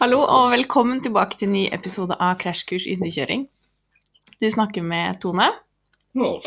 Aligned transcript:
Hallo 0.00 0.22
og 0.24 0.46
velkommen 0.54 1.02
tilbake 1.04 1.36
til 1.36 1.50
en 1.50 1.58
ny 1.58 1.62
episode 1.76 2.16
av 2.24 2.38
Krasjkurs 2.40 2.86
i 2.88 2.94
hundekjøring. 2.96 3.42
Du 4.40 4.46
snakker 4.48 4.80
med 4.80 5.18
Tone. 5.20 5.50
Rolf. 6.16 6.46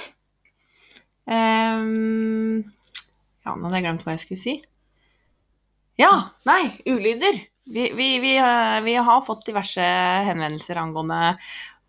Um, 1.30 2.64
ja, 3.46 3.54
nå 3.54 3.68
hadde 3.68 3.78
jeg 3.78 3.86
glemt 3.86 4.08
hva 4.08 4.16
jeg 4.16 4.24
skulle 4.24 4.42
si. 4.42 4.56
Ja, 6.02 6.10
nei, 6.50 6.64
ulyder. 6.90 7.38
Vi, 7.70 7.86
vi, 7.94 8.10
vi, 8.26 8.34
eh, 8.42 8.80
vi 8.90 8.98
har 8.98 9.22
fått 9.30 9.46
diverse 9.46 9.86
henvendelser 10.32 10.82
angående 10.82 11.36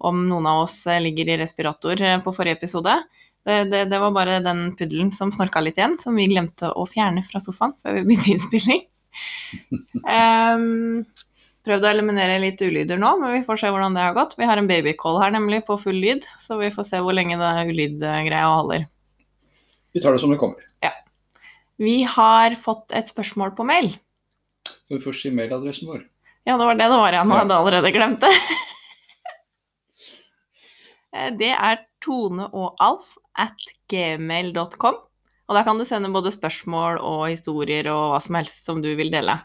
om 0.04 0.20
noen 0.28 0.52
av 0.52 0.66
oss 0.66 0.82
eh, 0.84 1.00
ligger 1.00 1.32
i 1.32 1.40
respirator 1.46 1.96
eh, 1.96 2.20
på 2.20 2.36
forrige 2.36 2.60
episode. 2.60 3.00
Det, 3.40 3.62
det, 3.72 3.86
det 3.88 4.04
var 4.04 4.12
bare 4.12 4.42
den 4.44 4.66
puddelen 4.76 5.16
som 5.16 5.32
snorka 5.32 5.64
litt 5.64 5.80
igjen, 5.80 5.96
som 5.96 6.12
vi 6.20 6.28
glemte 6.28 6.76
å 6.76 6.84
fjerne 6.92 7.24
fra 7.24 7.40
sofaen 7.40 7.72
før 7.80 8.02
vi 8.02 8.10
begynte 8.10 8.36
innspilling. 8.36 8.84
Ehm, 10.10 11.04
prøvd 11.64 11.86
å 11.86 11.90
eliminere 11.90 12.40
litt 12.42 12.60
ulyder 12.60 12.98
nå, 13.00 13.14
men 13.20 13.32
vi 13.38 13.44
får 13.46 13.62
se 13.62 13.70
hvordan 13.72 13.96
det 13.96 14.02
har 14.04 14.16
gått. 14.16 14.34
Vi 14.38 14.48
har 14.48 14.60
en 14.60 14.68
babycall 14.68 15.20
her 15.22 15.32
nemlig 15.34 15.62
på 15.68 15.78
full 15.80 15.96
lyd, 16.02 16.26
så 16.40 16.58
vi 16.60 16.70
får 16.74 16.88
se 16.90 17.00
hvor 17.04 17.16
lenge 17.16 17.38
det 17.40 17.52
ulydgreia 17.70 18.46
holder. 18.52 18.84
Vi 19.94 20.02
tar 20.02 20.12
det 20.16 20.20
som 20.24 20.32
det 20.34 20.40
kommer. 20.42 20.64
Ja. 20.84 20.90
Vi 21.80 22.02
har 22.08 22.56
fått 22.60 22.92
et 22.96 23.08
spørsmål 23.12 23.54
på 23.56 23.66
mail. 23.68 23.94
Skal 24.68 24.98
vi 24.98 25.04
først 25.04 25.24
si 25.24 25.32
mailadressen 25.34 25.88
vår? 25.90 26.04
Ja, 26.44 26.58
det 26.60 26.66
var 26.68 26.76
det 26.76 26.90
det 26.90 27.00
var, 27.00 27.14
jeg 27.16 27.24
hadde 27.30 27.54
jeg 27.54 27.60
allerede 27.62 27.94
glemt 27.96 28.24
det. 28.24 28.34
Eh, 31.14 31.30
Det 31.38 31.52
er 31.54 31.76
toneogalf 32.02 33.12
at 33.38 33.60
gmail.com. 33.86 34.96
Og 35.46 35.54
der 35.54 35.62
kan 35.62 35.78
du 35.78 35.84
sende 35.86 36.10
både 36.10 36.32
spørsmål 36.34 36.98
og 36.98 37.28
historier 37.30 37.86
og 37.92 38.16
hva 38.16 38.18
som 38.24 38.34
helst 38.34 38.64
som 38.66 38.80
du 38.82 38.88
vil 38.98 39.12
dele. 39.14 39.36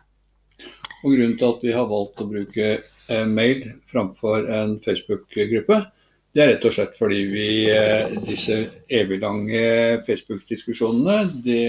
Og 1.04 1.14
Grunnen 1.14 1.38
til 1.40 1.48
at 1.48 1.64
vi 1.64 1.76
har 1.76 1.88
valgt 1.90 2.22
å 2.24 2.28
bruke 2.30 2.68
eh, 2.80 3.26
mail 3.30 3.64
framfor 3.90 4.50
en 4.52 4.78
Facebook-gruppe, 4.84 5.80
det 6.30 6.44
er 6.44 6.52
rett 6.52 6.66
og 6.70 6.74
slett 6.76 6.98
fordi 6.98 7.24
vi 7.32 7.46
disse 7.66 8.28
disse 8.28 8.58
eviglange 8.94 9.62
Facebook-diskusjonene, 10.06 11.24
det, 11.42 11.64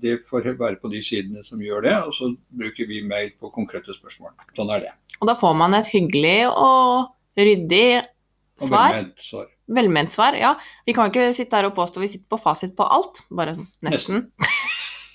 det 0.00 0.14
får 0.28 0.54
være 0.54 0.78
på 0.80 0.88
de 0.92 1.02
sidene 1.04 1.44
som 1.44 1.60
gjør 1.60 1.84
det. 1.84 1.96
Og 2.08 2.14
så 2.16 2.30
bruker 2.48 2.88
vi 2.88 3.02
mail 3.04 3.34
på 3.36 3.52
konkrete 3.52 3.92
spørsmål. 3.92 4.32
Sånn 4.56 4.72
er 4.72 4.86
det. 4.86 4.94
Og 5.20 5.28
da 5.28 5.36
får 5.36 5.58
man 5.60 5.76
et 5.76 5.90
hyggelig 5.92 6.48
og 6.48 7.12
ryddig 7.36 8.00
svar. 8.64 8.94
velment 8.94 9.22
svar. 9.28 9.52
Velment 9.78 10.16
svar, 10.16 10.40
ja. 10.40 10.54
Vi 10.88 10.96
kan 10.96 11.12
ikke 11.12 11.28
sitte 11.36 11.60
her 11.60 11.68
og 11.68 11.76
påstå 11.76 12.00
vi 12.00 12.12
sitter 12.14 12.32
på 12.32 12.40
fasit 12.40 12.72
på 12.78 12.88
alt. 12.88 13.20
Bare 13.28 13.52
nesten. 13.52 13.68
nesten. 13.84 14.24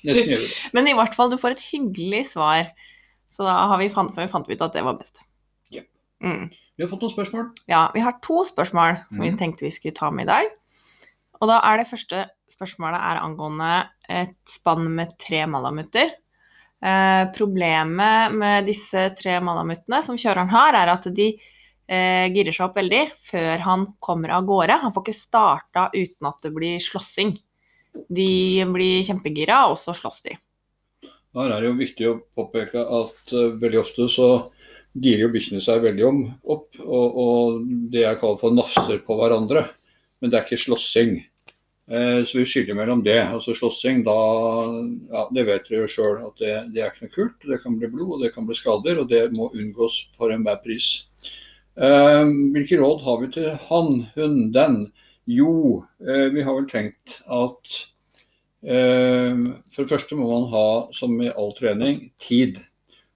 Nesten 0.06 0.30
gjør 0.30 0.46
vi 0.46 0.52
det. 0.52 0.62
Men 0.78 0.92
i 0.92 0.96
hvert 0.98 1.18
fall, 1.18 1.34
du 1.34 1.42
får 1.42 1.58
et 1.58 1.68
hyggelig 1.72 2.28
svar. 2.36 2.70
Så 3.34 3.45
da 3.48 3.53
har 3.72 3.80
vi 3.81 3.89
fant, 3.89 4.14
vi 4.17 4.28
fant 4.30 4.50
ut 4.50 4.62
at 4.62 4.76
det 4.78 4.84
var 4.86 4.98
best. 5.00 5.17
Jep. 5.73 5.88
Mm. 6.22 6.52
Vi 6.78 6.84
har 6.86 6.89
fått 6.92 7.02
noen 7.06 7.16
spørsmål. 7.16 7.48
Ja, 7.70 7.88
vi 7.95 8.03
har 8.06 8.20
to 8.22 8.44
spørsmål 8.45 9.00
som 9.09 9.23
vi 9.23 9.31
Mhm. 9.31 9.40
tenkte 9.40 9.66
vi 9.66 9.72
skulle 9.73 9.95
ta 9.98 10.12
med 10.12 10.28
i 10.28 10.31
dag. 10.31 10.52
Og 11.42 11.48
da 11.50 11.59
er 11.66 11.78
det 11.81 11.88
første 11.90 12.28
spørsmålet 12.50 13.00
er 13.02 13.22
angående 13.23 13.88
et 14.08 14.36
spann 14.48 14.86
med 14.95 15.17
tre 15.20 15.45
malamutter. 15.50 16.12
Eh, 16.84 17.25
problemet 17.34 18.34
med 18.36 18.66
disse 18.67 19.16
tre 19.16 19.40
malamuttene 19.40 20.03
som 20.03 20.16
kjøreren 20.16 20.50
har, 20.50 20.73
er 20.75 20.90
at 20.94 21.03
de 21.16 21.40
eh, 21.90 22.30
girer 22.30 22.53
seg 22.53 22.70
opp 22.70 22.75
veldig 22.75 23.12
før 23.31 23.59
han 23.59 23.86
kommer 24.00 24.30
av 24.31 24.45
gårde. 24.45 24.80
Han 24.81 24.92
får 24.92 25.03
ikke 25.03 25.20
starta 25.20 25.90
uten 25.94 26.28
at 26.28 26.42
det 26.42 26.53
blir 26.53 26.80
slåssing. 26.80 27.38
De 28.09 28.64
blir 28.66 29.03
kjempegira, 29.03 29.68
og 29.70 29.75
så 29.78 29.94
slåss 29.94 30.22
de. 30.23 30.38
Her 31.34 31.50
er 31.50 31.62
det 31.62 31.70
jo 31.70 31.78
viktig 31.80 32.09
å 32.09 32.17
påpeke 32.38 32.84
at 32.84 33.34
uh, 33.34 33.53
veldig 33.62 33.81
ofte 33.81 34.09
så 34.12 34.30
girer 34.94 35.26
jo 35.26 35.34
bikkjene 35.34 35.62
seg 35.64 35.81
veldig 35.81 36.06
om, 36.06 36.23
opp, 36.53 36.67
og, 36.84 37.20
og 37.23 37.62
det 37.94 38.03
jeg 38.03 38.20
kaller 38.22 38.42
for 38.42 38.53
nafser 38.53 39.00
på 39.06 39.17
hverandre. 39.17 39.66
Men 40.22 40.31
det 40.31 40.38
er 40.38 40.45
ikke 40.45 40.62
slåssing. 40.62 41.16
Eh, 41.91 42.25
så 42.25 42.38
vi 42.38 42.46
skiller 42.47 42.78
mellom 42.78 43.03
det. 43.03 43.19
Altså 43.25 43.56
slåssing, 43.58 44.03
da 44.06 44.16
ja, 45.12 45.25
Det 45.35 45.46
vet 45.50 45.66
dere 45.68 45.84
jo 45.84 45.90
sjøl 45.91 46.22
at 46.24 46.38
det, 46.40 46.53
det 46.75 46.84
er 46.84 46.91
ikke 46.91 47.08
noe 47.08 47.16
kult. 47.16 47.47
Det 47.50 47.59
kan 47.63 47.79
bli 47.79 47.90
blod, 47.91 48.13
og 48.16 48.24
det 48.24 48.34
kan 48.35 48.47
bli 48.47 48.58
skader, 48.58 49.02
og 49.02 49.09
det 49.12 49.24
må 49.35 49.50
unngås 49.52 49.97
for 50.18 50.31
enhver 50.31 50.62
pris. 50.63 51.08
Eh, 51.75 52.24
hvilke 52.53 52.79
råd 52.79 53.03
har 53.03 53.24
vi 53.24 53.31
til 53.35 53.50
han, 53.68 54.06
hun, 54.16 54.38
den? 54.56 54.85
Jo, 55.29 55.84
eh, 56.03 56.29
vi 56.35 56.46
har 56.46 56.56
vel 56.56 56.69
tenkt 56.72 57.19
at 57.25 57.75
For 58.63 59.84
det 59.84 59.91
første 59.91 60.16
må 60.16 60.29
man 60.29 60.46
ha, 60.53 60.68
som 60.96 61.18
i 61.19 61.31
all 61.31 61.51
trening, 61.57 62.06
tid. 62.24 62.62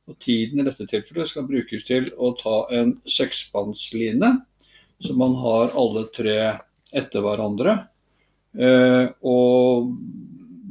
Og 0.07 0.15
Tiden 0.23 0.59
i 0.59 0.65
dette 0.67 0.87
tilfellet 0.87 1.31
skal 1.31 1.47
brukes 1.47 1.83
til 1.87 2.09
å 2.19 2.33
ta 2.39 2.61
en 2.75 2.97
seksspannsline, 3.07 4.33
så 5.03 5.15
man 5.19 5.35
har 5.39 5.75
alle 5.77 6.07
tre 6.15 6.37
etter 6.95 7.23
hverandre. 7.23 7.77
Eh, 8.57 9.07
Og 9.21 9.91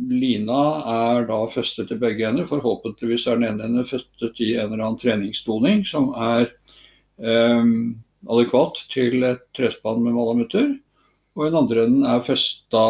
lina 0.06 0.62
er 0.92 1.26
da 1.28 1.38
festet 1.52 1.88
til 1.90 2.00
begge 2.00 2.26
ender. 2.28 2.48
Forhåpentligvis 2.48 3.26
er 3.26 3.38
den 3.38 3.48
ene 3.50 3.68
enden 3.68 3.88
festet 3.88 4.40
i 4.40 4.54
en 4.56 4.72
eller 4.72 4.84
annen 4.84 5.00
treningsdoning 5.00 5.84
som 5.88 6.10
er 6.14 6.50
eh, 7.20 7.70
adekvat 8.26 8.82
til 8.92 9.24
et 9.28 9.44
trespann 9.56 10.02
med 10.04 10.16
malamutter. 10.16 10.74
Og 11.36 11.44
den 11.44 11.58
andre 11.58 11.82
enden 11.84 12.06
er 12.08 12.22
festa 12.24 12.86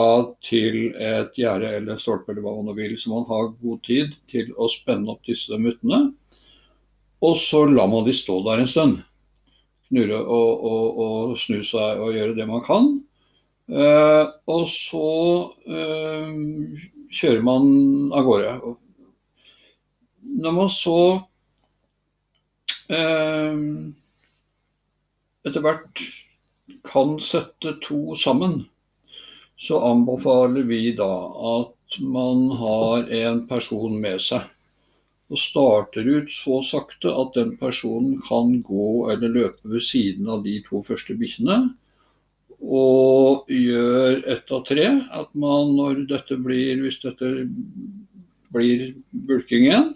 til 0.46 0.92
et 1.02 1.34
gjerde 1.34 1.72
eller 1.80 1.98
stolpe 1.98 2.30
eller 2.30 2.44
hva 2.44 2.52
man 2.62 2.76
vil, 2.78 2.94
så 2.94 3.10
man 3.10 3.26
har 3.26 3.48
god 3.58 3.80
tid 3.82 4.12
til 4.30 4.52
å 4.54 4.68
spenne 4.70 5.10
opp 5.10 5.26
disse 5.26 5.58
muttene. 5.58 6.12
Og 7.26 7.40
så 7.42 7.64
lar 7.66 7.90
man 7.90 8.06
de 8.06 8.14
stå 8.14 8.38
der 8.46 8.62
en 8.62 8.70
stund. 8.70 9.00
Knurre 9.88 10.20
og, 10.22 10.62
og, 10.70 11.00
og 11.02 11.34
snu 11.42 11.58
seg 11.66 12.02
og 12.02 12.14
gjøre 12.14 12.36
det 12.38 12.46
man 12.46 12.62
kan. 12.66 12.92
Eh, 13.66 14.24
og 14.54 14.68
så 14.70 15.08
eh, 15.66 16.30
kjører 17.18 17.42
man 17.46 17.66
av 18.14 18.28
gårde. 18.28 18.52
Når 20.46 20.54
man 20.54 20.70
så 20.70 21.00
eh, 22.94 23.58
etter 25.46 25.66
hvert 25.66 26.06
kan 26.88 27.16
sette 27.22 27.76
to 27.84 28.16
sammen, 28.18 28.64
så 29.56 29.80
anbefaler 29.88 30.66
vi 30.68 30.92
da 30.96 31.12
at 31.56 31.98
man 32.00 32.50
har 32.60 33.08
en 33.22 33.46
person 33.48 33.96
med 34.00 34.20
seg. 34.22 34.44
Og 35.26 35.40
starter 35.42 36.06
ut 36.06 36.30
så 36.30 36.60
sakte 36.62 37.10
at 37.10 37.34
den 37.34 37.56
personen 37.58 38.20
kan 38.28 38.60
gå 38.62 39.08
eller 39.10 39.32
løpe 39.32 39.72
ved 39.72 39.82
siden 39.82 40.28
av 40.30 40.44
de 40.44 40.60
to 40.68 40.82
første 40.86 41.16
bikkjene. 41.18 41.58
Og 42.62 43.50
gjør 43.50 44.22
ett 44.32 44.52
av 44.54 44.62
tre. 44.68 44.86
At 45.10 45.32
man 45.34 45.74
når 45.76 46.06
dette 46.12 46.38
blir, 46.38 46.78
hvis 46.84 47.00
dette 47.02 47.32
blir 48.54 48.92
bulking 49.26 49.66
igjen, 49.66 49.90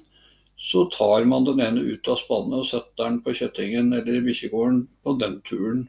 så 0.61 0.85
tar 0.93 1.25
man 1.25 1.47
den 1.47 1.63
ene 1.65 1.81
ut 1.95 2.11
av 2.11 2.19
spannet 2.21 2.59
og 2.59 2.69
setter 2.69 3.07
den 3.07 3.23
på 3.25 3.33
kjettingen 3.39 3.95
eller 3.97 4.21
bikkjegården 4.27 4.83
på 5.05 5.15
den 5.23 5.39
turen. 5.47 5.87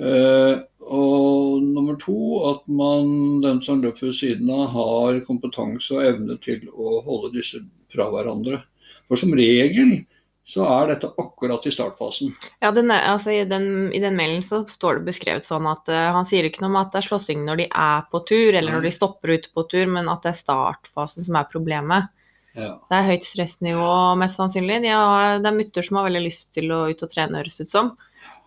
Eh, 0.00 0.54
og 0.82 1.62
nummer 1.62 1.98
to, 2.00 2.16
at 2.48 2.64
man, 2.72 3.40
den 3.44 3.60
som 3.64 3.82
løper 3.84 4.08
ved 4.08 4.16
siden 4.16 4.48
av, 4.52 4.66
har 4.72 5.20
kompetanse 5.26 5.92
og 5.94 6.06
evne 6.06 6.38
til 6.42 6.64
å 6.72 7.00
holde 7.06 7.34
disse 7.36 7.60
fra 7.92 8.08
hverandre. 8.12 8.62
For 9.10 9.20
som 9.20 9.34
regel 9.36 10.00
så 10.48 10.64
er 10.66 10.88
dette 10.90 11.10
akkurat 11.22 11.66
i 11.68 11.70
startfasen. 11.70 12.32
Ja, 12.64 12.72
den, 12.74 12.90
er- 12.90 13.04
altså, 13.12 13.30
i, 13.30 13.44
den, 13.46 13.92
I 13.94 14.00
den 14.02 14.16
mailen 14.18 14.42
så 14.42 14.64
står 14.68 14.98
det 14.98 15.12
beskrevet 15.12 15.46
sånn 15.46 15.68
at 15.70 15.86
uh, 15.92 16.08
han 16.16 16.26
sier 16.26 16.48
ikke 16.48 16.64
noe 16.64 16.72
om 16.72 16.80
at 16.80 16.90
det 16.94 16.98
er 17.02 17.06
slåssing 17.12 17.44
når 17.46 17.60
de 17.62 17.66
er 17.70 18.08
på 18.10 18.22
tur, 18.26 18.48
eller 18.50 18.74
når 18.74 18.88
de 18.88 18.94
stopper 18.96 19.36
ute 19.36 19.52
på 19.54 19.64
tur, 19.70 19.86
men 19.92 20.10
at 20.10 20.24
det 20.26 20.32
er 20.32 20.40
startfasen 20.40 21.28
som 21.28 21.38
er 21.38 21.46
problemet. 21.52 22.10
Ja. 22.58 22.72
Det 22.90 22.96
er 22.98 23.06
høyt 23.12 23.24
stressnivå, 23.28 23.92
mest 24.20 24.40
sannsynlig. 24.40 24.82
De 24.84 24.90
har, 24.92 25.38
det 25.44 25.48
er 25.52 25.56
mutter 25.56 25.86
som 25.86 26.00
har 26.00 26.08
veldig 26.10 26.24
lyst 26.26 26.50
til 26.56 26.74
å 26.74 26.82
ut 26.90 27.06
og 27.06 27.12
trene, 27.14 27.38
høres 27.38 27.62
ut 27.62 27.70
som. 27.72 27.94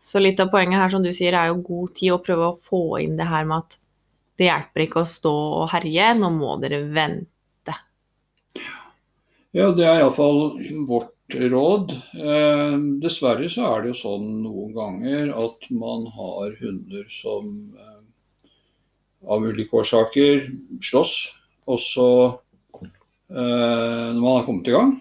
Så 0.06 0.22
litt 0.22 0.40
av 0.40 0.52
poenget 0.54 0.78
her, 0.78 0.92
som 0.94 1.02
du 1.02 1.10
sier, 1.16 1.34
er 1.34 1.50
jo 1.50 1.64
god 1.66 1.96
tid 1.98 2.14
å 2.14 2.22
prøve 2.22 2.52
å 2.52 2.60
få 2.68 2.84
inn 3.02 3.18
det 3.18 3.26
her 3.26 3.48
med 3.50 3.64
at 3.64 3.80
det 4.38 4.50
hjelper 4.50 4.84
ikke 4.84 5.02
å 5.02 5.10
stå 5.10 5.34
og 5.64 5.70
herje, 5.72 6.12
nå 6.20 6.30
må 6.36 6.58
dere 6.62 6.84
vente. 6.94 7.78
Ja, 9.56 9.72
det 9.72 9.88
er 9.88 10.04
iallfall 10.04 10.60
vårt 10.86 11.38
råd. 11.56 11.96
Eh, 12.20 12.76
dessverre 13.02 13.50
så 13.50 13.70
er 13.72 13.82
det 13.82 13.94
jo 13.94 14.00
sånn 14.04 14.28
noen 14.44 14.76
ganger 14.76 15.32
at 15.42 15.70
man 15.74 16.06
har 16.14 16.54
hunder 16.60 17.08
som 17.10 17.56
eh, 17.74 18.52
av 19.26 19.48
ulike 19.48 19.80
årsaker 19.80 20.46
slåss, 20.86 21.16
og 21.72 21.82
så 21.82 22.10
eh, 22.76 24.12
når 24.12 24.22
man 24.22 24.36
har 24.36 24.46
kommet 24.46 24.70
i 24.70 24.76
gang. 24.76 24.94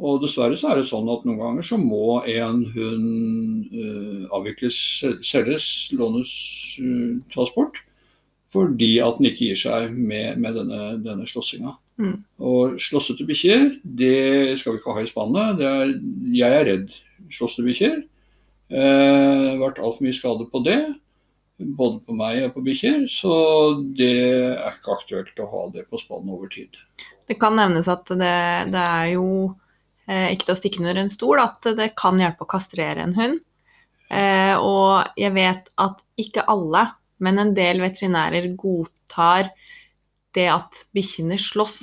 Og 0.00 0.22
dessverre 0.22 0.56
så 0.56 0.70
er 0.72 0.80
det 0.80 0.88
sånn 0.88 1.08
at 1.12 1.26
noen 1.28 1.40
ganger 1.42 1.66
så 1.66 1.76
må 1.80 2.22
en 2.24 2.62
hund 2.72 3.74
uh, 3.76 4.24
avvikles, 4.36 4.78
selges, 5.26 5.66
lånes, 5.92 6.32
uh, 6.80 7.20
tas 7.34 7.52
bort. 7.56 7.82
Fordi 8.50 8.96
at 9.04 9.20
den 9.20 9.28
ikke 9.30 9.50
gir 9.50 9.60
seg 9.60 9.92
med, 9.94 10.40
med 10.42 10.56
denne, 10.58 10.80
denne 11.04 11.28
slåssinga. 11.28 11.76
Mm. 12.00 12.16
Og 12.42 12.80
slåssete 12.82 13.26
bikkjer, 13.28 13.68
det 13.84 14.56
skal 14.58 14.74
vi 14.74 14.80
ikke 14.80 14.96
ha 14.96 15.04
i 15.04 15.10
spannet. 15.10 15.60
Det 15.60 15.68
er, 15.68 15.92
jeg 16.34 16.56
er 16.56 16.66
redd 16.70 16.96
slåssete 17.30 17.66
bikkjer. 17.68 18.00
Eh, 18.70 19.46
vært 19.60 19.80
altfor 19.82 20.06
mye 20.06 20.16
skade 20.16 20.46
på 20.50 20.62
det. 20.66 20.80
Både 21.60 22.00
på 22.06 22.16
meg 22.16 22.44
og 22.46 22.54
på 22.56 22.64
bikkjer. 22.66 23.04
Så 23.12 23.32
det 23.98 24.12
er 24.56 24.74
ikke 24.74 24.96
aktuelt 24.96 25.42
å 25.42 25.48
ha 25.54 25.64
det 25.74 25.86
på 25.90 26.00
spannet 26.00 26.34
over 26.34 26.50
tid. 26.52 26.78
Det 27.28 27.38
kan 27.38 27.54
nevnes 27.58 27.90
at 27.90 28.08
det, 28.10 28.36
det 28.74 28.84
er 28.84 29.12
jo 29.12 29.26
eh, 29.46 29.58
ikke 30.32 30.48
til 30.48 30.54
å 30.54 30.58
stikke 30.58 30.82
under 30.82 30.98
en 31.02 31.12
stol 31.12 31.42
at 31.42 31.70
det 31.78 31.92
kan 31.98 32.18
hjelpe 32.20 32.46
å 32.46 32.50
kastrere 32.50 33.04
en 33.04 33.16
hund. 33.18 33.40
Eh, 34.10 34.56
og 34.58 35.12
jeg 35.20 35.34
vet 35.36 35.70
at 35.78 36.00
ikke 36.18 36.46
alle, 36.50 36.88
men 37.22 37.38
en 37.38 37.54
del 37.54 37.82
veterinærer 37.84 38.50
godtar 38.58 39.52
det 40.34 40.48
at 40.50 40.84
bikkjene 40.94 41.38
slåss 41.38 41.78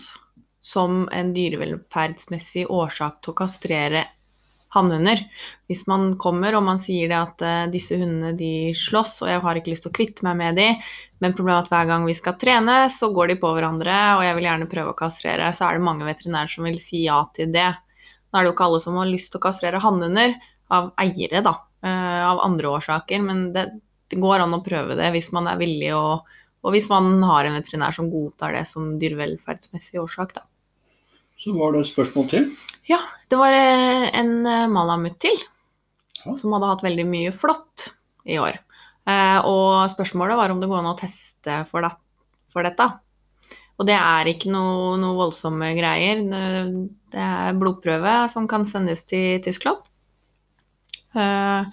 som 0.63 1.05
en 1.15 1.31
dyrevelferdsmessig 1.35 2.65
årsak 2.73 3.21
til 3.21 3.31
å 3.31 3.37
kastrere 3.37 4.03
hannhunder. 4.75 5.21
Hvis 5.71 5.85
man 5.87 6.09
kommer 6.19 6.57
og 6.57 6.65
man 6.67 6.79
sier 6.81 7.07
det 7.11 7.17
at 7.17 7.43
uh, 7.45 7.69
disse 7.71 7.95
hundene 7.95 8.33
de 8.35 8.73
slåss, 8.75 9.21
og 9.23 9.31
jeg 9.31 9.43
har 9.45 9.59
ikke 9.59 9.71
lyst 9.71 9.85
til 9.87 9.93
å 9.93 9.97
kvitte 9.97 10.27
meg 10.27 10.39
med 10.41 10.59
de, 10.59 10.67
men 11.23 11.35
problemet 11.37 11.61
er 11.61 11.67
at 11.67 11.73
hver 11.73 11.89
gang 11.93 12.07
vi 12.07 12.15
skal 12.17 12.35
trene, 12.41 12.77
så 12.91 13.11
går 13.15 13.31
de 13.31 13.39
på 13.41 13.51
hverandre, 13.55 13.97
og 14.17 14.25
jeg 14.27 14.37
vil 14.37 14.49
gjerne 14.49 14.71
prøve 14.71 14.93
å 14.93 14.99
kastrere, 14.99 15.51
så 15.55 15.69
er 15.69 15.77
det 15.77 15.87
mange 15.87 16.07
veterinærer 16.07 16.51
som 16.51 16.67
vil 16.67 16.81
si 16.83 17.05
ja 17.05 17.21
til 17.37 17.53
det. 17.55 17.69
Nå 18.27 18.37
er 18.37 18.43
det 18.43 18.51
jo 18.51 18.55
ikke 18.55 18.67
alle 18.67 18.81
som 18.83 18.97
har 18.99 19.09
lyst 19.09 19.31
til 19.31 19.39
å 19.39 19.45
kastrere 19.47 19.81
hannhunder, 19.83 20.35
av 20.73 20.89
eiere, 20.99 21.39
da, 21.45 21.53
uh, 21.85 22.23
av 22.27 22.41
andre 22.43 22.73
årsaker, 22.75 23.21
men 23.23 23.45
det, 23.55 23.69
det, 24.11 24.19
går 24.19 24.43
an 24.43 24.57
å 24.57 24.63
prøve 24.65 24.97
det 24.99 25.13
hvis 25.13 25.29
man 25.35 25.47
er 25.47 25.59
villig 25.61 25.93
og, 25.95 26.27
og 26.59 26.75
hvis 26.75 26.89
man 26.91 27.21
har 27.23 27.47
en 27.47 27.55
veterinær 27.55 27.95
som 27.95 28.09
godtar 28.11 28.57
det 28.57 28.65
som 28.67 28.97
dyrevelferdsmessig 28.99 30.01
årsak, 30.03 30.35
da. 30.35 30.43
Så 31.37 31.53
var 31.55 31.71
det 31.71 31.85
et 31.85 31.91
spørsmål 31.91 32.27
til. 32.31 32.49
Ja, 32.89 32.99
det 33.29 33.37
var 33.39 33.53
eh, 33.53 34.07
en 34.17 34.41
malamutt 34.41 34.73
malamut 34.73 35.19
til 35.21 35.37
Ja. 36.25 36.33
som 36.35 36.55
hadde 36.55 36.71
hatt 36.71 36.83
veldig 36.83 37.05
mye 37.05 37.31
flått 37.31 37.91
i 38.25 38.39
år. 38.41 38.57
Eh, 39.07 39.39
og 39.45 39.87
spørsmålet 39.93 40.39
var 40.39 40.51
om 40.51 40.59
det 40.59 40.67
går 40.67 40.81
an 40.81 40.91
å 40.91 40.97
teste 40.99 41.61
for, 41.69 41.85
det, 41.85 41.93
for 42.51 42.67
dette. 42.67 42.89
Og 43.77 43.85
det 43.85 43.97
er 43.97 44.29
ikke 44.31 44.49
noe, 44.49 44.95
noe 44.97 45.17
voldsomme 45.19 45.69
greier. 45.77 46.23
Det, 46.25 47.21
er 47.21 47.57
blodprøve 47.57 48.23
som 48.33 48.47
kan 48.49 48.65
sendes 48.65 49.03
til 49.09 49.37
Tyskland. 49.45 49.83
Uh, 51.13 51.69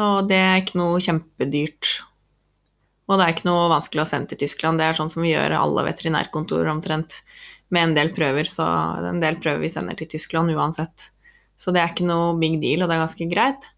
og 0.00 0.28
det 0.28 0.40
er 0.40 0.60
ikke 0.60 0.78
noe 0.80 1.00
kjempedyrt. 1.02 1.94
Og 3.08 3.16
det 3.16 3.24
er 3.24 3.34
ikke 3.34 3.48
noe 3.48 3.70
vanskelig 3.72 4.04
å 4.04 4.08
sende 4.08 4.32
til 4.32 4.44
Tyskland. 4.44 4.80
Det 4.80 4.88
er 4.88 4.98
sånn 4.98 5.12
som 5.12 5.24
vi 5.24 5.32
gjør 5.32 5.56
alle 5.58 5.86
veterinærkontorer 5.88 6.68
omtrent 6.72 7.18
med 7.72 7.88
en 7.88 7.96
del 7.96 8.12
prøver. 8.16 8.48
Så 8.48 8.64
en 9.08 9.20
del 9.24 9.40
prøver 9.40 9.64
vi 9.64 9.72
sender 9.72 9.96
til 9.98 10.10
Tyskland 10.12 10.52
uansett. 10.52 11.08
Så 11.56 11.72
det 11.72 11.80
er 11.80 11.92
ikke 11.92 12.08
noe 12.08 12.34
big 12.36 12.58
deal, 12.60 12.84
og 12.84 12.90
det 12.90 12.98
er 12.98 13.04
ganske 13.04 13.30
greit. 13.32 13.70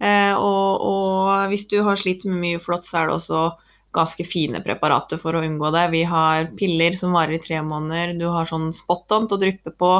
Uh, 0.00 0.32
og, 0.36 0.88
og 0.88 1.52
hvis 1.52 1.68
du 1.68 1.78
har 1.84 2.00
slitt 2.00 2.24
med 2.28 2.40
mye 2.40 2.60
flått, 2.62 2.88
så 2.88 3.02
er 3.02 3.08
det 3.10 3.16
også 3.20 3.44
ganske 3.96 4.26
fine 4.28 4.60
preparater 4.64 5.20
for 5.20 5.36
å 5.36 5.42
unngå 5.46 5.72
det. 5.74 5.86
Vi 5.94 6.02
har 6.08 6.50
piller 6.58 6.98
som 6.98 7.16
varer 7.16 7.38
i 7.38 7.42
tre 7.42 7.62
måneder. 7.64 8.14
Du 8.20 8.28
har 8.32 8.48
sånn 8.48 8.70
spot-on 8.76 9.26
til 9.26 9.38
å 9.38 9.42
dryppe 9.42 9.72
på. 9.72 9.92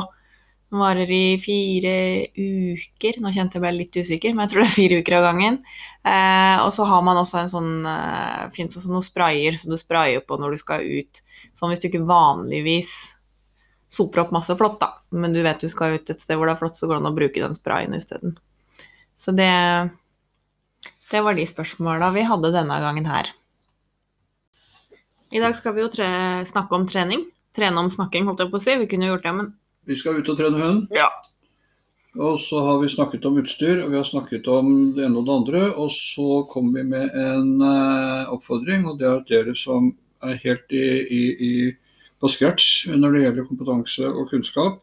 Den 0.70 0.82
varer 0.82 1.10
i 1.14 1.38
fire 1.38 1.96
uker. 2.34 3.20
Nå 3.22 3.30
kjente 3.34 3.56
jeg 3.56 3.64
ble 3.64 3.74
litt 3.76 3.96
usikker, 3.96 4.34
men 4.34 4.46
jeg 4.46 4.54
tror 4.54 4.64
det 4.64 4.70
er 4.70 4.76
fire 4.76 5.00
uker 5.02 5.18
av 5.18 5.26
gangen. 5.28 5.60
Eh, 6.02 6.56
og 6.62 6.72
så 6.74 6.86
har 6.90 7.04
man 7.06 7.20
også 7.20 7.38
en 7.42 7.52
sånn 7.52 7.70
eh, 7.90 8.46
Fins 8.54 8.78
også 8.78 8.90
noen 8.90 9.04
sprayer 9.06 9.58
som 9.60 9.72
du 9.72 9.78
sprayer 9.80 10.24
på 10.26 10.38
når 10.42 10.56
du 10.56 10.62
skal 10.62 10.82
ut. 10.82 11.22
Sånn 11.56 11.72
hvis 11.72 11.84
du 11.84 11.88
ikke 11.90 12.06
vanligvis 12.08 12.90
soper 13.88 14.24
opp 14.24 14.34
masse 14.34 14.56
flått, 14.58 14.80
da. 14.82 14.90
Men 15.14 15.32
du 15.32 15.40
vet 15.46 15.62
du 15.62 15.70
skal 15.70 15.96
ut 15.96 16.10
et 16.10 16.22
sted 16.22 16.38
hvor 16.38 16.50
det 16.50 16.56
er 16.56 16.60
flott, 16.60 16.78
så 16.78 16.88
går 16.88 16.98
det 16.98 17.04
an 17.04 17.12
å 17.12 17.16
bruke 17.16 17.42
den 17.42 17.56
sprayen 17.56 17.94
isteden. 17.96 18.36
Så 19.16 19.32
det 19.32 19.90
Det 21.10 21.22
var 21.22 21.36
de 21.38 21.46
spørsmåla 21.46 22.10
vi 22.10 22.26
hadde 22.26 22.50
denne 22.50 22.80
gangen 22.82 23.06
her. 23.06 23.30
I 25.36 25.40
dag 25.42 25.56
skal 25.56 25.74
vi 25.76 25.84
jo 25.84 25.90
snakke 26.48 26.72
om 26.72 26.86
trening. 26.88 27.26
Trene 27.56 27.82
om 27.82 27.90
snakking, 27.92 28.24
holdt 28.28 28.40
jeg 28.40 28.52
på 28.52 28.56
å 28.56 28.64
si. 28.64 28.76
Vi 28.80 28.88
kunne 28.88 29.10
gjort 29.10 29.24
det, 29.26 29.32
men 29.36 29.54
Vi 29.86 29.96
skal 30.00 30.20
ut 30.20 30.28
og 30.32 30.38
trene 30.38 30.60
hund. 30.62 30.86
Ja. 30.96 31.10
Og 32.16 32.40
så 32.40 32.62
har 32.64 32.78
vi 32.80 32.88
snakket 32.88 33.26
om 33.28 33.36
utstyr, 33.42 33.82
og 33.84 33.92
vi 33.92 33.98
har 34.00 34.06
snakket 34.08 34.48
om 34.48 34.94
det 34.96 35.04
ene 35.04 35.20
og 35.20 35.26
det 35.28 35.34
andre. 35.34 35.62
Og 35.76 35.92
så 35.92 36.40
kommer 36.48 36.80
vi 36.80 36.86
med 36.94 37.12
en 37.12 37.60
uh, 37.60 38.32
oppfordring, 38.32 38.86
og 38.88 38.96
det 39.00 39.08
er 39.08 39.20
at 39.20 39.28
dere 39.28 39.54
som 39.58 39.92
er 40.24 40.40
helt 40.40 40.72
i, 40.72 40.86
i, 41.12 41.22
i, 41.50 41.52
på 42.20 42.32
scratch 42.32 42.88
når 42.88 43.12
det 43.12 43.22
gjelder 43.26 43.48
kompetanse 43.50 44.08
og 44.08 44.30
kunnskap, 44.32 44.80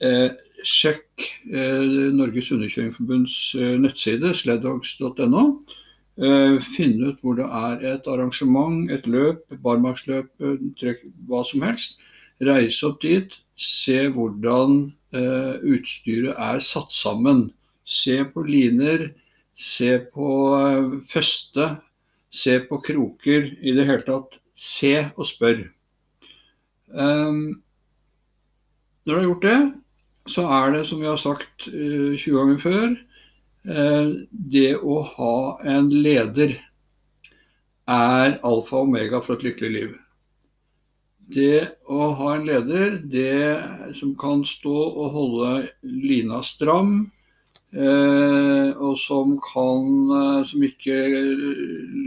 eh, 0.00 0.30
sjekk 0.64 1.26
eh, 1.52 1.84
Norges 2.16 2.48
Hundekjøringforbunds 2.52 3.36
eh, 3.60 3.74
nettside, 3.82 4.32
sleddogs.no. 4.40 5.44
Eh, 6.20 6.60
finne 6.60 7.08
ut 7.08 7.22
hvor 7.24 7.38
det 7.38 7.46
er 7.46 7.84
et 7.94 8.08
arrangement, 8.10 8.90
et 8.92 9.06
løp, 9.08 9.46
barmarksløp, 9.64 10.28
eh, 10.44 10.94
hva 11.28 11.40
som 11.48 11.62
helst. 11.64 11.98
Reise 12.42 12.86
opp 12.90 13.00
dit, 13.00 13.32
se 13.56 14.08
hvordan 14.12 14.92
eh, 15.14 15.56
utstyret 15.72 16.36
er 16.36 16.60
satt 16.60 16.92
sammen. 16.92 17.52
Se 17.88 18.24
på 18.28 18.44
liner, 18.44 19.08
se 19.56 19.98
på 20.12 20.28
feste, 21.08 21.76
se 22.30 22.60
på 22.68 22.78
kroker. 22.84 23.48
I 23.62 23.72
det 23.72 23.86
hele 23.88 24.04
tatt, 24.04 24.38
se 24.54 25.10
og 25.16 25.26
spør. 25.26 25.64
Når 26.92 27.56
du 29.08 29.16
har 29.16 29.24
gjort 29.24 29.46
det, 29.48 29.60
så 30.28 30.44
er 30.46 30.76
det, 30.76 30.84
som 30.86 31.00
vi 31.00 31.08
har 31.08 31.18
sagt 31.18 31.66
eh, 31.72 32.14
20 32.20 32.36
ganger 32.36 32.58
før, 32.62 32.92
det 33.62 34.70
å 34.82 34.96
ha 35.06 35.34
en 35.70 35.90
leder 36.02 36.56
er 37.88 38.38
alfa 38.42 38.78
og 38.80 38.88
omega 38.88 39.20
for 39.22 39.36
et 39.36 39.44
lykkelig 39.46 39.72
liv. 39.72 39.92
Det 41.32 41.78
å 41.88 42.10
ha 42.18 42.34
en 42.36 42.46
leder 42.46 42.98
det 43.08 43.94
som 43.98 44.14
kan 44.18 44.42
stå 44.44 44.74
og 44.74 45.12
holde 45.14 45.52
lina 45.82 46.42
stram, 46.44 47.10
eh, 47.72 48.70
og 48.76 48.98
som 48.98 49.38
kan 49.40 49.86
eh, 50.18 50.44
Som 50.44 50.62
ikke 50.62 50.96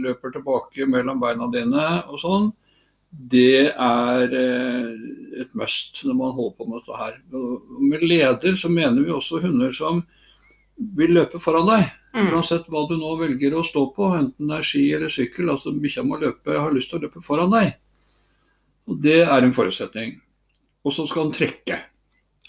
løper 0.04 0.30
tilbake 0.30 0.86
mellom 0.86 1.20
beina 1.20 1.48
dine 1.50 1.86
og 2.06 2.20
sånn, 2.20 2.52
det 3.10 3.72
er 3.72 4.34
eh, 4.36 4.92
et 5.40 5.54
must 5.54 6.04
når 6.04 6.14
man 6.14 6.36
holder 6.36 6.56
på 6.56 6.68
med 6.68 6.82
dette 6.82 7.00
her. 7.00 7.18
Med 7.80 8.02
leder 8.02 8.56
så 8.56 8.68
mener 8.68 9.02
vi 9.02 9.10
også 9.10 9.40
hunder 9.40 9.72
som 9.72 10.04
vil 10.76 11.16
løpe 11.16 11.40
foran 11.42 11.68
deg. 11.70 11.88
Mm. 12.16 12.30
Uansett 12.32 12.68
hva 12.72 12.84
du 12.88 12.96
nå 12.96 13.14
velger 13.20 13.56
å 13.56 13.64
stå 13.66 13.88
på, 13.96 14.10
enten 14.16 14.50
det 14.50 14.60
er 14.60 14.66
ski 14.66 14.84
eller 14.96 15.12
sykkel. 15.12 15.50
altså 15.52 15.74
Bikkja 15.76 16.04
må 16.06 16.20
løpe, 16.20 16.56
har 16.56 16.74
lyst 16.74 16.92
til 16.92 17.00
å 17.00 17.06
løpe 17.06 17.24
foran 17.24 17.52
deg. 17.52 17.74
Og 18.86 19.00
Det 19.02 19.20
er 19.24 19.42
en 19.42 19.54
forutsetning. 19.56 20.16
Og 20.86 20.94
så 20.94 21.06
skal 21.10 21.26
den 21.26 21.36
trekke. 21.36 21.80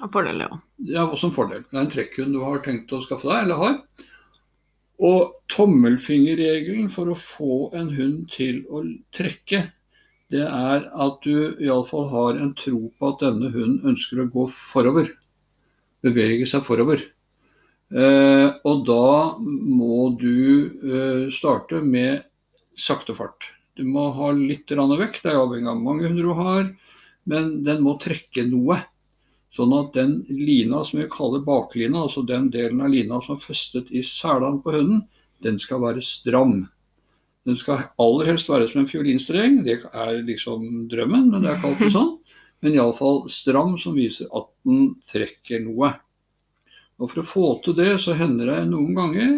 En 0.04 0.12
fordel, 0.14 0.44
ja. 0.46 0.60
ja. 0.86 1.08
også 1.08 1.32
en 1.32 1.36
fordel. 1.36 1.64
Det 1.66 1.78
er 1.78 1.84
en 1.84 1.94
trekkhund 1.94 2.36
du 2.36 2.44
har 2.44 2.62
tenkt 2.66 2.94
å 2.94 3.02
skaffe 3.02 3.28
deg, 3.28 3.48
eller 3.48 3.64
har. 3.64 4.06
Og 5.08 5.34
tommelfingerregelen 5.54 6.92
for 6.94 7.10
å 7.10 7.18
få 7.18 7.58
en 7.78 7.90
hund 7.98 8.30
til 8.34 8.64
å 8.70 8.84
trekke, 9.14 9.66
det 10.34 10.44
er 10.44 10.88
at 10.92 11.20
du 11.24 11.58
iallfall 11.64 12.10
har 12.12 12.40
en 12.42 12.54
tro 12.58 12.88
på 13.00 13.12
at 13.12 13.22
denne 13.24 13.52
hunden 13.54 13.94
ønsker 13.94 14.22
å 14.22 14.30
gå 14.32 14.48
forover. 14.54 15.14
Bevege 16.06 16.48
seg 16.50 16.66
forover. 16.68 17.02
Eh, 17.88 18.48
og 18.68 18.84
da 18.88 19.38
må 19.40 20.10
du 20.20 20.34
eh, 20.84 21.30
starte 21.32 21.80
med 21.84 22.26
sakte 22.78 23.16
fart. 23.16 23.54
Du 23.78 23.86
må 23.88 24.10
ha 24.18 24.32
litt 24.36 24.72
vekt, 24.72 25.24
det 25.24 25.32
er 25.32 25.40
avhengig 25.40 25.70
av 25.70 25.78
hvor 25.78 25.86
mange 25.86 26.08
hunder 26.10 26.28
du 26.28 26.34
har, 26.36 26.70
men 27.30 27.52
den 27.64 27.84
må 27.86 27.98
trekke 28.02 28.48
noe. 28.50 28.82
Sånn 29.56 29.74
at 29.74 29.94
den 29.96 30.20
lina 30.30 30.84
som 30.86 31.00
vi 31.00 31.08
kaller 31.10 31.46
baklina, 31.46 32.04
altså 32.04 32.26
den 32.28 32.50
delen 32.54 32.82
av 32.84 32.92
lina 32.92 33.22
som 33.24 33.38
er 33.38 33.46
festet 33.46 33.92
i 33.96 34.04
selene 34.06 34.60
på 34.62 34.74
hunden, 34.76 35.06
den 35.46 35.60
skal 35.62 35.82
være 35.82 36.04
stram. 36.04 36.66
Den 37.48 37.58
skal 37.58 37.88
aller 38.02 38.34
helst 38.34 38.50
være 38.52 38.68
som 38.68 38.84
en 38.84 38.90
fiolinstreng, 38.90 39.62
det 39.64 39.80
er 39.94 40.20
liksom 40.28 40.88
drømmen, 40.92 41.30
men 41.32 41.46
det 41.46 41.54
er 41.54 41.60
ikke 41.60 41.74
alltid 41.74 41.96
sånn. 41.96 42.16
Men 42.66 42.74
iallfall 42.74 43.20
stram 43.30 43.76
som 43.78 43.94
viser 43.94 44.26
at 44.34 44.48
den 44.66 44.96
trekker 45.12 45.60
noe. 45.62 45.92
Og 46.98 47.12
For 47.12 47.22
å 47.22 47.28
få 47.30 47.48
til 47.66 47.78
det, 47.78 47.92
så 48.02 48.16
hender 48.18 48.50
det 48.50 48.62
noen 48.72 48.96
ganger 48.98 49.36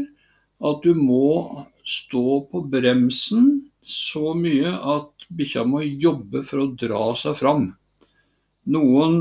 at 0.70 0.84
du 0.84 0.94
må 0.96 1.66
stå 1.88 2.42
på 2.52 2.64
bremsen 2.72 3.58
så 3.84 4.34
mye 4.38 4.72
at 4.76 5.28
bikkja 5.34 5.66
må 5.68 5.82
jobbe 5.84 6.44
for 6.48 6.64
å 6.64 6.72
dra 6.80 7.12
seg 7.20 7.38
fram. 7.40 7.70
Noen 8.70 9.16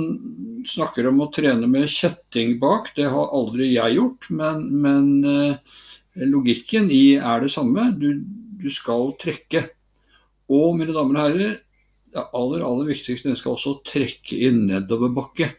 snakker 0.68 1.08
om 1.08 1.22
å 1.24 1.30
trene 1.32 1.68
med 1.70 1.88
kjetting 1.88 2.58
bak, 2.60 2.90
det 2.96 3.06
har 3.08 3.32
aldri 3.34 3.70
jeg 3.72 3.96
gjort. 3.96 4.28
Men, 4.34 4.66
men 4.82 5.08
eh, 5.24 5.78
logikken 6.28 6.90
i 6.92 7.16
er 7.16 7.44
det 7.44 7.52
samme. 7.54 7.88
Du, 7.96 8.10
du 8.60 8.68
skal 8.74 9.14
trekke. 9.20 9.68
Og 10.52 10.76
mine 10.76 10.92
damer 10.96 11.16
og 11.16 11.24
herrer, 11.24 11.56
det 12.12 12.24
aller, 12.36 12.64
aller 12.64 12.90
viktigste, 12.90 13.30
den 13.30 13.38
skal 13.38 13.56
også 13.56 13.78
trekke 13.88 14.36
i 14.36 14.50
nedoverbakke. 14.52 15.52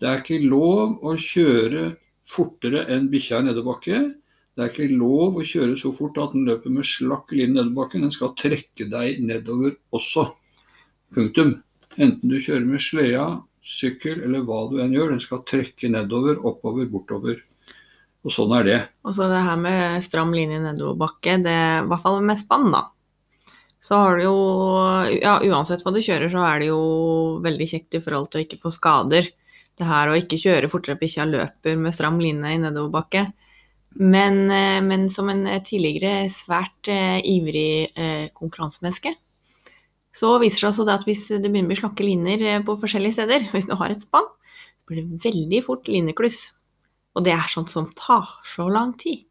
Det 0.00 0.10
er 0.10 0.20
ikke 0.22 0.42
lov 0.42 0.98
å 1.06 1.14
kjøre 1.20 1.94
fortere 2.28 2.84
enn 2.90 3.10
bikkja 3.12 3.42
i 3.42 3.48
nedoverbakke. 3.48 4.00
Det 4.54 4.62
er 4.62 4.70
ikke 4.70 4.94
lov 4.94 5.38
å 5.38 5.46
kjøre 5.46 5.76
så 5.78 5.90
fort 5.94 6.18
at 6.22 6.34
den 6.34 6.46
løper 6.48 6.72
med 6.72 6.86
slakk 6.86 7.32
linje 7.34 7.56
nedoverbakken. 7.56 8.06
Den 8.06 8.14
skal 8.14 8.34
trekke 8.38 8.88
deg 8.90 9.22
nedover 9.26 9.74
også. 9.94 10.28
Punktum. 11.14 11.56
Enten 11.94 12.30
du 12.30 12.40
kjører 12.42 12.66
med 12.66 12.82
sleda, 12.82 13.26
sykkel 13.64 14.22
eller 14.26 14.42
hva 14.46 14.64
du 14.70 14.80
enn 14.82 14.94
gjør, 14.94 15.14
den 15.14 15.22
skal 15.22 15.44
trekke 15.48 15.90
nedover, 15.92 16.40
oppover, 16.42 16.88
bortover. 16.90 17.38
Og 18.24 18.32
sånn 18.32 18.54
er 18.56 18.66
det. 18.66 18.80
Og 19.04 19.14
så 19.16 19.28
det 19.28 19.42
her 19.46 19.60
med 19.60 20.02
stram 20.04 20.32
linje 20.34 20.58
nedoverbakke, 20.64 21.38
det 21.44 21.54
er 21.54 21.82
i 21.82 21.88
hvert 21.90 22.04
fall 22.04 22.20
med 22.24 22.40
spann, 22.40 22.70
da. 22.74 22.86
Så 23.84 23.98
har 24.00 24.16
du 24.16 24.24
jo 24.24 24.36
Ja, 25.20 25.36
uansett 25.44 25.84
hva 25.84 25.92
du 25.92 26.00
kjører, 26.00 26.30
så 26.32 26.44
er 26.48 26.62
det 26.62 26.70
jo 26.70 26.82
veldig 27.44 27.66
kjekt 27.68 27.98
i 27.98 28.02
forhold 28.04 28.30
til 28.32 28.40
å 28.40 28.44
ikke 28.46 28.60
få 28.62 28.72
skader. 28.72 29.28
Det 29.74 29.88
her 29.88 30.10
å 30.10 30.18
ikke 30.18 30.38
kjøre 30.38 30.70
fortere 30.70 30.98
bikkja 31.00 31.26
løper 31.26 31.78
med 31.80 31.94
stram 31.96 32.20
line 32.22 32.54
i 32.54 32.60
nedoverbakke. 32.62 33.26
Men, 33.94 34.50
eh, 34.50 34.80
men 34.82 35.08
som 35.10 35.28
en 35.30 35.46
tidligere 35.66 36.30
svært 36.34 36.90
eh, 36.90 37.20
ivrig 37.30 37.90
eh, 37.94 38.30
konkurransemenneske, 38.34 39.14
så 40.14 40.36
viser 40.42 40.68
det 40.68 40.74
seg 40.76 40.90
at 40.94 41.06
hvis 41.08 41.26
det 41.32 41.50
begynner 41.50 41.68
å 41.68 41.72
bli 41.72 41.80
slakke 41.80 42.06
liner 42.06 42.42
eh, 42.46 42.64
på 42.64 42.78
forskjellige 42.80 43.18
steder, 43.18 43.48
hvis 43.54 43.68
du 43.70 43.74
har 43.78 43.94
et 43.94 44.02
spann, 44.02 44.26
så 44.78 44.90
blir 44.90 45.02
det 45.02 45.22
veldig 45.26 45.62
fort 45.66 45.90
linekluss. 45.90 46.46
Og 47.14 47.26
det 47.26 47.34
er 47.34 47.50
sånt 47.50 47.70
som 47.70 47.90
tar 47.98 48.36
så 48.54 48.66
lang 48.70 48.94
tid. 48.98 49.24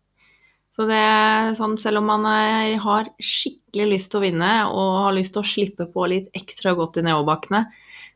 Så 0.73 0.87
det 0.89 0.97
er 0.97 1.51
sånn, 1.57 1.75
selv 1.77 2.01
om 2.01 2.07
man 2.09 2.23
er, 2.25 2.79
har 2.81 3.11
skikkelig 3.21 3.91
lyst 3.91 4.09
til 4.09 4.19
å 4.19 4.23
vinne 4.23 4.53
og 4.71 5.03
har 5.03 5.13
lyst 5.13 5.35
til 5.35 5.43
å 5.43 5.47
slippe 5.47 5.85
på 5.91 6.07
litt 6.09 6.31
ekstra 6.33 6.73
godt 6.77 6.97
i 6.97 7.03
nedoverbakkene, 7.05 7.67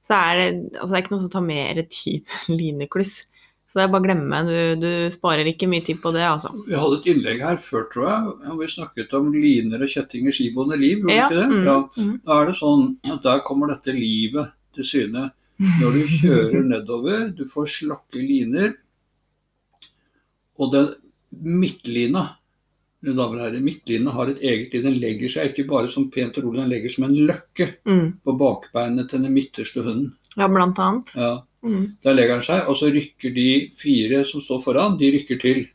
så 0.07 0.15
er 0.17 0.37
det, 0.39 0.51
altså 0.77 0.91
det 0.93 0.97
er 0.97 1.03
ikke 1.03 1.13
noe 1.17 1.23
som 1.25 1.33
tar 1.33 1.43
mer 1.47 1.81
tid 1.91 2.37
enn 2.47 2.57
linekluss. 2.61 3.15
Så 3.67 3.75
det 3.75 3.83
er 3.83 3.89
bare 3.91 3.99
å 3.99 4.05
glemme. 4.07 4.37
Du, 4.47 4.53
du 4.79 4.91
sparer 5.11 5.49
ikke 5.51 5.67
mye 5.69 5.83
tid 5.83 5.97
på 6.01 6.13
det, 6.15 6.23
altså. 6.23 6.53
Vi 6.65 6.77
hadde 6.79 6.99
et 7.01 7.09
innlegg 7.11 7.41
her 7.43 7.57
før, 7.61 7.83
tror 7.91 8.05
jeg, 8.07 8.35
hvor 8.47 8.61
vi 8.61 8.69
snakket 8.71 9.15
om 9.19 9.27
liner 9.35 9.83
og 9.83 9.91
kjettinger, 9.91 10.33
skiboende 10.33 10.77
liv. 10.79 11.01
gjorde 11.03 11.17
Ja, 11.17 11.27
ikke 11.27 11.41
det? 11.41 11.49
mm, 11.51 11.65
Ja. 11.67 11.75
mm. 11.99 12.13
Da 12.23 12.37
er 12.39 12.47
det 12.47 12.55
sånn 12.61 12.85
at 13.11 13.27
der 13.27 13.43
kommer 13.45 13.73
dette 13.73 13.93
livet 13.97 14.53
til 14.77 14.87
syne. 14.87 15.25
Når 15.81 15.97
du 15.97 16.01
kjører 16.15 16.63
nedover, 16.71 17.27
du 17.35 17.43
får 17.51 17.67
slakke 17.75 18.23
liner, 18.23 18.71
og 20.57 20.71
den 20.73 20.87
midtlina 21.59 22.37
mine 23.07 23.17
damer 23.17 23.39
og 23.39 23.43
herrer, 23.45 23.63
midtlinjen 23.63 24.11
har 24.11 24.29
et 24.31 24.41
eget 24.43 24.73
liv. 24.73 24.83
Den 24.83 24.97
legger 25.01 25.31
seg 25.31 25.51
ikke 25.53 25.67
bare 25.69 25.89
som 25.91 26.09
pent 26.11 26.37
og 26.37 26.43
rolig, 26.47 26.61
den 26.61 26.71
legger 26.73 26.93
som 26.93 27.05
en 27.07 27.15
løkke 27.29 27.67
Mm. 27.87 28.19
på 28.25 28.37
bakbeinet 28.37 29.09
til 29.09 29.21
den 29.23 29.33
midterste 29.33 29.83
hunden. 29.83 30.13
Ja, 30.37 30.47
blant 30.47 30.77
annet. 30.79 31.13
Ja, 31.15 31.41
Mm. 31.63 31.97
Der 32.03 32.13
legger 32.13 32.35
den 32.35 32.43
seg, 32.43 32.67
og 32.69 32.77
så 32.77 32.91
rykker 32.93 33.33
de 33.33 33.71
fire 33.75 34.23
som 34.23 34.39
står 34.41 34.61
foran, 34.63 34.97
de 34.99 35.11
rykker 35.11 35.39
til. 35.41 35.65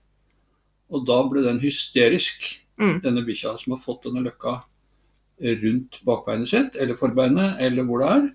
Og 0.92 1.04
da 1.04 1.22
ble 1.28 1.42
den 1.42 1.58
hysterisk, 1.60 2.58
Mm. 2.78 3.00
denne 3.02 3.24
bikkja 3.26 3.58
som 3.58 3.72
har 3.72 3.80
fått 3.80 4.04
denne 4.04 4.22
løkka 4.24 4.62
rundt 5.42 5.98
bakbeinet 6.04 6.48
sitt, 6.48 6.76
eller 6.76 6.94
forbeinet, 6.94 7.56
eller 7.60 7.82
hvor 7.84 7.98
det 7.98 8.08
er. 8.08 8.30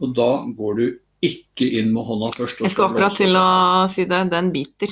Og 0.00 0.14
da 0.14 0.44
går 0.56 0.76
du 0.76 0.98
ikke 1.22 1.68
inn 1.80 1.92
med 1.92 2.04
hånda 2.04 2.30
først. 2.36 2.60
Jeg 2.60 2.70
skal 2.70 2.90
akkurat 2.90 3.16
til 3.16 3.34
å 3.34 3.88
si 3.90 4.04
det. 4.04 4.30
Den 4.30 4.52
biter. 4.52 4.88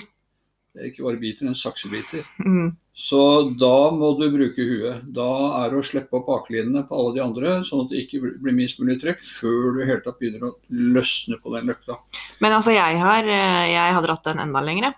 Ikke 0.80 1.04
bare 1.04 1.20
biter, 1.20 1.48
en 1.50 1.58
saksebiter. 1.58 2.24
Mm. 2.40 2.70
Så 2.96 3.18
da 3.60 3.90
må 3.92 4.12
du 4.16 4.24
bruke 4.32 4.64
huet. 4.64 5.04
Da 5.16 5.28
er 5.58 5.72
det 5.72 5.80
å 5.80 5.84
slippe 5.84 6.16
opp 6.16 6.30
baklinene 6.30 6.84
på 6.88 6.96
alle 6.96 7.14
de 7.16 7.22
andre, 7.24 7.54
sånn 7.68 7.84
at 7.84 7.92
det 7.92 8.06
ikke 8.06 8.22
blir 8.40 8.56
minst 8.56 8.80
mulig 8.80 8.98
trekk, 9.02 9.20
før 9.24 9.76
du 9.76 9.82
helt 9.88 10.04
tatt 10.06 10.18
begynner 10.20 10.48
å 10.48 10.54
løsne 10.72 11.36
på 11.42 11.52
den 11.56 11.68
løkta. 11.68 11.98
Men 12.40 12.56
altså, 12.56 12.72
jeg 12.76 13.00
har, 13.00 13.28
eh, 13.28 13.72
jeg 13.74 13.96
har 13.98 14.06
dratt 14.06 14.28
den 14.30 14.40
enda 14.46 14.64
lengre. 14.64 14.94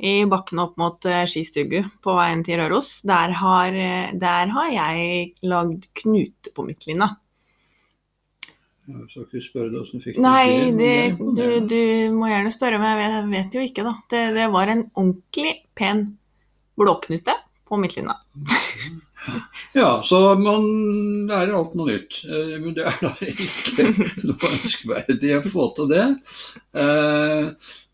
I 0.00 0.24
bakken 0.28 0.60
opp 0.62 0.78
mot 0.80 1.04
eh, 1.08 1.26
Skistugu 1.28 1.82
på 2.04 2.16
veien 2.16 2.44
til 2.44 2.60
Røros. 2.60 3.00
Der 3.08 3.32
har, 3.40 3.72
eh, 3.76 4.12
der 4.16 4.52
har 4.56 4.70
jeg 4.72 5.34
lagd 5.44 5.88
knute 6.00 6.52
på 6.56 6.64
midtlina. 6.68 7.14
Jeg 8.90 9.06
skal 9.10 9.26
ikke 9.26 9.42
spørre 9.44 9.70
deg 9.74 9.90
du 9.92 10.02
fikk 10.04 10.18
Nei, 10.24 10.70
det, 10.76 10.94
det 11.36 11.50
du, 11.60 11.68
du 11.70 12.16
må 12.16 12.30
gjerne 12.30 12.52
spørre, 12.54 12.80
men 12.82 12.90
jeg 12.90 13.10
vet, 13.12 13.28
vet 13.34 13.54
jo 13.58 13.66
ikke, 13.66 13.84
da. 13.86 13.94
Det, 14.12 14.24
det 14.36 14.48
var 14.54 14.72
en 14.72 14.86
ordentlig 14.94 15.54
pen 15.78 16.04
blåknute 16.80 17.36
på 17.68 17.78
midtlinja. 17.80 18.18
Ja, 19.76 20.00
så 20.00 20.34
man 20.40 20.64
lærer 21.28 21.52
alt 21.52 21.74
noe 21.76 21.90
nytt. 21.90 22.22
Eh, 22.24 22.54
Men 22.62 22.72
det 22.74 22.86
er 22.88 22.94
da 23.02 23.10
ikke 23.20 23.84
noe 24.30 24.48
ønskverdig 24.48 25.34
å 25.36 25.42
få 25.44 25.66
til 25.76 25.90
det. 25.92 26.06
Eh, 26.72 27.50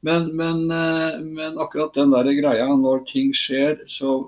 Men, 0.06 0.28
men, 0.38 0.60
eh, 0.70 1.16
men 1.24 1.58
akkurat 1.58 1.96
den 1.98 2.12
der 2.14 2.30
greia 2.38 2.68
når 2.78 3.02
ting 3.10 3.32
skjer, 3.34 3.80
så 3.90 4.20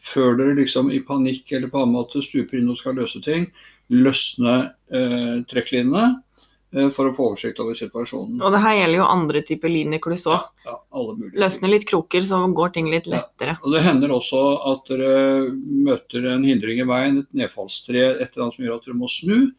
før 0.00 0.38
dere 0.38 0.56
liksom 0.56 0.88
i 0.88 1.02
panikk 1.04 1.52
eller 1.52 1.68
på 1.68 1.82
annen 1.82 1.98
måte 1.98 2.22
stuper 2.24 2.56
inn 2.56 2.70
og 2.72 2.78
skal 2.80 2.96
løse 2.96 3.20
ting, 3.24 3.50
løsne 3.92 4.54
eh, 4.92 5.42
trekklinjene 5.50 6.04
eh, 6.74 6.88
for 6.94 7.08
å 7.08 7.14
få 7.16 7.26
oversikt 7.30 7.60
over 7.60 7.76
situasjonen. 7.78 8.40
Og 8.42 8.54
det 8.54 8.62
her 8.64 8.78
gjelder 8.80 8.98
jo 9.00 9.08
andre 9.10 9.42
typer 9.46 9.72
linekluss 9.72 10.26
òg. 10.30 10.46
Ja, 10.64 10.76
ja, 10.78 11.02
løsne. 11.10 11.32
Løsner 11.44 11.74
litt 11.74 11.88
kroker, 11.90 12.24
så 12.24 12.40
går 12.54 12.72
ting 12.74 12.90
litt 12.92 13.06
Ja. 13.06 13.18
lettere. 13.18 13.58
Og 13.62 13.72
Det 13.72 13.82
hender 13.82 14.14
også 14.14 14.44
at 14.72 14.88
dere 14.88 15.50
møter 15.52 16.30
en 16.32 16.44
hindring 16.44 16.80
i 16.80 16.88
veien, 16.88 17.18
et 17.18 17.32
nedfallstre, 17.32 18.20
et 18.20 18.32
eller 18.32 18.46
annet 18.46 18.56
som 18.56 18.64
gjør 18.64 18.76
at 18.78 18.84
dere 18.88 19.00
må 19.02 19.10
snu. 19.10 19.52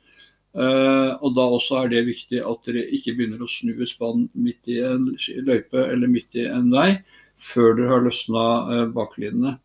Eh, 0.55 1.11
og 1.19 1.35
Da 1.35 1.41
også 1.51 1.83
er 1.83 1.89
det 1.91 2.05
viktig 2.07 2.39
at 2.39 2.63
dere 2.63 2.85
ikke 2.87 3.15
begynner 3.17 3.43
å 3.43 3.49
snu 3.49 3.75
et 3.75 3.89
spann 3.91 4.29
midt 4.33 4.63
i 4.71 4.79
en 4.79 5.09
løype 5.43 5.81
eller 5.91 6.07
midt 6.07 6.33
i 6.35 6.45
en 6.47 6.71
vei 6.71 7.03
før 7.37 7.75
dere 7.75 7.89
har 7.91 8.05
løsna 8.05 8.43
uh, 8.71 8.85
baklinene. 8.95 9.57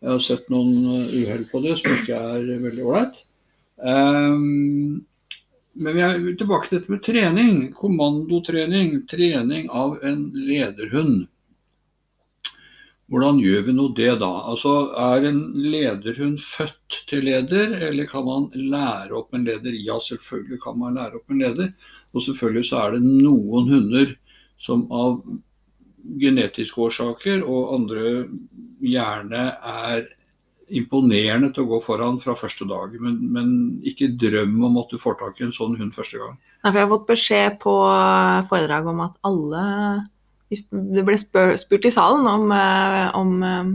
Jeg 0.00 0.10
har 0.14 0.20
sett 0.24 0.46
noen 0.48 0.76
eh, 1.02 1.16
uhell 1.24 1.42
på 1.50 1.60
det 1.64 1.74
som 1.80 1.92
ikke 1.92 2.14
er 2.16 2.46
veldig 2.62 2.84
ålreit. 2.86 3.18
Eh, 3.84 4.36
men 5.80 5.96
vi 5.96 6.02
er 6.04 6.22
tilbake 6.36 6.68
til 6.68 6.80
dette 6.80 6.92
med 6.92 7.02
trening. 7.06 7.58
Kommandotrening. 7.78 8.96
Trening 9.10 9.68
av 9.70 9.98
en 10.04 10.30
lederhund. 10.34 11.28
Hvordan 13.10 13.40
gjør 13.42 13.64
vi 13.66 13.72
nå 13.74 13.88
det 13.98 14.12
da? 14.20 14.30
Altså, 14.52 14.72
Er 14.94 15.24
en 15.26 15.40
lederhund 15.58 16.38
født 16.38 17.00
til 17.10 17.24
leder, 17.26 17.72
eller 17.88 18.06
kan 18.06 18.24
man 18.24 18.50
lære 18.54 19.16
opp 19.18 19.34
en 19.34 19.46
leder? 19.48 19.74
Ja, 19.74 19.98
selvfølgelig 19.98 20.60
kan 20.62 20.78
man 20.78 20.94
lære 20.94 21.18
opp 21.18 21.30
en 21.30 21.42
leder. 21.42 21.72
Og 22.14 22.22
selvfølgelig 22.22 22.68
så 22.68 22.84
er 22.84 22.94
det 22.94 23.02
noen 23.02 23.70
hunder 23.72 24.14
som 24.60 24.86
av 24.92 25.24
genetiske 26.20 26.80
årsaker 26.80 27.42
og 27.42 27.74
andre 27.74 28.12
gjerne 28.80 29.42
er 29.58 30.06
imponerende 30.76 31.50
til 31.54 31.64
å 31.64 31.70
gå 31.74 31.80
foran 31.84 32.20
fra 32.22 32.36
første 32.38 32.66
dag. 32.68 32.94
Men, 33.02 33.18
men 33.34 33.52
ikke 33.86 34.12
drøm 34.20 34.56
om 34.70 34.78
at 34.82 34.92
du 34.92 35.00
får 35.02 35.18
tak 35.20 35.40
i 35.40 35.46
en 35.48 35.54
sånn 35.56 35.76
hund 35.80 35.94
første 35.96 36.20
gang. 36.22 36.38
Nei, 36.60 36.70
for 36.70 36.78
jeg 36.78 36.86
har 36.86 36.94
fått 36.94 37.10
beskjed 37.10 37.60
på 37.62 37.76
foredrag 38.50 38.90
om 38.90 39.04
at 39.06 39.14
alle 39.26 39.62
Det 40.50 41.04
ble 41.06 41.14
spør, 41.14 41.54
spurt 41.60 41.86
i 41.86 41.92
salen 41.94 42.26
om, 42.26 42.50
eh, 42.50 43.08
om 43.14 43.42
eh, 43.46 43.68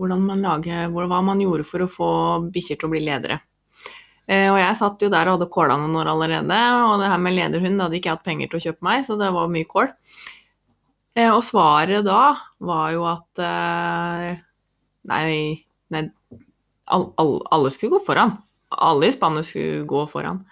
hvordan 0.00 0.22
man 0.24 0.46
lager, 0.46 0.88
hva 0.88 1.20
man 1.20 1.42
gjorde 1.44 1.66
for 1.68 1.84
å 1.84 1.92
få 1.92 2.10
bikkjer 2.54 2.80
til 2.80 2.88
å 2.88 2.92
bli 2.94 3.02
ledere. 3.04 3.36
Eh, 4.30 4.46
og 4.46 4.60
jeg 4.60 4.78
satt 4.78 5.02
jo 5.02 5.10
der 5.12 5.28
og 5.28 5.36
hadde 5.36 5.50
kåla 5.52 5.76
noen 5.76 5.98
år 6.00 6.12
allerede, 6.12 6.58
og 6.86 7.00
det 7.02 7.08
her 7.10 7.20
med 7.20 7.34
lederhund 7.36 7.82
hadde 7.82 7.98
ikke 7.98 8.12
jeg 8.12 8.16
hatt 8.16 8.28
penger 8.28 8.50
til 8.50 8.60
å 8.60 8.64
kjøpe 8.64 8.86
meg, 8.86 9.02
så 9.06 9.16
det 9.20 9.30
var 9.34 9.50
mye 9.50 9.68
kål. 9.68 9.90
Eh, 11.18 11.28
og 11.28 11.42
svaret 11.42 12.06
da 12.06 12.22
var 12.62 12.92
jo 12.94 13.06
at 13.10 13.42
eh, 13.42 14.38
nei, 15.10 15.26
nei 15.94 16.06
all, 16.90 17.12
all, 17.20 17.36
alle 17.50 17.70
skulle 17.70 17.98
gå 17.98 18.04
foran. 18.06 18.34
Alle 18.70 19.08
i 19.08 19.14
spannet 19.14 19.46
skulle 19.46 19.84
gå 19.88 20.06
foran. 20.10 20.42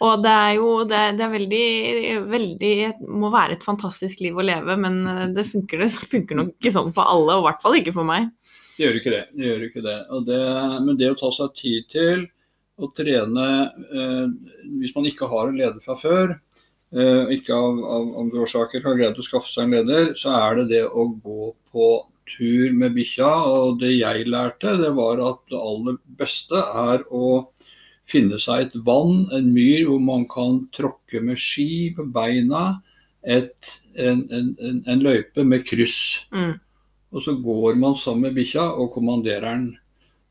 Og 0.00 0.22
det 0.24 0.32
er 0.32 0.54
jo 0.56 0.68
det, 0.88 1.00
det 1.18 1.24
er 1.26 1.32
veldig, 1.34 1.64
veldig 2.30 2.74
må 3.20 3.28
være 3.32 3.58
et 3.58 3.64
fantastisk 3.66 4.22
liv 4.24 4.38
å 4.38 4.44
leve, 4.44 4.76
men 4.80 5.00
eh, 5.04 5.24
det 5.36 5.44
funker, 5.50 5.84
det 5.84 5.90
funker 6.14 6.38
nok 6.38 6.54
ikke 6.56 6.72
sånn 6.72 6.92
for 6.96 7.10
alle, 7.10 7.36
og 7.36 7.44
i 7.44 7.48
hvert 7.50 7.64
fall 7.64 7.76
ikke 7.76 7.94
for 7.96 8.08
meg. 8.08 8.30
Det 8.78 8.86
gjør 8.86 9.00
ikke 9.00 9.12
det. 9.12 9.24
det, 9.36 9.48
gjør 9.50 9.64
ikke 9.66 9.82
det. 9.84 9.96
Det 10.24 10.38
men 10.86 11.00
det 11.00 11.10
å 11.12 11.18
ta 11.20 11.32
seg 11.36 11.58
tid 11.58 11.90
til 11.92 12.22
å 12.80 12.88
trene 12.96 13.48
eh, 13.92 14.30
Hvis 14.80 14.94
man 14.94 15.08
ikke 15.10 15.28
har 15.28 15.50
en 15.50 15.58
leder 15.58 15.82
fra 15.84 15.98
før, 16.00 16.32
eh, 16.96 17.34
ikke 17.36 17.52
av, 17.52 17.82
av 17.98 18.08
andre 18.22 18.46
årsaker 18.46 18.86
har 18.86 18.96
greid 18.96 19.20
å 19.20 19.26
skaffe 19.26 19.52
seg 19.52 19.66
en 19.66 19.76
leder, 19.76 20.14
så 20.16 20.32
er 20.38 20.62
det 20.62 20.70
det 20.72 20.84
å 20.88 21.10
gå 21.12 21.52
på 21.74 21.90
tur 22.30 22.72
med 22.76 22.94
bikkja. 22.96 23.30
Og 23.50 23.80
det 23.82 23.94
jeg 23.96 24.28
lærte, 24.30 24.76
det 24.80 24.92
var 24.96 25.22
at 25.24 25.42
det 25.50 25.60
aller 25.60 25.98
beste 26.20 26.60
er 26.60 27.04
å 27.10 27.50
finne 28.10 28.40
seg 28.42 28.66
et 28.66 28.78
vann, 28.86 29.26
en 29.36 29.52
myr, 29.54 29.84
hvor 29.86 30.00
man 30.02 30.26
kan 30.30 30.64
tråkke 30.74 31.22
med 31.22 31.38
ski 31.38 31.92
på 31.96 32.08
beina. 32.14 32.80
Et, 33.20 33.52
en, 34.00 34.24
en, 34.32 34.50
en, 34.58 34.82
en 34.88 35.04
løype 35.04 35.44
med 35.44 35.66
kryss. 35.68 36.26
Mm. 36.32 36.54
Og 37.10 37.24
så 37.24 37.34
går 37.42 37.76
man 37.80 37.98
sammen 37.98 38.28
med 38.28 38.38
bikkja 38.38 38.64
og 38.80 38.92
kommandereren. 38.94 39.66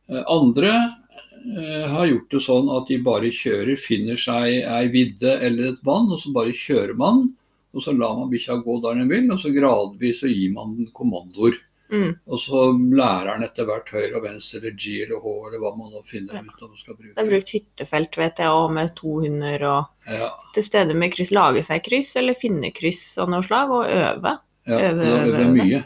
Eh, 0.09 0.23
Andre 0.31 0.71
eh, 0.79 1.85
har 1.91 2.07
gjort 2.09 2.33
det 2.33 2.41
sånn 2.45 2.71
at 2.73 2.89
de 2.89 2.99
bare 3.05 3.31
kjører, 3.35 3.75
finner 3.79 4.19
seg 4.19 4.63
ei 4.63 4.87
vidde 4.93 5.35
eller 5.37 5.73
et 5.73 5.83
vann, 5.85 6.09
og 6.09 6.21
så 6.21 6.33
bare 6.35 6.55
kjører 6.55 6.95
man. 6.99 7.27
Og 7.75 7.85
så 7.85 7.93
lar 7.93 8.15
man 8.17 8.31
bikkja 8.31 8.57
gå 8.63 8.79
der 8.81 8.97
den 8.97 9.11
vil, 9.11 9.27
og 9.29 9.41
så 9.43 9.51
gradvis 9.53 10.23
så 10.23 10.31
gir 10.31 10.55
man 10.55 10.77
den 10.79 10.89
kommandoer. 10.95 11.59
Mm. 11.91 12.11
Og 12.29 12.37
så 12.37 12.59
lærer 12.93 13.31
han 13.33 13.43
etter 13.47 13.65
hvert 13.65 13.87
høyre 13.89 14.15
og 14.19 14.23
venstre 14.27 14.59
eller 14.59 14.75
G 14.77 14.91
eller 15.03 15.21
H 15.23 15.31
eller 15.47 15.61
hva 15.63 15.71
man 15.77 15.89
nå 15.95 16.03
finner 16.05 16.35
Ja. 16.37 16.41
ut 16.45 16.61
om 16.61 16.69
man 16.69 16.77
skal 16.77 16.95
bruke. 16.99 17.15
Det 17.15 17.23
er 17.23 17.29
brukt 17.31 17.53
hyttefelt, 17.55 18.17
vet 18.21 18.37
jeg, 18.43 18.49
og 18.49 18.71
med 18.75 18.91
to 18.95 19.15
hunder 19.23 19.63
og 19.71 19.85
Ja, 20.19 20.29
til 20.53 20.63
stede 20.63 20.93
med 20.93 21.11
kryss. 21.15 21.31
Lage 21.33 21.63
seg 21.65 21.81
kryss 21.83 22.15
eller 22.21 22.37
finne 22.37 22.69
kryss 22.71 23.17
av 23.17 23.29
noe 23.33 23.41
slag, 23.43 23.69
og 23.73 23.85
øve. 23.89 24.35
ja. 24.67 24.77
Øve, 24.77 25.01
øve, 25.01 25.01
øve, 25.01 25.25
øver 25.25 25.39
øve. 25.45 25.55
mye. 25.57 25.81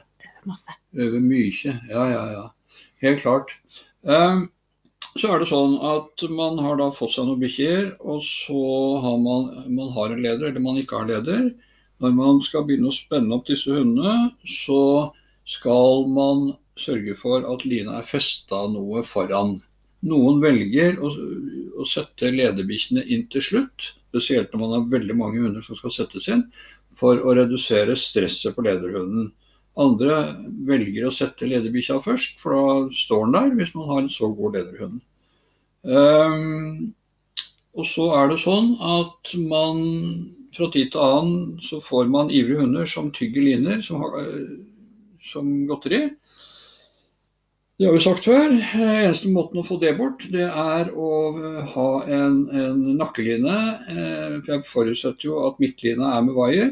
Masse. 0.45 0.75
Øver 0.95 1.19
mye. 1.23 1.79
Ja, 1.89 2.03
ja, 2.11 2.25
ja. 2.33 2.43
Helt 3.01 3.21
klart. 3.21 3.51
Um, 4.03 4.49
så 5.15 5.29
er 5.31 5.39
det 5.39 5.47
sånn 5.47 5.77
at 5.79 6.23
man 6.29 6.57
har 6.59 6.75
da 6.79 6.89
fått 6.91 7.11
seg 7.15 7.25
noen 7.27 7.39
bikkjer, 7.39 7.95
og 8.01 8.19
så 8.27 8.99
har 9.03 9.17
man, 9.23 9.49
man 9.71 9.91
har 9.95 10.11
en 10.11 10.21
leder, 10.21 10.47
eller 10.49 10.59
man 10.59 10.75
ikke 10.81 10.97
har 10.99 11.07
leder. 11.07 11.53
Når 12.01 12.11
man 12.17 12.41
skal 12.43 12.65
begynne 12.67 12.89
å 12.91 12.95
spenne 12.95 13.31
opp 13.35 13.45
disse 13.47 13.71
hundene, 13.71 14.33
så 14.43 15.13
skal 15.49 16.07
man 16.09 16.53
sørge 16.79 17.15
for 17.19 17.45
at 17.49 17.65
lina 17.67 17.99
er 17.99 18.07
festa 18.07 18.63
noe 18.71 19.03
foran. 19.07 19.57
Noen 20.03 20.41
velger 20.43 20.97
å, 20.99 21.11
å 21.79 21.85
sette 21.87 22.31
lederbikkjene 22.33 23.05
inn 23.13 23.27
til 23.31 23.45
slutt, 23.45 23.93
spesielt 24.11 24.51
når 24.51 24.63
man 24.63 24.75
har 24.75 24.89
veldig 24.91 25.15
mange 25.19 25.43
hunder 25.43 25.63
som 25.63 25.79
skal 25.79 25.93
settes 25.95 26.27
inn, 26.31 26.43
for 26.97 27.21
å 27.21 27.35
redusere 27.37 27.95
stresset 27.97 28.55
på 28.55 28.65
lederhunden. 28.65 29.31
Andre 29.79 30.17
velger 30.67 31.07
å 31.07 31.13
sette 31.13 31.47
lederbikkja 31.49 31.97
først, 32.03 32.37
for 32.43 32.53
da 32.53 32.97
står 32.97 33.25
den 33.25 33.37
der 33.37 33.55
hvis 33.57 33.73
man 33.77 33.89
har 33.89 34.03
en 34.03 34.11
så 34.13 34.29
god 34.35 34.59
lederhund. 34.59 34.99
Um, 35.83 36.93
og 37.73 37.87
så 37.89 38.11
er 38.19 38.29
det 38.29 38.43
sånn 38.43 38.75
at 38.77 39.33
man 39.49 39.81
fra 40.53 40.69
tid 40.71 40.91
til 40.93 41.01
annen 41.01 41.63
så 41.65 41.79
får 41.81 42.11
man 42.13 42.29
ivrige 42.29 42.61
hunder 42.61 42.85
som 42.89 43.09
tygger 43.15 43.47
liner 43.47 43.81
som, 43.85 44.03
har, 44.03 44.29
som 45.31 45.51
godteri. 45.69 46.07
Det 47.79 47.87
har 47.87 47.95
vi 47.95 48.03
sagt 48.05 48.27
før. 48.27 48.53
Eh, 48.53 48.99
Eneste 49.07 49.31
måten 49.33 49.59
å 49.59 49.65
få 49.65 49.79
det 49.81 49.95
bort, 49.97 50.21
det 50.31 50.45
er 50.45 50.91
å 50.93 51.09
eh, 51.33 51.71
ha 51.73 51.87
en, 52.05 52.37
en 52.53 52.83
nakkeline. 52.99 53.55
Eh, 53.89 54.35
For 54.45 54.53
jeg 54.53 54.67
forutsetter 54.69 55.27
jo 55.27 55.39
at 55.47 55.59
midtlina 55.63 56.13
er 56.17 56.25
med 56.27 56.37
vaier. 56.37 56.71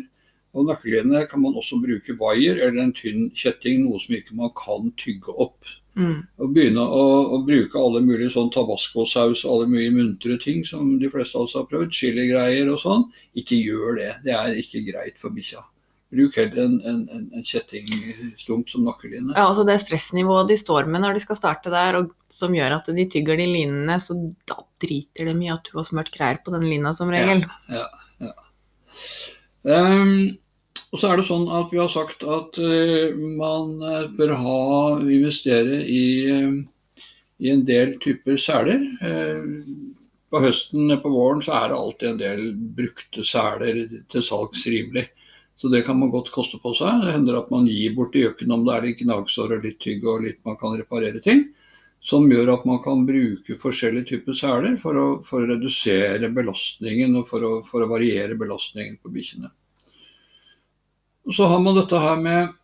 Og 0.54 0.68
nakkeline 0.68 1.24
kan 1.32 1.42
man 1.42 1.58
også 1.58 1.80
bruke 1.82 2.14
vaier 2.20 2.60
eller 2.60 2.84
en 2.84 2.94
tynn 2.94 3.30
kjetting, 3.34 3.86
noe 3.88 4.00
som 4.04 4.16
ikke 4.18 4.38
man 4.38 4.54
kan 4.58 4.92
tygge 5.00 5.34
opp. 5.34 5.74
Mm. 6.00 6.22
Og 6.40 6.54
begynne 6.56 6.84
å, 6.86 7.04
å 7.36 7.42
bruke 7.48 7.80
alle 7.82 8.04
mulige 8.06 8.32
sånn 8.36 8.52
tabascosaus 8.54 9.42
og 9.44 9.52
alle 9.56 9.72
mye 9.74 9.92
muntre 9.96 10.38
ting 10.44 10.62
som 10.68 10.94
de 11.02 11.10
fleste 11.12 11.40
av 11.40 11.48
oss 11.48 11.58
har 11.58 11.68
prøvd, 11.72 11.92
chiligreier 11.98 12.72
og 12.72 12.80
sånn, 12.84 13.08
ikke 13.42 13.60
gjør 13.60 14.00
det. 14.00 14.12
Det 14.28 14.38
er 14.38 14.60
ikke 14.62 14.86
greit 14.88 15.20
for 15.24 15.34
bikkja. 15.36 15.66
Bruk 16.12 16.36
heller 16.36 16.66
en, 16.66 16.74
en, 16.84 17.04
en, 17.08 17.28
en 17.38 17.46
kjettingstump 17.48 18.68
som 18.68 18.84
nakkeline. 18.84 19.32
Ja, 19.32 19.46
altså 19.46 19.64
det 19.68 19.78
stressnivået 19.80 20.50
de 20.52 20.58
står 20.60 20.90
med 20.92 21.06
når 21.06 21.16
de 21.16 21.24
skal 21.24 21.40
starte 21.40 21.72
der, 21.72 22.02
og 22.02 22.12
som 22.32 22.56
gjør 22.56 22.76
at 22.82 22.90
de 22.92 23.06
tygger 23.14 23.40
de 23.40 23.46
linene, 23.48 23.96
så 24.04 24.18
da 24.50 24.58
driter 24.84 25.30
de 25.30 25.36
i 25.46 25.52
at 25.54 25.70
du 25.70 25.78
har 25.80 25.88
smurt 25.88 26.12
greier 26.12 26.42
på 26.44 26.52
den 26.52 26.68
lina 26.68 26.92
som 26.98 27.12
regel. 27.14 27.46
Ja, 27.72 27.86
ja. 28.26 28.34
og 30.92 31.00
så 31.00 31.14
er 31.14 31.22
det 31.22 31.28
sånn 31.30 31.48
at 31.62 31.72
vi 31.72 31.80
har 31.80 31.94
sagt 31.94 32.28
at 32.28 32.60
uh, 32.60 33.16
man 33.40 33.78
eh, 33.80 34.12
bør 34.18 34.36
ha, 34.42 34.60
investere 35.06 35.80
i, 35.88 36.04
uh, 36.28 36.60
i 37.40 37.56
en 37.56 37.64
del 37.68 37.96
typer 38.04 38.36
seler. 38.42 38.84
Uh, 39.00 39.48
på 40.32 40.44
høsten 40.44 40.92
på 41.00 41.12
våren 41.12 41.42
så 41.44 41.56
er 41.56 41.72
det 41.72 41.80
alltid 41.80 42.10
en 42.10 42.22
del 42.22 42.46
brukte 42.76 43.24
seler 43.28 43.86
til 44.12 44.24
salgs 44.28 44.68
rimelig. 44.68 45.08
Så 45.62 45.70
det 45.70 45.84
kan 45.86 46.00
man 46.00 46.10
godt 46.10 46.32
koste 46.34 46.58
på 46.58 46.72
seg. 46.74 47.04
Det 47.04 47.12
hender 47.14 47.36
at 47.38 47.52
man 47.54 47.68
gir 47.70 47.94
bort 47.94 48.16
i 48.18 48.24
gjøken 48.24 48.54
om 48.56 48.64
det 48.66 48.74
er 48.74 48.86
litt 48.88 49.02
gnagsår 49.04 49.52
og 49.60 49.68
litt 49.68 49.78
tygg 49.84 50.08
og 50.10 50.24
litt 50.26 50.40
man 50.48 50.56
kan 50.58 50.74
reparere 50.74 51.22
ting. 51.22 51.44
Som 52.02 52.26
gjør 52.34 52.56
at 52.56 52.64
man 52.66 52.80
kan 52.82 53.04
bruke 53.06 53.60
forskjellige 53.62 54.08
typer 54.10 54.34
seler 54.40 54.80
for 54.82 54.98
å, 54.98 55.06
for 55.28 55.44
å 55.44 55.52
redusere 55.52 56.32
belastningen 56.34 57.14
og 57.22 57.30
for 57.30 57.46
å, 57.46 57.52
for 57.68 57.86
å 57.86 57.92
variere 57.94 58.40
belastningen 58.40 58.98
på 59.04 59.14
bikkjene. 59.14 59.54
Så 61.30 61.46
har 61.46 61.62
man 61.62 61.78
dette 61.78 62.02
her 62.02 62.18
med 62.18 62.58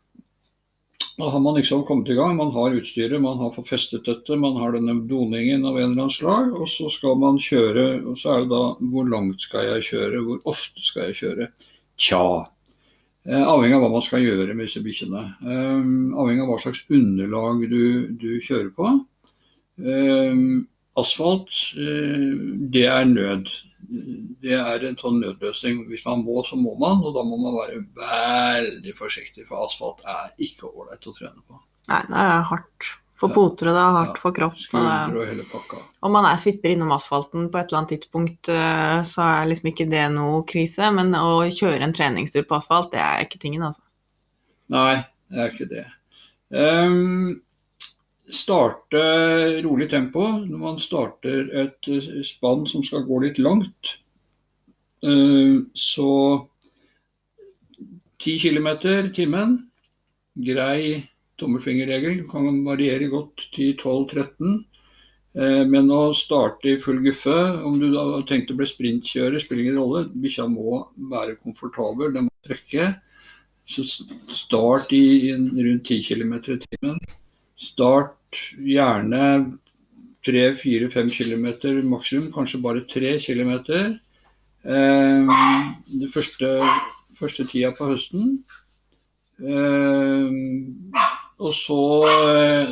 Da 1.22 1.30
har 1.30 1.40
man 1.42 1.62
liksom 1.62 1.86
kommet 1.86 2.10
i 2.10 2.18
gang. 2.18 2.34
Man 2.38 2.50
har 2.58 2.82
utstyret, 2.82 3.22
man 3.22 3.38
har 3.38 3.54
fått 3.54 3.70
festet 3.70 4.10
dette, 4.10 4.42
man 4.42 4.58
har 4.58 4.74
denne 4.74 4.98
doningen 5.06 5.70
av 5.70 5.78
en 5.78 5.92
eller 5.92 6.08
annen 6.08 6.18
slag. 6.18 6.50
Og 6.58 6.66
så 6.70 6.90
skal 6.94 7.18
man 7.22 7.38
kjøre, 7.38 7.88
og 8.10 8.18
så 8.18 8.34
er 8.34 8.44
det 8.44 8.54
da 8.58 8.66
hvor 8.90 9.10
langt 9.10 9.46
skal 9.46 9.70
jeg 9.76 9.90
kjøre, 9.94 10.22
hvor 10.26 10.46
ofte 10.50 10.86
skal 10.86 11.12
jeg 11.12 11.22
kjøre? 11.22 11.52
Tja. 11.98 12.26
Eh, 13.28 13.44
avhengig 13.44 13.76
av 13.76 13.84
hva 13.84 13.92
man 13.92 14.04
skal 14.06 14.24
gjøre 14.24 14.54
med 14.56 14.70
disse 14.70 14.82
bikkjene. 14.86 15.22
Eh, 15.44 15.88
avhengig 16.22 16.46
av 16.46 16.52
hva 16.52 16.60
slags 16.64 16.86
underlag 16.94 17.64
du, 17.68 17.82
du 18.22 18.30
kjører 18.44 18.70
på. 18.78 18.92
Eh, 19.84 20.44
asfalt, 20.98 21.52
eh, 21.76 22.30
det 22.74 22.86
er 22.88 23.10
nød. 23.10 23.52
Det 24.44 24.56
er 24.56 24.86
en 24.88 24.96
sånn 25.00 25.20
nødløsning. 25.24 25.84
Hvis 25.92 26.06
man 26.08 26.24
må, 26.28 26.40
så 26.48 26.60
må 26.60 26.76
man, 26.80 27.04
og 27.04 27.16
da 27.16 27.26
må 27.28 27.40
man 27.42 27.60
være 27.60 27.84
veldig 28.00 28.96
forsiktig, 28.96 29.48
for 29.50 29.68
asfalt 29.68 30.08
er 30.08 30.32
ikke 30.48 30.72
ålreit 30.72 31.08
å 31.08 31.16
trene 31.16 31.44
på. 31.44 31.60
Nei, 31.92 32.02
det 32.08 32.24
er 32.24 32.48
hardt 32.50 32.96
for 33.18 33.34
poter, 33.34 33.72
og 33.72 33.78
det 33.78 33.82
er 33.82 33.96
hardt 33.96 34.20
for 34.22 34.36
kropp. 34.36 34.60
Og 34.78 35.18
og 35.18 35.24
hele 35.26 35.46
pakka. 35.50 35.80
om 36.06 36.14
man 36.14 36.28
er 36.30 36.38
svipper 36.42 36.74
innom 36.74 36.94
asfalten 36.94 37.50
på 37.50 37.60
et 37.60 37.72
eller 37.72 37.82
annet 37.82 37.94
tidspunkt, 37.96 38.50
eh, 38.54 39.00
så 39.02 39.26
er 39.26 39.50
liksom 39.50 39.72
ikke 39.72 39.90
det 39.90 40.06
noe 40.14 40.44
krise. 40.50 40.92
Men 40.94 41.16
å 41.18 41.42
kjøre 41.50 41.82
en 41.88 41.96
treningstur 41.98 42.46
på 42.46 42.60
asfalt, 42.60 42.92
det 42.94 43.02
er 43.02 43.26
ikke 43.26 43.42
tingen, 43.42 43.66
altså. 43.70 43.82
Nei, 44.74 45.04
det 45.32 45.42
er 45.42 45.54
ikke 45.54 45.70
det. 45.72 45.86
Um, 46.54 47.42
starte 48.32 49.02
rolig 49.66 49.90
tempo 49.92 50.24
når 50.44 50.60
man 50.62 50.80
starter 50.84 51.50
et 51.64 51.90
eh, 51.92 52.22
spann 52.28 52.68
som 52.70 52.86
skal 52.86 53.08
gå 53.08 53.24
litt 53.26 53.42
langt. 53.42 53.98
Ehm, 55.06 55.70
så 55.74 56.48
10 58.18 58.40
km 58.42 58.68
i 58.90 59.14
timen, 59.14 59.58
grei 60.36 61.08
tommelfingerregel. 61.42 62.24
Kan 62.32 62.64
variere 62.66 63.10
godt 63.12 63.48
til 63.56 63.76
12-13. 63.78 64.66
Eh, 65.38 65.64
Men 65.70 65.92
å 65.94 66.14
starte 66.18 66.72
i 66.74 66.80
full 66.82 67.02
guffe, 67.06 67.36
om 67.64 67.78
du 67.80 67.92
da 67.94 68.06
har 68.16 68.26
tenkt 68.30 68.52
å 68.52 68.58
bli 68.58 68.66
sprintkjører, 68.70 69.40
spiller 69.44 69.66
ingen 69.66 69.78
rolle. 69.82 70.08
Bikkja 70.10 70.48
må 70.50 70.88
være 71.12 71.38
komfortabel, 71.44 72.14
den 72.16 72.30
må 72.30 72.34
trekke. 72.48 72.96
Så 73.68 73.84
start 74.32 74.94
i 74.96 75.34
rundt 75.36 75.86
10 75.86 76.02
km 76.08 76.34
i 76.40 76.60
timen. 76.64 77.00
Start 77.60 78.42
gjerne 78.64 79.58
3-4-5 80.28 81.12
km 81.14 81.48
maksimum, 81.88 82.32
kanskje 82.34 82.62
bare 82.64 82.86
3 82.90 83.18
km. 83.22 83.54
Eh, 84.66 85.38
det 86.02 86.10
første, 86.14 86.56
første 87.20 87.46
tida 87.46 87.72
på 87.78 87.92
høsten. 87.94 88.40
Og 91.38 91.54
så 91.54 91.82
eh, 92.10 92.72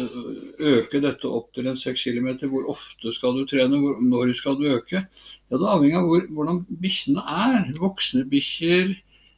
øke 0.71 1.01
dette 1.03 1.29
opp 1.29 1.51
til 1.53 1.67
en 1.69 1.77
6 1.77 2.01
km. 2.07 2.29
Hvor 2.49 2.71
ofte 2.73 3.13
skal 3.13 3.37
du 3.37 3.43
trene, 3.49 3.77
hvor, 3.77 3.99
når 4.01 4.33
skal 4.37 4.57
du 4.57 4.65
øke? 4.73 5.03
Ja, 5.05 5.57
Det 5.57 5.69
avhenger 5.69 5.99
av 6.01 6.09
hvor, 6.09 6.23
hvordan 6.33 6.63
bikkjene 6.81 7.25
er. 7.35 7.69
Voksne 7.77 8.25
bikkjer 8.31 8.95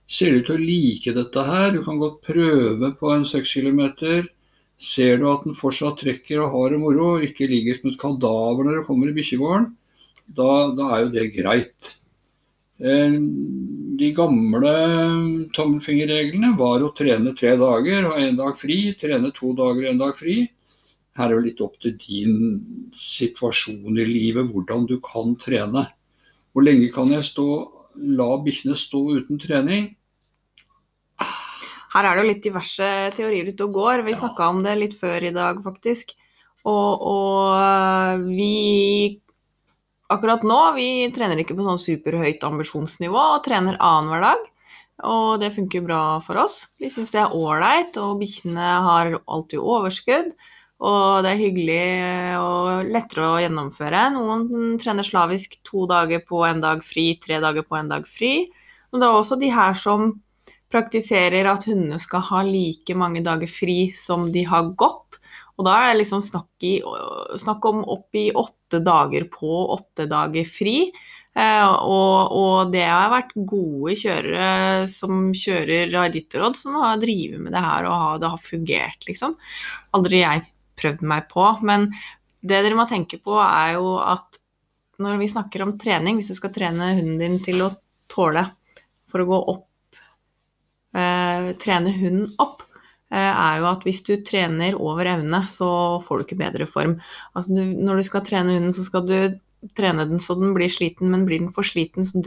ser 0.07 0.37
ut 0.37 0.47
til 0.47 0.55
å 0.55 0.63
like 0.63 1.13
dette 1.17 1.43
her. 1.49 1.75
Du 1.75 1.81
kan 1.83 1.99
godt 1.99 2.21
prøve 2.23 2.93
på 2.95 3.11
en 3.11 3.27
6 3.27 3.53
km. 3.59 3.83
Ser 4.79 5.19
du 5.19 5.27
at 5.33 5.43
den 5.43 5.57
fortsatt 5.57 5.99
trekker 5.99 6.45
og 6.45 6.53
har 6.53 6.71
det 6.71 6.79
moro, 6.79 7.15
og 7.17 7.27
ikke 7.27 7.49
ligger 7.51 7.75
som 7.75 7.91
et 7.91 7.99
kadaver 7.99 8.63
når 8.63 8.79
det 8.79 8.87
kommer 8.87 9.09
i 9.09 9.15
bikkjegården, 9.17 9.71
da, 10.37 10.51
da 10.77 10.91
er 10.93 11.01
jo 11.03 11.13
det 11.15 11.31
greit. 11.33 11.95
Eh, 12.79 13.17
De 13.97 14.11
gamle 14.13 14.71
tommelfingerreglene 15.55 16.51
var 16.59 16.83
å 16.85 16.91
trene 16.93 17.31
tre 17.33 17.55
dager 17.57 18.05
og 18.11 18.19
en 18.21 18.35
dag 18.37 18.59
fri, 18.59 18.93
trene 18.99 19.31
to 19.33 19.55
dager 19.57 19.87
og 19.87 19.89
en 19.89 20.01
dag 20.03 20.13
fri. 20.19 20.35
Her 21.17 21.31
er 21.31 21.39
det 21.39 21.47
litt 21.47 21.63
opp 21.65 21.79
til 21.81 21.95
din 21.97 22.91
situasjon 22.93 23.97
i 23.97 24.05
livet, 24.05 24.51
hvordan 24.51 24.85
du 24.85 24.99
kan 25.01 25.33
trene. 25.41 25.87
Hvor 26.53 26.67
lenge 26.67 26.91
kan 26.93 27.09
jeg 27.09 27.25
stå, 27.25 27.47
la 27.97 28.29
bikkjene 28.45 28.77
stå 28.77 29.01
uten 29.17 29.41
trening? 29.41 29.89
Her 31.17 32.05
er 32.05 32.13
det 32.13 32.21
jo 32.21 32.29
litt 32.29 32.45
diverse 32.45 32.87
teorier 33.17 33.49
ute 33.49 33.65
og 33.65 33.73
går. 33.79 34.05
Vi 34.05 34.13
snakka 34.19 34.51
om 34.53 34.61
det 34.61 34.77
litt 34.77 34.93
før 34.99 35.25
i 35.25 35.33
dag, 35.33 35.63
faktisk. 35.65 36.13
Og, 36.69 37.01
og 37.01 38.27
vi 38.29 39.17
Akkurat 40.07 40.43
nå, 40.47 40.59
vi 40.77 41.07
trener 41.15 41.41
ikke 41.41 41.55
på 41.57 41.65
sånn 41.65 41.81
superhøyt 41.81 42.43
ambisjonsnivå 42.47 43.23
og 43.35 43.41
trener 43.43 43.79
annenhver 43.83 44.23
dag. 44.23 44.45
Og 45.07 45.41
det 45.41 45.51
funker 45.53 45.83
bra 45.85 46.01
for 46.25 46.39
oss. 46.41 46.61
Vi 46.79 46.89
syns 46.89 47.11
det 47.13 47.19
er 47.21 47.33
ålreit, 47.35 47.97
og 48.01 48.21
bikkjene 48.21 48.69
har 48.85 49.17
alltid 49.19 49.59
overskudd. 49.59 50.31
Og 50.77 51.25
det 51.25 51.33
er 51.33 51.41
hyggelig 51.41 51.83
og 52.39 52.89
lettere 52.93 53.27
å 53.33 53.41
gjennomføre. 53.41 54.05
Noen 54.13 54.77
trener 54.81 55.05
slavisk 55.05 55.57
to 55.67 55.85
dager 55.89 56.21
på 56.25 56.43
en 56.47 56.61
dag 56.63 56.85
fri, 56.85 57.09
tre 57.21 57.41
dager 57.43 57.65
på 57.65 57.77
en 57.77 57.91
dag 57.91 58.07
fri. 58.09 58.47
Og 58.93 59.01
det 59.01 59.09
er 59.09 59.19
også 59.19 59.39
de 59.41 59.51
her 59.53 59.77
som 59.77 60.13
praktiserer 60.73 61.47
at 61.49 61.65
hundene 61.67 61.99
skal 62.01 62.23
ha 62.29 62.43
like 62.45 62.95
mange 62.97 63.23
dager 63.25 63.49
fri 63.49 63.91
som 63.97 64.29
de 64.31 64.45
har 64.47 64.71
gått. 64.79 65.19
Og 65.57 65.65
da 65.65 65.75
er 65.81 65.91
det 65.91 66.01
liksom 66.03 66.21
snakk, 66.21 66.49
i, 66.61 66.77
snakk 67.41 67.65
om 67.65 67.81
opp 67.89 68.17
i 68.17 68.29
åtte 68.29 68.81
dager 68.85 69.25
på, 69.31 69.51
åtte 69.73 70.05
dager 70.09 70.45
fri. 70.45 70.77
Eh, 71.37 71.69
og, 71.69 72.33
og, 72.33 72.71
det 72.73 72.85
har 72.85 73.11
vært 73.13 73.33
gode 73.49 73.93
kjørere 73.99 74.85
som 74.89 75.31
kjører 75.37 75.93
Iditarod, 76.07 76.57
som 76.57 76.77
har 76.81 77.01
drevet 77.01 77.41
med 77.41 77.53
det 77.53 77.61
her 77.61 77.89
og 77.89 77.97
har, 78.03 78.21
det 78.21 78.31
har 78.33 78.45
fungert, 78.45 79.09
liksom. 79.09 79.35
Aldri 79.97 80.23
jeg 80.23 80.45
prøvd 80.81 81.03
meg 81.09 81.27
på. 81.29 81.45
Men 81.65 81.89
det 82.41 82.63
dere 82.65 82.77
må 82.77 82.87
tenke 82.89 83.21
på, 83.21 83.37
er 83.41 83.75
jo 83.77 83.97
at 84.01 84.41
når 85.01 85.19
vi 85.21 85.29
snakker 85.29 85.61
om 85.65 85.75
trening, 85.77 86.17
hvis 86.17 86.31
du 86.31 86.37
skal 86.37 86.53
trene 86.55 86.93
hunden 86.97 87.19
din 87.21 87.37
til 87.45 87.61
å 87.65 87.73
tåle 88.09 88.47
for 89.11 89.21
å 89.21 89.29
gå 89.29 89.41
opp, 89.53 89.99
eh, 90.97 91.51
trene 91.61 91.93
hunden 91.97 92.31
opp, 92.41 92.63
er 93.13 93.61
jo 93.61 93.67
at 93.69 93.85
hvis 93.87 94.01
du 94.03 94.17
trener 94.25 94.75
over 94.75 95.07
evne, 95.07 95.43
så 95.47 95.69
får 96.03 96.17
du 96.17 96.25
ikke 96.25 96.41
bedre 96.41 96.67
form. 96.69 96.97
Altså 97.33 97.55
du, 97.55 97.61
når 97.87 98.01
du 98.01 98.07
skal 98.07 98.25
trene 98.27 98.57
hunden, 98.57 98.75
så 98.75 98.83
skal 98.87 99.05
du 99.07 99.17
trene 99.77 100.05
den 100.09 100.19
så 100.21 100.35
den 100.37 100.53
blir 100.55 100.69
sliten, 100.71 101.09
men 101.11 101.25
blir 101.27 101.41
den 101.41 101.53
for 101.55 101.65
sliten, 101.65 102.05
så 102.05 102.21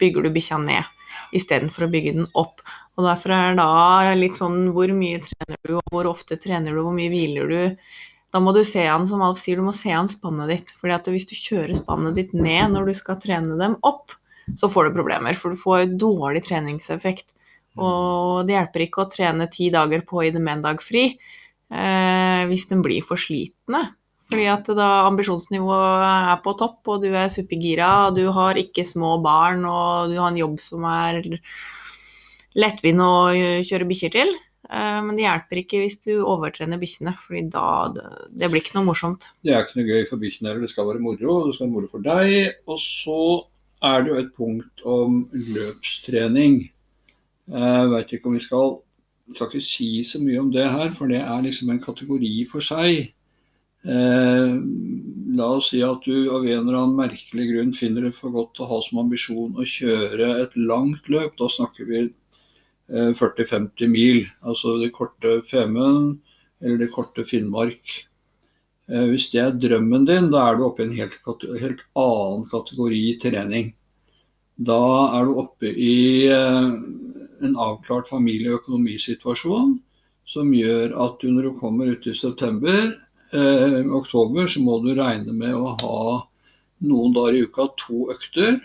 bygger 0.00 0.26
du 0.26 0.32
bikkja 0.34 0.58
ned 0.62 0.92
istedenfor 1.36 1.86
å 1.86 1.92
bygge 1.92 2.16
den 2.18 2.28
opp. 2.38 2.60
Og 2.96 3.06
derfor 3.06 3.34
er 3.34 3.50
det 3.50 3.60
da 3.60 4.14
litt 4.16 4.36
sånn 4.36 4.70
hvor 4.74 4.90
mye 4.96 5.20
trener 5.24 5.58
du, 5.62 5.76
og 5.78 5.94
hvor 5.94 6.08
ofte 6.10 6.38
trener 6.40 6.74
du, 6.74 6.82
hvor 6.84 6.96
mye 6.96 7.12
hviler 7.12 7.50
du. 7.50 7.88
Da 8.34 8.40
må 8.42 8.52
du 8.56 8.62
se 8.66 8.82
an, 8.90 9.06
som 9.08 9.22
Alf 9.24 9.40
sier, 9.40 9.60
du 9.60 9.66
må 9.66 9.74
se 9.74 9.92
an 9.94 10.10
spannet 10.12 10.52
ditt. 10.52 10.72
fordi 10.80 10.96
at 10.96 11.10
hvis 11.12 11.28
du 11.28 11.36
kjører 11.36 11.76
spannet 11.76 12.16
ditt 12.18 12.34
ned 12.36 12.72
når 12.72 12.90
du 12.90 12.94
skal 12.98 13.20
trene 13.22 13.58
dem 13.60 13.76
opp, 13.86 14.16
så 14.56 14.70
får 14.70 14.88
du 14.88 14.98
problemer. 14.98 15.36
For 15.38 15.54
du 15.54 15.60
får 15.60 15.96
dårlig 16.00 16.44
treningseffekt. 16.48 17.28
Og 17.76 18.46
det 18.48 18.56
hjelper 18.56 18.86
ikke 18.86 19.04
å 19.04 19.10
trene 19.12 19.48
ti 19.52 19.70
dager 19.74 20.04
på 20.06 20.24
i 20.24 20.32
det 20.34 20.42
med 20.42 20.58
en 20.58 20.66
dag 20.70 20.82
fri 20.82 21.06
eh, 21.12 22.42
hvis 22.50 22.66
den 22.70 22.82
blir 22.84 23.04
for 23.06 23.20
slitne. 23.20 23.84
Fordi 24.26 24.46
at 24.50 24.66
da 24.74 24.88
ambisjonsnivået 25.06 26.06
er 26.06 26.40
på 26.42 26.56
topp, 26.58 26.80
og 26.90 27.04
du 27.04 27.12
er 27.12 27.30
supergira, 27.30 28.08
og 28.08 28.16
du 28.18 28.24
har 28.34 28.58
ikke 28.58 28.86
små 28.88 29.16
barn, 29.22 29.62
og 29.68 30.10
du 30.10 30.16
har 30.18 30.32
en 30.32 30.40
jobb 30.40 30.58
som 30.62 30.86
er 30.90 31.20
lettvint 32.58 33.04
å 33.04 33.14
kjøre 33.66 33.86
bikkjer 33.86 34.14
til. 34.16 34.34
Eh, 34.66 35.00
men 35.06 35.14
det 35.14 35.26
hjelper 35.26 35.60
ikke 35.62 35.82
hvis 35.82 36.00
du 36.02 36.12
overtrener 36.18 36.80
bikkjene, 36.80 37.14
for 37.22 37.38
det, 37.38 38.06
det 38.34 38.50
blir 38.50 38.64
ikke 38.64 38.78
noe 38.78 38.88
morsomt. 38.88 39.30
Det 39.46 39.54
er 39.54 39.66
ikke 39.66 39.80
noe 39.80 39.90
gøy 39.92 40.08
for 40.10 40.22
bikkjene 40.22 40.50
heller, 40.50 40.64
det 40.66 40.72
skal 40.74 40.88
være 40.90 41.04
moro. 41.04 41.36
Det 41.46 41.54
skal 41.58 41.68
være 41.68 41.74
moro 41.76 41.92
for 41.92 42.06
deg. 42.06 42.56
Og 42.66 42.80
så 42.82 43.20
er 43.86 44.02
det 44.02 44.12
jo 44.12 44.22
et 44.24 44.32
punkt 44.34 44.86
om 44.88 45.20
løpstrening. 45.32 46.64
Jeg 47.46 47.90
veit 47.92 48.12
ikke 48.12 48.30
om 48.30 48.34
vi 48.34 48.42
skal 48.42 48.80
Jeg 49.26 49.36
skal 49.36 49.48
ikke 49.50 49.66
si 49.66 49.90
så 50.06 50.20
mye 50.22 50.40
om 50.40 50.50
det 50.54 50.64
her, 50.70 50.92
for 50.94 51.10
det 51.10 51.18
er 51.18 51.42
liksom 51.42 51.70
en 51.70 51.82
kategori 51.82 52.32
for 52.50 52.62
seg. 52.62 53.08
Eh, 53.86 54.52
la 55.38 55.48
oss 55.56 55.72
si 55.72 55.80
at 55.82 56.06
du 56.06 56.30
av 56.30 56.46
en 56.46 56.60
eller 56.60 56.78
annen 56.78 56.94
merkelig 56.98 57.48
grunn 57.50 57.72
finner 57.74 58.06
det 58.06 58.12
for 58.14 58.34
godt 58.34 58.62
å 58.62 58.68
ha 58.70 58.78
som 58.86 59.00
ambisjon 59.02 59.58
å 59.58 59.66
kjøre 59.66 60.30
et 60.44 60.54
langt 60.58 61.10
løp. 61.10 61.34
Da 61.38 61.50
snakker 61.50 61.90
vi 61.90 62.04
40-50 62.90 63.82
eh, 63.82 63.90
mil. 63.90 64.20
Altså 64.46 64.76
det 64.82 64.92
korte 64.94 65.40
Femund 65.50 66.20
eller 66.62 66.78
det 66.84 66.92
korte 66.94 67.26
Finnmark. 67.26 67.96
Eh, 68.90 69.06
hvis 69.10 69.30
det 69.32 69.42
er 69.42 69.58
drømmen 69.58 70.06
din, 70.06 70.30
da 70.30 70.46
er 70.48 70.58
du 70.58 70.68
oppe 70.68 70.84
i 70.84 70.88
en 70.88 70.96
helt, 70.96 71.18
helt 71.60 71.82
annen 71.98 72.46
kategori 72.50 73.02
trening. 73.22 73.72
Da 74.56 74.82
er 75.18 75.26
du 75.26 75.40
oppe 75.42 75.70
i 75.70 75.96
eh, 76.32 76.70
en 77.42 77.56
avklart 77.56 78.08
familie- 78.08 78.52
og 78.52 78.62
økonomisituasjon 78.62 79.76
som 80.26 80.54
gjør 80.54 80.94
at 81.06 81.20
du 81.22 81.30
når 81.30 81.50
du 81.50 81.58
kommer 81.60 81.92
ut 81.94 82.06
i 82.06 82.14
september, 82.14 82.94
eh, 83.32 83.82
oktober, 83.86 84.46
så 84.46 84.62
må 84.62 84.80
du 84.82 84.94
regne 84.94 85.32
med 85.32 85.54
å 85.54 85.76
ha 85.80 86.00
noen 86.86 87.14
dager 87.14 87.36
i 87.36 87.44
uka 87.46 87.68
to 87.78 88.08
økter 88.12 88.58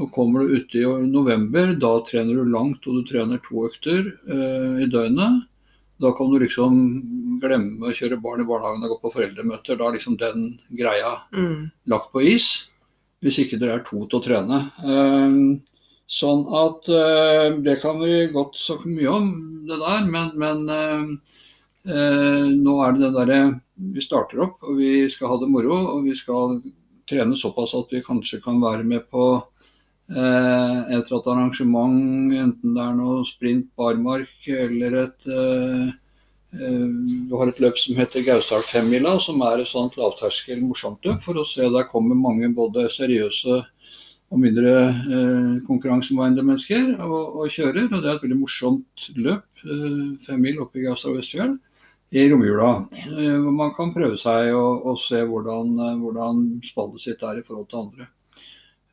og 0.00 0.10
kommer 0.14 0.42
du 0.42 0.56
uti 0.58 0.82
november, 1.06 1.74
da 1.78 2.00
trener 2.06 2.34
du 2.34 2.50
langt 2.50 2.86
og 2.86 2.98
du 2.98 3.02
trener 3.06 3.42
to 3.44 3.66
økter 3.68 4.08
eh, 4.26 4.82
i 4.82 4.88
døgnet. 4.90 5.44
Da 6.02 6.10
kan 6.18 6.32
du 6.32 6.40
liksom 6.42 6.80
glemme 7.42 7.86
å 7.86 7.94
kjøre 7.94 8.18
barn 8.22 8.42
i 8.42 8.46
barnehagen 8.48 8.82
og 8.82 8.96
gå 8.96 8.98
på 9.04 9.12
foreldremøter. 9.14 9.78
Da 9.78 9.86
er 9.86 9.94
liksom 9.94 10.16
den 10.18 10.48
greia 10.74 11.20
mm. 11.30 11.70
lagt 11.92 12.10
på 12.10 12.24
is. 12.26 12.48
Hvis 13.22 13.38
ikke 13.44 13.60
dere 13.60 13.78
er 13.78 13.84
to 13.86 14.02
til 14.02 14.18
å 14.18 14.24
trene. 14.24 14.58
Eh, 14.82 15.38
sånn 16.10 16.44
at 16.52 16.88
uh, 16.92 17.56
det 17.64 17.78
kan 17.82 18.00
vi 18.02 18.26
godt 18.32 18.58
snakke 18.60 18.90
mye 18.92 19.10
om, 19.10 19.30
det 19.68 19.80
der. 19.80 20.04
Men, 20.10 20.30
men 20.40 20.64
uh, 20.68 21.08
uh, 21.88 22.46
nå 22.52 22.76
er 22.84 22.96
det 22.96 23.06
det 23.06 23.14
derre 23.18 23.40
Vi 23.94 24.04
starter 24.04 24.44
opp, 24.44 24.62
og 24.62 24.78
vi 24.78 25.08
skal 25.10 25.32
ha 25.32 25.40
det 25.40 25.50
moro. 25.50 25.80
Og 25.96 26.04
vi 26.06 26.14
skal 26.18 26.60
trene 27.10 27.36
såpass 27.36 27.74
at 27.76 27.90
vi 27.92 28.04
kanskje 28.04 28.42
kan 28.44 28.60
være 28.62 28.86
med 28.86 29.08
på 29.10 29.42
et 30.04 30.18
eller 30.20 31.14
annet 31.16 31.28
arrangement, 31.32 32.32
enten 32.36 32.74
det 32.76 32.82
er 32.84 32.96
noe 32.98 33.22
sprint 33.24 33.70
barmark 33.72 34.48
eller 34.52 34.96
et 35.00 35.28
Du 36.52 37.32
har 37.32 37.48
et 37.48 37.62
løp 37.64 37.80
som 37.80 37.96
heter 37.96 38.26
Gausdal 38.26 38.66
femmila, 38.68 39.14
som 39.16 39.40
er 39.48 39.62
et 39.62 39.70
sånt 39.70 39.96
lavterskel 39.96 40.60
morsomt 40.60 41.08
løp. 41.08 41.24
For 41.24 41.40
å 41.40 41.46
se 41.48 41.70
der 41.72 41.88
kommer 41.88 42.20
mange 42.20 42.52
både 42.52 42.84
seriøse 42.92 43.62
og 44.34 44.40
mindre 44.42 44.72
eh, 44.90 45.52
konkurransemindede 45.68 46.42
mennesker 46.46 46.88
og, 47.04 47.36
og, 47.38 47.44
kjører. 47.54 47.86
Og 47.86 48.00
det 48.02 48.10
er 48.10 48.16
et 48.16 48.24
veldig 48.24 48.40
morsomt 48.40 49.06
løp, 49.14 49.46
eh, 49.62 50.00
fem 50.26 50.42
mil 50.42 50.58
oppe 50.64 50.80
i 50.80 50.88
Gausdal 50.88 51.14
Vestfjell 51.20 51.54
i 52.14 52.26
romjula. 52.32 52.72
Eh, 53.14 53.46
man 53.46 53.70
kan 53.76 53.94
prøve 53.94 54.18
seg 54.20 54.50
og, 54.58 54.88
og 54.90 54.98
se 55.02 55.22
hvordan, 55.22 55.76
hvordan 56.02 56.44
spallet 56.66 57.06
sitt 57.06 57.22
er 57.22 57.38
i 57.38 57.46
forhold 57.46 57.70
til 57.70 57.84
andre. 57.84 58.10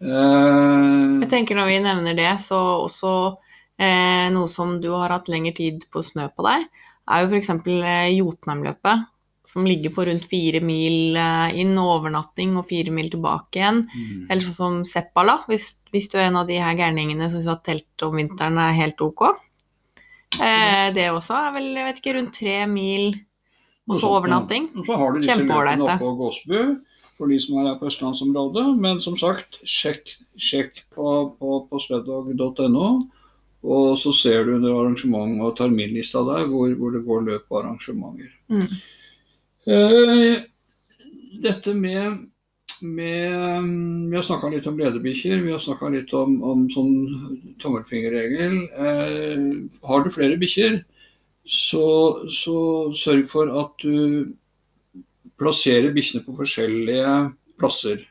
Eh, 0.01 1.21
Jeg 1.21 1.29
tenker 1.33 1.57
Når 1.57 1.71
vi 1.73 1.79
nevner 1.87 2.17
det, 2.17 2.31
så 2.45 2.61
også 2.85 3.15
eh, 3.81 4.29
noe 4.33 4.49
som 4.49 4.77
du 4.81 4.91
har 4.93 5.13
hatt 5.13 5.29
lengre 5.29 5.55
tid 5.57 5.85
på 5.93 6.05
snø 6.05 6.29
på 6.35 6.45
deg, 6.45 6.69
er 7.09 7.25
jo 7.25 7.33
f.eks. 7.33 7.51
Eh, 7.65 8.13
Jotunheimløpet. 8.19 9.09
Som 9.47 9.65
ligger 9.65 9.93
på 9.95 10.05
rundt 10.05 10.27
fire 10.29 10.61
mil 10.63 11.17
eh, 11.17 11.55
inn, 11.63 11.73
overnatting 11.81 12.53
og 12.59 12.67
fire 12.69 12.93
mil 12.93 13.09
tilbake 13.13 13.57
igjen. 13.57 13.83
Mm. 13.89 14.27
Eller 14.29 14.45
sånn 14.45 14.57
som 14.57 14.77
Seppala, 14.87 15.39
hvis, 15.49 15.71
hvis, 15.93 16.11
du 16.11 16.19
er 16.19 16.27
en 16.27 16.37
av 16.43 16.49
de 16.49 16.59
her 16.61 16.77
gærningene 16.77 17.29
som 17.29 17.41
syns 17.41 17.55
at 17.55 17.65
telt 17.65 18.05
om 18.05 18.19
vinteren 18.19 18.59
er 18.61 18.77
helt 18.77 19.01
ok. 19.01 19.25
Eh, 20.37 20.87
det 20.95 21.09
også 21.11 21.39
er 21.39 21.57
vel 21.57 21.73
jeg 21.73 21.89
vet 21.89 21.99
ikke, 22.03 22.15
rundt 22.19 22.37
tre 22.37 22.55
mil, 22.69 23.17
og 23.89 23.97
så 23.99 24.13
overnatting. 24.19 24.69
Og 24.77 24.87
så 24.87 25.01
har 25.01 25.11
du 25.11 25.19
disse 25.19 25.41
løpene 25.41 25.89
oppe 25.89 26.15
Gåsbu 26.21 26.59
for 27.21 27.29
de 27.29 27.37
som 27.41 27.59
er 27.61 27.69
her 27.69 27.79
på 27.79 27.89
østlandsområdet. 27.91 28.67
Men 28.81 29.01
som 29.03 29.17
sagt, 29.19 29.59
sjekk, 29.67 30.15
sjekk 30.41 30.83
på, 30.95 31.07
på, 31.37 31.57
på 31.69 31.81
sledog.no. 31.85 32.87
Og 33.61 33.99
så 34.01 34.13
ser 34.17 34.47
du 34.47 34.55
under 34.55 34.73
arrangement 34.73 35.35
og 35.45 35.53
terminlista 35.59 36.23
der 36.25 36.47
hvor, 36.49 36.71
hvor 36.79 36.95
det 36.95 37.03
går 37.05 37.27
løp 37.27 37.51
og 37.53 37.59
arrangementer. 37.59 38.31
Mm. 38.49 38.71
Eh, 39.67 40.41
dette 41.41 41.73
med, 41.73 42.17
med 42.81 43.63
Vi 44.09 44.15
har 44.15 44.23
snakka 44.25 44.49
litt 44.49 44.67
om 44.67 44.79
ledebikkjer, 44.79 45.43
vi 45.45 45.51
har 45.53 45.61
snakka 45.61 45.91
litt 45.93 46.13
om, 46.17 46.39
om 46.41 46.63
sånn 46.73 46.93
tommelfingerregel. 47.61 48.55
Eh, 48.73 49.43
har 49.85 50.01
du 50.01 50.09
flere 50.13 50.39
bikkjer, 50.41 50.79
så, 51.45 51.85
så 52.33 52.55
sørg 52.97 53.27
for 53.29 53.53
at 53.61 53.85
du 53.85 54.33
plasserer 55.41 55.93
bikkjene 55.93 56.25
på 56.25 56.37
forskjellige 56.39 57.13
plasser. 57.61 58.01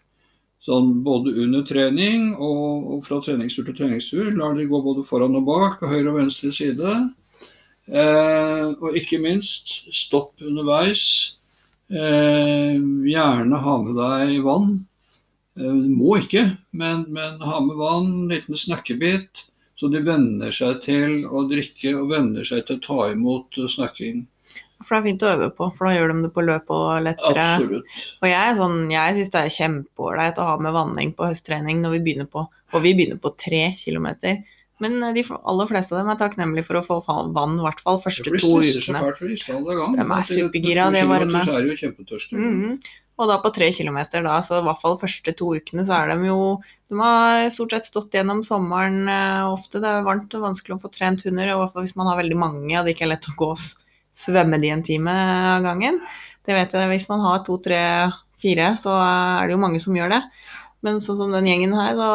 Sånn 0.62 1.00
både 1.02 1.32
under 1.40 1.64
trening 1.66 2.34
og, 2.36 2.86
og 2.94 3.04
fra 3.06 3.18
treningstur 3.24 3.64
til 3.66 3.78
treningstur. 3.78 4.30
Lar 4.36 4.54
de 4.54 4.68
gå 4.70 4.82
både 4.84 5.02
foran 5.08 5.38
og 5.40 5.48
bak, 5.48 5.80
på 5.80 5.90
høyre 5.90 6.12
og 6.12 6.20
venstre 6.20 6.52
side. 6.54 6.94
Eh, 7.90 8.66
og 8.70 8.98
ikke 9.02 9.18
minst, 9.18 9.80
stopp 9.96 10.38
underveis. 10.46 11.39
Eh, 11.90 12.76
gjerne 13.10 13.60
ha 13.64 13.76
med 13.82 13.96
deg 13.98 14.40
vann. 14.46 14.74
Eh, 15.58 15.78
må 15.90 16.20
ikke, 16.22 16.44
men, 16.70 17.06
men, 17.10 17.40
ha 17.42 17.62
med 17.64 17.78
vann, 17.80 18.12
en 18.22 18.34
liten 18.34 18.58
snakkebit. 18.58 19.46
Så 19.80 19.88
de 19.88 20.02
venner 20.04 20.52
seg 20.52 20.82
til 20.84 21.22
å 21.24 21.46
drikke 21.48 21.94
og 21.96 22.10
venner 22.12 22.44
seg 22.44 22.66
til 22.68 22.76
å 22.76 22.84
ta 22.84 22.98
imot 23.14 23.56
snakking. 23.72 24.26
For 24.84 24.94
det 24.94 24.98
er 24.98 25.06
fint 25.08 25.24
å 25.24 25.30
øve 25.34 25.48
på, 25.56 25.68
for 25.76 25.88
da 25.88 25.94
gjør 25.94 26.12
de 26.12 26.22
det 26.24 26.30
på 26.36 26.44
løpet 26.44 26.72
og 26.76 27.02
lettere. 27.04 27.46
Absolutt. 27.56 27.96
Og 28.20 28.28
jeg, 28.28 28.54
sånn, 28.60 28.78
jeg 28.92 29.16
syns 29.16 29.32
det 29.32 29.40
er 29.40 29.54
kjempeålreit 29.56 30.40
å 30.40 30.46
ha 30.50 30.54
med 30.60 30.76
vanning 30.76 31.12
på 31.16 31.28
høsttrening 31.28 31.82
når 31.82 31.96
vi 31.96 32.02
begynner 32.06 32.28
på 32.30 32.46
Og 32.46 32.84
vi 32.84 32.92
begynner 32.94 33.18
på 33.20 33.32
tre 33.40 33.64
kilometer. 33.76 34.44
Men 34.80 34.96
eh, 35.02 35.12
de 35.16 35.24
aller 35.28 35.68
fleste 35.70 35.94
av 35.94 36.00
dem 36.00 36.12
er 36.12 36.18
takknemlige 36.20 36.66
for 36.68 36.80
å 36.80 36.84
få 36.86 37.00
vann, 37.36 37.58
i 37.58 37.66
hvert 37.66 37.82
fall 37.84 38.00
første 38.02 38.24
to 38.24 38.54
ukene. 38.60 39.02
De 39.98 40.06
er 40.06 40.30
supergira, 40.30 40.88
de 40.94 41.02
er 41.02 41.10
varme. 41.10 41.44
Så 41.46 41.58
er 41.58 41.66
de 41.66 41.74
jo 41.74 41.80
kjempetørste. 41.84 42.40
Mhm. 42.40 42.80
Og 43.20 43.28
da 43.28 43.36
på 43.42 43.50
tre 43.52 43.66
kilometer, 43.76 44.22
da, 44.24 44.38
så 44.40 44.62
i 44.62 44.64
hvert 44.64 44.80
fall 44.80 44.96
første 44.96 45.34
to 45.36 45.50
ukene, 45.52 45.84
så 45.84 45.98
er 45.98 46.14
de 46.14 46.30
jo 46.30 46.38
De 46.88 46.96
har 46.96 47.50
stort 47.52 47.74
sett 47.76 47.90
stått 47.90 48.16
gjennom 48.16 48.40
sommeren 48.42 49.04
eh, 49.12 49.44
ofte. 49.44 49.78
Det 49.82 49.90
er 49.90 50.06
varmt 50.06 50.32
og 50.34 50.46
vanskelig 50.48 50.78
å 50.78 50.80
få 50.86 50.90
trent 50.94 51.22
hunder, 51.26 51.52
i 51.52 51.58
hvert 51.58 51.74
fall 51.74 51.84
hvis 51.84 51.98
man 52.00 52.08
har 52.08 52.18
veldig 52.18 52.38
mange 52.40 52.72
og 52.78 52.88
det 52.88 52.96
ikke 52.96 53.04
er 53.06 53.12
lett 53.12 53.28
å 53.28 53.36
gå 53.36 53.52
og 53.52 53.60
svømme 54.16 54.58
de 54.58 54.72
en 54.72 54.82
time 54.82 55.12
av 55.12 55.68
gangen. 55.68 56.00
Det 56.48 56.56
vet 56.56 56.72
jeg, 56.72 56.88
Hvis 56.90 57.08
man 57.12 57.20
har 57.20 57.44
to, 57.44 57.58
tre, 57.62 58.10
fire, 58.40 58.72
så 58.80 58.96
er 58.96 59.46
det 59.46 59.54
jo 59.54 59.60
mange 59.62 59.80
som 59.82 59.94
gjør 59.94 60.16
det. 60.16 60.22
Men 60.80 61.02
sånn 61.04 61.18
som 61.18 61.34
den 61.34 61.48
gjengen 61.48 61.76
her, 61.76 61.92
så 61.98 62.10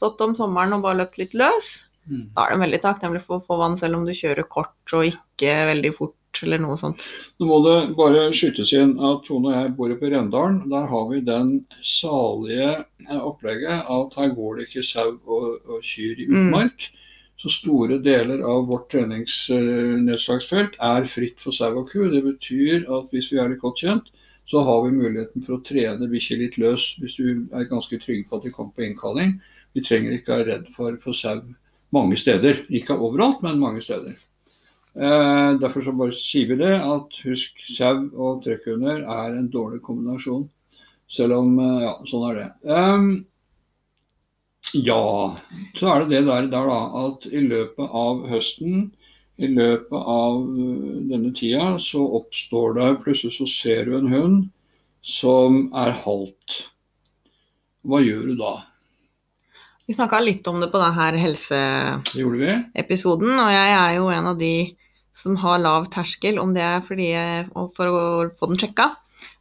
stått 0.00 0.20
om 0.24 0.34
sommeren 0.34 0.74
og 0.74 0.82
bare 0.82 0.98
løpt 1.04 1.20
litt 1.22 1.36
løs. 1.38 1.70
Mm. 2.10 2.24
Da 2.34 2.44
er 2.48 2.56
de 2.56 2.62
veldig 2.64 2.80
takknemlige 2.82 3.22
for 3.26 3.38
å 3.38 3.44
få 3.44 3.56
vann, 3.60 3.76
selv 3.78 4.00
om 4.00 4.06
du 4.08 4.12
kjører 4.16 4.48
kort 4.50 4.94
og 4.98 5.06
ikke 5.06 5.52
veldig 5.70 5.92
fort 5.94 6.16
eller 6.44 6.60
noe 6.62 6.76
sånt. 6.78 7.02
Nå 7.40 7.46
må 7.48 7.56
det 7.64 7.76
bare 7.98 8.28
skytes 8.34 8.70
inn 8.78 8.92
at 9.02 9.24
Tone 9.26 9.50
og 9.50 9.54
jeg 9.56 9.72
bor 9.78 9.90
oppe 9.94 10.06
i 10.06 10.12
Rendalen. 10.12 10.60
Der 10.70 10.86
har 10.90 11.08
vi 11.10 11.20
den 11.26 11.48
salige 11.82 12.68
eh, 13.08 13.18
opplegget 13.18 13.86
at 13.90 14.14
her 14.18 14.34
går 14.36 14.56
det 14.60 14.68
ikke 14.68 14.84
sau 14.86 15.08
og, 15.26 15.48
og 15.66 15.80
kyr 15.82 16.22
i 16.22 16.26
Mm. 16.30 16.36
utmark. 16.50 16.90
Så 17.40 17.48
store 17.54 17.96
deler 18.04 18.42
av 18.44 18.66
vårt 18.68 18.90
treningsnedslagsfelt 18.92 20.74
er 20.82 21.06
fritt 21.08 21.40
for 21.40 21.56
sau 21.56 21.78
og 21.80 21.88
ku. 21.90 22.02
Det 22.12 22.22
betyr 22.24 22.84
at 22.84 23.10
hvis 23.14 23.30
vi 23.32 23.38
er 23.40 23.48
litt 23.52 23.62
godt 23.62 23.80
kjent, 23.82 24.10
så 24.50 24.62
har 24.66 24.82
vi 24.84 24.90
muligheten 24.96 25.42
for 25.46 25.56
å 25.56 25.62
trene 25.64 26.08
bikkjer 26.10 26.40
litt 26.42 26.58
løs 26.58 26.84
hvis 27.00 27.16
du 27.16 27.26
er 27.54 27.68
ganske 27.70 27.98
trygg 28.02 28.26
på 28.28 28.36
at 28.38 28.44
de 28.46 28.52
kommer 28.54 28.74
på 28.76 28.86
innkalling. 28.88 29.36
Vi 29.74 29.82
trenger 29.86 30.16
ikke 30.16 30.34
være 30.36 30.48
redd 30.50 30.70
for, 30.74 30.96
for 31.02 31.14
sau 31.14 31.40
mange 31.94 32.18
steder. 32.20 32.64
Ikke 32.70 32.98
overalt, 32.98 33.42
men 33.42 33.60
mange 33.62 33.82
steder. 33.84 34.18
Eh, 34.94 35.50
derfor 35.62 35.84
så 35.86 35.94
bare 35.94 36.14
sier 36.16 36.48
vi 36.50 36.58
det, 36.58 36.74
at 36.74 37.18
husk 37.22 37.60
sau 37.76 38.08
og 38.10 38.40
trekkhunder 38.44 39.04
er 39.04 39.36
en 39.36 39.50
dårlig 39.52 39.82
kombinasjon. 39.86 40.48
Selv 41.10 41.38
om 41.38 41.58
eh, 41.62 41.82
Ja, 41.86 41.92
sånn 42.10 42.26
er 42.30 42.38
det. 42.38 42.48
Ehm, 42.76 43.10
ja, 44.74 45.02
så 45.78 45.92
er 45.92 46.02
det 46.02 46.10
det 46.16 46.24
der, 46.26 46.48
der 46.50 46.70
da, 46.70 46.80
at 47.06 47.28
i 47.30 47.44
løpet 47.46 47.94
av 48.02 48.26
høsten, 48.30 48.90
i 49.40 49.48
løpet 49.48 49.96
av 49.96 50.42
øh, 50.42 50.98
denne 51.10 51.30
tida, 51.34 51.76
så 51.80 52.02
oppstår 52.18 52.74
det 52.76 52.88
Plutselig 53.04 53.38
så 53.38 53.46
ser 53.48 53.86
du 53.86 53.96
en 53.96 54.10
hund 54.12 54.40
som 55.06 55.62
er 55.72 55.94
halvt. 56.02 56.58
Hva 57.88 58.02
gjør 58.04 58.26
du 58.28 58.34
da? 58.42 58.52
Vi 59.90 59.94
snakka 59.96 60.20
litt 60.22 60.46
om 60.46 60.60
det 60.62 60.68
på 60.70 60.78
denne 60.78 61.18
helse... 61.18 61.56
Det 62.12 62.20
gjorde 62.20 62.38
vi. 62.38 62.52
episoden, 62.78 63.32
og 63.42 63.48
jeg 63.50 63.70
er 63.74 63.94
jo 63.96 64.04
en 64.14 64.28
av 64.30 64.36
de 64.38 64.54
som 65.18 65.34
har 65.42 65.58
lav 65.58 65.88
terskel, 65.90 66.36
om 66.38 66.52
det 66.54 66.62
er 66.62 66.84
fordi 66.86 67.08
jeg, 67.08 67.48
for 67.74 67.90
å 67.90 68.02
få 68.38 68.46
den 68.52 68.60
sjekka. 68.60 68.84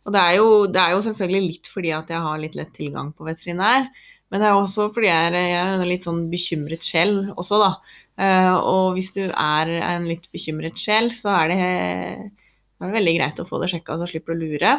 Og 0.07 0.15
det 0.15 0.23
er, 0.23 0.37
jo, 0.39 0.47
det 0.73 0.79
er 0.81 0.95
jo 0.95 1.03
selvfølgelig 1.05 1.41
litt 1.43 1.69
fordi 1.69 1.91
at 1.93 2.09
jeg 2.09 2.21
har 2.23 2.41
litt 2.41 2.57
lett 2.57 2.71
tilgang 2.73 3.11
på 3.13 3.27
veterinær, 3.27 3.85
men 4.33 4.41
det 4.41 4.47
er 4.49 4.57
også 4.57 4.87
fordi 4.95 5.11
jeg 5.11 5.27
er, 5.27 5.37
jeg 5.37 5.59
er 5.59 5.73
en 5.75 5.85
litt 5.91 6.07
sånn 6.07 6.23
bekymret 6.31 6.87
sjel 6.87 7.13
også, 7.35 7.59
da. 7.61 7.69
Eh, 8.17 8.57
og 8.57 8.97
hvis 8.97 9.11
du 9.19 9.21
er 9.27 9.73
en 9.77 10.07
litt 10.09 10.25
bekymret 10.33 10.81
sjel, 10.81 11.11
så 11.13 11.35
er 11.43 11.53
det, 11.53 11.59
er 11.61 12.87
det 12.87 12.95
veldig 12.95 13.13
greit 13.19 13.43
å 13.43 13.45
få 13.51 13.61
det 13.61 13.69
sjekka, 13.75 13.99
så 14.01 14.09
slipper 14.09 14.33
du 14.33 14.39
å 14.39 14.49
lure. 14.49 14.73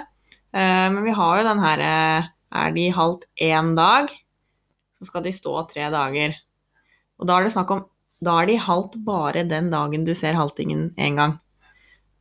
Eh, 0.50 0.88
men 0.96 1.06
vi 1.06 1.14
har 1.14 1.38
jo 1.38 1.46
den 1.46 1.62
her 1.62 1.87
eh, 1.87 2.28
Er 2.50 2.74
de 2.74 2.90
halvt 2.90 3.28
én 3.38 3.76
dag, 3.78 4.11
så 5.00 5.08
skal 5.08 5.24
de 5.24 5.32
stå 5.32 5.54
tre 5.70 5.88
dager. 5.92 6.36
Og 7.20 7.28
da 7.28 7.38
er 7.38 7.48
det 7.48 7.54
snakk 7.56 7.72
om 7.74 7.86
da 8.20 8.34
er 8.42 8.50
de 8.50 8.58
halvt 8.60 8.98
bare 9.06 9.46
den 9.48 9.70
dagen 9.72 10.04
du 10.04 10.12
ser 10.16 10.36
haltingen 10.36 10.90
én 11.00 11.16
gang. 11.16 11.38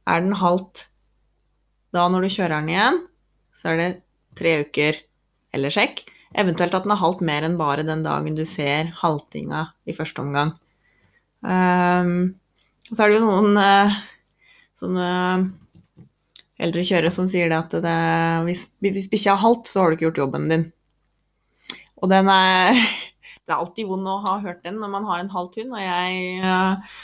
Er 0.07 0.23
den 0.23 0.37
halvt 0.39 0.87
da 1.91 2.05
når 2.07 2.23
du 2.23 2.33
kjører 2.37 2.61
den 2.61 2.71
igjen, 2.71 3.01
så 3.59 3.73
er 3.73 3.79
det 3.81 3.89
tre 4.39 4.53
uker 4.63 4.99
eller 5.55 5.73
sjekk. 5.73 6.05
Eventuelt 6.39 6.75
at 6.77 6.85
den 6.85 6.93
er 6.93 7.01
halvt 7.01 7.23
mer 7.25 7.43
enn 7.43 7.57
bare 7.59 7.83
den 7.83 8.05
dagen 8.05 8.37
du 8.37 8.45
ser 8.47 8.93
haltinga 9.01 9.65
i 9.89 9.95
første 9.97 10.23
omgang. 10.23 10.53
Um, 11.41 12.35
så 12.87 13.03
er 13.03 13.09
det 13.09 13.19
jo 13.19 13.25
noen 13.25 13.57
uh, 13.59 13.97
sånne 14.77 15.09
eldre 16.59 16.83
kjørere 16.85 17.11
som 17.13 17.27
sier 17.31 17.49
det 17.51 17.57
at 17.57 17.75
det, 17.83 17.97
hvis, 18.47 18.67
hvis 18.83 19.09
bikkja 19.11 19.35
har 19.35 19.43
halt, 19.43 19.67
så 19.67 19.81
har 19.81 19.89
du 19.89 19.97
ikke 19.97 20.09
gjort 20.09 20.23
jobben 20.23 20.47
din. 20.51 20.67
Og 21.99 22.09
den 22.11 22.29
er 22.33 22.73
det 23.45 23.53
er 23.55 23.57
alltid 23.57 23.87
vond 23.89 24.07
å 24.07 24.19
ha 24.25 24.35
hørt 24.43 24.61
den 24.65 24.77
når 24.81 24.91
man 24.93 25.07
har 25.09 25.23
en 25.23 25.31
halvt 25.33 25.57
hund, 25.61 25.73
og 25.73 25.81
jeg, 25.81 26.19
eh, 26.45 26.99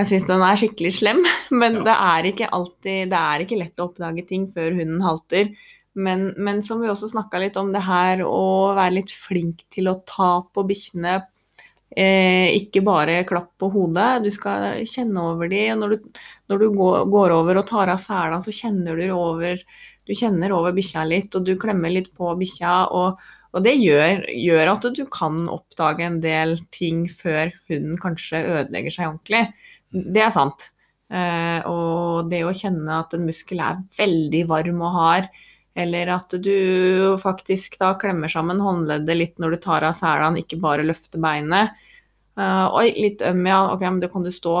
jeg 0.00 0.10
syns 0.10 0.26
den 0.30 0.42
er 0.42 0.58
skikkelig 0.60 0.94
slem. 0.98 1.22
Men 1.62 1.80
Ja. 1.80 1.84
det 1.86 1.94
er 1.94 2.30
ikke 2.32 2.50
alltid 2.50 3.12
Det 3.12 3.20
er 3.20 3.44
ikke 3.44 3.60
lett 3.60 3.78
å 3.80 3.88
oppdage 3.90 4.26
ting 4.28 4.48
før 4.54 4.74
hunden 4.74 5.04
halter. 5.04 5.52
Men, 5.94 6.32
men 6.36 6.62
som 6.66 6.80
vi 6.82 6.88
også 6.90 7.12
snakka 7.12 7.38
litt 7.38 7.56
om 7.56 7.68
det 7.70 7.84
her, 7.86 8.24
å 8.26 8.74
være 8.74 8.96
litt 8.96 9.12
flink 9.14 9.62
til 9.70 9.86
å 9.86 10.00
ta 10.02 10.40
på 10.50 10.64
bikkjene. 10.66 11.20
Eh, 11.94 12.50
ikke 12.58 12.82
bare 12.82 13.20
klapp 13.28 13.52
på 13.62 13.68
hodet, 13.70 14.24
du 14.24 14.30
skal 14.34 14.80
kjenne 14.90 15.22
over 15.30 15.46
de, 15.52 15.60
og 15.70 15.78
når 15.84 15.92
du, 15.94 16.08
når 16.50 16.64
du 16.64 16.66
går, 16.74 17.04
går 17.12 17.34
over 17.36 17.60
og 17.60 17.68
tar 17.68 17.92
av 17.92 18.00
sela, 18.02 18.40
så 18.42 18.50
kjenner 18.50 18.98
du 18.98 19.04
over 19.14 19.62
du 20.04 20.12
kjenner 20.18 20.52
over 20.52 20.74
bikkja 20.76 21.04
litt, 21.08 21.30
og 21.38 21.46
du 21.46 21.54
klemmer 21.60 21.92
litt 21.94 22.10
på 22.16 22.32
bikkja. 22.40 22.74
Og, 22.92 23.22
og 23.54 23.62
det 23.62 23.76
gjør, 23.78 24.24
gjør 24.34 24.70
at 24.72 24.86
du 24.96 25.04
kan 25.12 25.44
oppdage 25.52 26.02
en 26.06 26.20
del 26.22 26.56
ting 26.74 27.04
før 27.06 27.52
hunden 27.70 27.98
kanskje 28.02 28.42
ødelegger 28.42 28.96
seg 28.96 29.10
ordentlig. 29.12 29.44
Det 29.94 30.24
er 30.24 30.32
sant. 30.34 30.68
Eh, 31.14 31.60
og 31.70 32.30
det 32.32 32.42
å 32.42 32.54
kjenne 32.56 33.00
at 33.04 33.14
en 33.14 33.26
muskel 33.28 33.60
er 33.62 33.82
veldig 33.98 34.44
varm 34.50 34.80
og 34.82 34.96
hard, 34.96 35.28
eller 35.78 36.10
at 36.16 36.34
du 36.42 37.14
faktisk 37.22 37.78
da 37.80 37.92
klemmer 37.98 38.30
sammen 38.30 38.62
håndleddet 38.62 39.18
litt 39.18 39.42
når 39.42 39.54
du 39.54 39.62
tar 39.62 39.86
av 39.86 39.94
selene, 39.98 40.42
ikke 40.42 40.60
bare 40.62 40.86
løfter 40.86 41.22
beinet. 41.22 41.74
Eh, 42.38 42.66
oi, 42.74 42.88
litt 42.98 43.22
øm, 43.26 43.44
ja. 43.46 43.60
Ok, 43.74 43.84
men 43.86 44.00
da 44.02 44.10
kan 44.10 44.26
du 44.26 44.32
stå. 44.34 44.56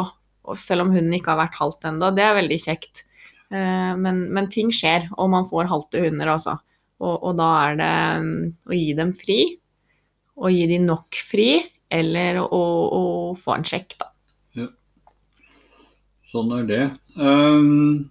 Selv 0.60 0.84
om 0.84 0.92
hunden 0.94 1.14
ikke 1.16 1.32
har 1.32 1.40
vært 1.46 1.58
halvt 1.58 1.88
ennå. 1.90 2.12
Det 2.14 2.22
er 2.22 2.38
veldig 2.38 2.60
kjekt. 2.62 3.04
Eh, 3.50 3.92
men, 3.98 4.26
men 4.34 4.50
ting 4.52 4.70
skjer, 4.74 5.08
og 5.18 5.30
man 5.34 5.50
får 5.50 5.70
halte 5.72 6.02
hunder, 6.04 6.34
altså. 6.36 6.58
Og, 7.04 7.28
og 7.28 7.36
da 7.38 7.50
er 7.66 7.78
det 7.80 7.92
mm, 8.24 8.34
å 8.64 8.80
gi 8.80 8.90
dem 8.96 9.12
fri, 9.16 9.38
og 10.40 10.50
gi 10.54 10.66
dem 10.70 10.88
nok 10.88 11.20
fri, 11.28 11.50
eller 11.94 12.40
å, 12.42 12.64
å 12.98 13.04
få 13.38 13.58
en 13.58 13.68
sjekk, 13.68 13.98
da. 14.00 14.08
Sånn 16.34 16.50
er 16.50 16.64
det. 16.66 16.84
Um, 17.14 18.10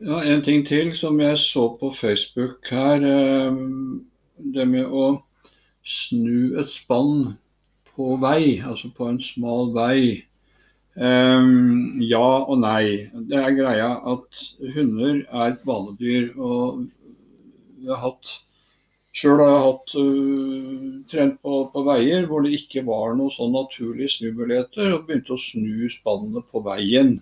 ja, 0.00 0.22
en 0.32 0.40
ting 0.46 0.62
til 0.64 0.94
som 0.96 1.18
jeg 1.20 1.36
så 1.42 1.66
på 1.76 1.90
Facebook 1.92 2.70
her. 2.72 3.04
Um, 3.04 4.06
det 4.38 4.64
med 4.70 4.88
å 4.88 5.10
snu 5.84 6.56
et 6.56 6.72
spann 6.72 7.34
på 7.92 8.16
vei, 8.22 8.62
altså 8.64 8.88
på 8.96 9.10
en 9.10 9.20
smal 9.20 9.74
vei. 9.76 10.24
Um, 10.96 12.00
ja 12.00 12.24
og 12.40 12.62
nei. 12.62 13.10
Det 13.28 13.42
er 13.42 13.58
greia 13.58 13.90
at 14.14 14.42
hunder 14.78 15.20
er 15.28 15.52
et 15.52 15.68
vanedyr. 15.68 16.32
Og 16.40 16.86
vi 17.78 17.90
har 17.92 18.04
hatt 18.04 18.36
Sjøl 19.18 19.40
har 19.40 19.48
jeg 19.50 19.62
hatt 19.64 19.94
uh, 19.98 20.82
trent 21.10 21.38
på, 21.42 21.54
på 21.72 21.82
veier 21.86 22.26
hvor 22.28 22.44
det 22.44 22.52
ikke 22.58 22.84
var 22.86 23.16
noen 23.16 23.32
sånn 23.34 23.54
naturlige 23.56 24.12
snumuligheter, 24.14 24.92
og 24.94 25.08
begynte 25.08 25.34
å 25.34 25.40
snu 25.42 25.88
spannene 25.90 26.44
på 26.44 26.62
veien. 26.66 27.16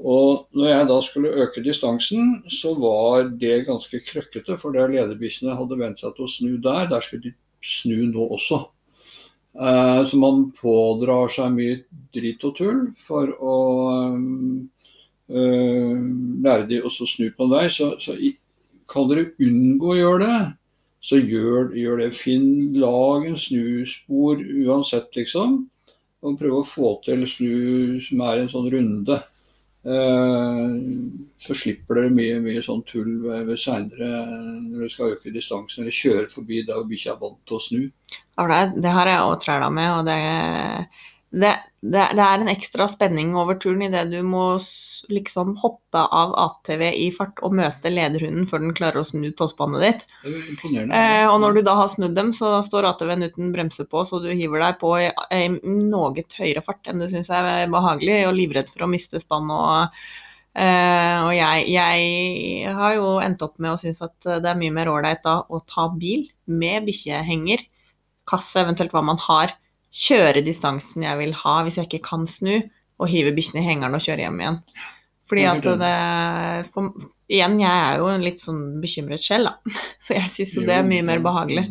Og 0.00 0.48
når 0.56 0.70
jeg 0.72 0.88
da 0.90 0.96
skulle 1.06 1.36
øke 1.44 1.62
distansen, 1.62 2.40
så 2.50 2.72
var 2.80 3.28
det 3.38 3.66
ganske 3.68 4.00
krøkkete, 4.08 4.56
for 4.58 4.74
der 4.74 4.90
lederbikkjene 4.90 5.54
hadde 5.54 5.78
vent 5.78 6.02
seg 6.02 6.16
til 6.16 6.26
å 6.26 6.32
snu 6.32 6.56
der, 6.64 6.88
der 6.90 7.04
skulle 7.04 7.28
de 7.28 7.34
snu 7.62 8.08
nå 8.10 8.26
også. 8.34 8.64
Uh, 9.54 10.02
så 10.10 10.18
man 10.18 10.48
pådrar 10.58 11.30
seg 11.30 11.54
mye 11.54 11.76
drit 12.16 12.42
og 12.42 12.56
tull 12.58 12.80
for 12.98 13.30
å 13.38 13.58
øh, 15.30 15.98
lære 16.42 16.66
de 16.66 16.80
også 16.82 17.06
snu 17.06 17.28
på 17.36 17.46
en 17.46 17.52
vei. 17.54 17.68
Så, 17.70 17.92
så 18.02 18.16
i, 18.18 18.34
kan 18.90 19.10
dere 19.10 19.30
unngå 19.42 19.92
å 19.92 19.98
gjøre 19.98 20.24
det, 20.24 20.40
så 21.04 21.20
gjør, 21.20 21.74
gjør 21.76 22.00
det. 22.00 22.10
Finn 22.16 22.74
lag 22.80 23.26
en 23.28 23.38
snuspor 23.40 24.40
uansett, 24.40 25.10
liksom. 25.18 25.62
Og 26.24 26.38
prøv 26.40 26.60
å 26.62 26.66
få 26.66 26.96
til 27.04 27.26
snu 27.28 28.00
som 28.00 28.22
er 28.24 28.40
en 28.40 28.52
sånn 28.52 28.70
runde. 28.72 29.18
Eh, 29.84 30.76
så 31.44 31.54
slipper 31.60 31.98
dere 31.98 32.12
mye, 32.16 32.38
mye 32.40 32.62
sånn 32.64 32.80
tull 32.88 33.18
ved, 33.20 33.42
ved 33.50 33.60
seinere 33.60 34.08
når 34.30 34.78
dere 34.78 34.92
skal 34.94 35.12
øke 35.12 35.32
distansen 35.34 35.84
eller 35.84 35.96
kjøre 35.98 36.30
forbi 36.32 36.62
der 36.64 36.86
bikkja 36.88 37.12
er 37.12 37.20
vant 37.20 37.42
til 37.44 37.58
å 37.58 37.60
snu. 37.60 37.82
Det 38.80 38.94
har 38.96 39.10
jeg 39.10 39.26
òg 39.26 39.34
træla 39.44 39.68
med, 39.76 39.90
og 39.98 40.08
det, 40.08 40.16
det, 41.36 41.52
det, 41.84 42.04
det 42.16 42.24
er 42.24 42.40
en 42.40 42.48
ekstra 42.48 42.86
spenning 42.88 43.34
over 43.36 43.58
turen 43.60 43.82
idet 43.84 44.06
du 44.08 44.20
må 44.24 44.54
liksom 45.12 45.52
hoppe 45.60 46.00
av 46.00 46.32
ATV 46.40 46.82
i 46.96 47.10
fart 47.12 47.42
og 47.44 47.56
møte 47.58 47.92
lederhunden 47.92 48.46
før 48.48 48.62
den 48.62 48.74
klarer 48.76 49.02
å 49.02 49.04
snu 49.04 49.26
tåspannet 49.36 49.84
ditt. 49.84 50.04
Eh, 50.64 51.26
og 51.28 51.36
når 51.42 51.58
du 51.58 51.62
da 51.66 51.74
har 51.82 51.90
snudd 51.92 52.14
dem, 52.16 52.30
så 52.36 52.56
står 52.64 52.88
ATV-en 52.88 53.26
uten 53.26 53.50
bremse 53.52 53.84
på, 53.90 54.04
så 54.08 54.20
du 54.22 54.30
hiver 54.32 54.64
deg 54.64 54.78
på 54.80 54.94
i, 55.02 55.10
i 55.36 55.42
noe 55.52 56.24
høyere 56.38 56.62
fart 56.64 56.88
enn 56.88 57.02
du 57.02 57.08
syns 57.10 57.28
er 57.28 57.68
behagelig, 57.72 58.22
og 58.30 58.36
livredd 58.38 58.72
for 58.72 58.86
å 58.86 58.90
miste 58.90 59.20
spann. 59.20 59.52
Og, 59.52 60.00
eh, 60.56 61.18
og 61.26 61.34
jeg, 61.36 61.66
jeg 61.74 62.78
har 62.78 62.96
jo 62.96 63.10
endt 63.26 63.44
opp 63.44 63.58
med 63.58 63.74
å 63.74 63.82
synes 63.82 64.00
at 64.06 64.16
det 64.24 64.54
er 64.54 64.62
mye 64.62 64.72
mer 64.72 64.92
ålreit 64.94 65.20
da 65.26 65.42
å 65.44 65.60
ta 65.68 65.90
bil 65.92 66.30
med 66.48 66.88
bikkjehenger, 66.88 67.66
kasse, 68.30 68.56
eventuelt 68.64 68.96
hva 68.96 69.04
man 69.04 69.20
har, 69.20 69.52
kjøre 69.94 70.42
distansen 70.44 71.06
jeg 71.06 71.20
vil 71.20 71.34
ha 71.44 71.56
hvis 71.64 71.78
jeg 71.78 71.88
ikke 71.88 72.06
kan 72.10 72.26
snu, 72.30 72.58
og 73.02 73.10
hive 73.10 73.34
bikkjene 73.34 73.62
i 73.62 73.68
hengeren 73.68 73.96
og 73.96 74.02
kjøre 74.04 74.26
hjem 74.26 74.40
igjen. 74.42 74.60
Fordi 75.24 75.44
at 75.48 75.66
det 75.80 75.94
for, 76.74 76.92
Igjen, 77.24 77.54
jeg 77.56 77.72
er 77.72 78.00
jo 78.02 78.08
en 78.12 78.24
litt 78.24 78.42
sånn 78.44 78.64
bekymret 78.82 79.24
sjel, 79.24 79.46
da. 79.48 79.54
Så 80.04 80.12
jeg 80.12 80.28
syns 80.32 80.52
jo 80.58 80.64
det 80.68 80.74
er 80.76 80.84
mye 80.84 81.04
mer 81.06 81.22
behagelig. 81.24 81.64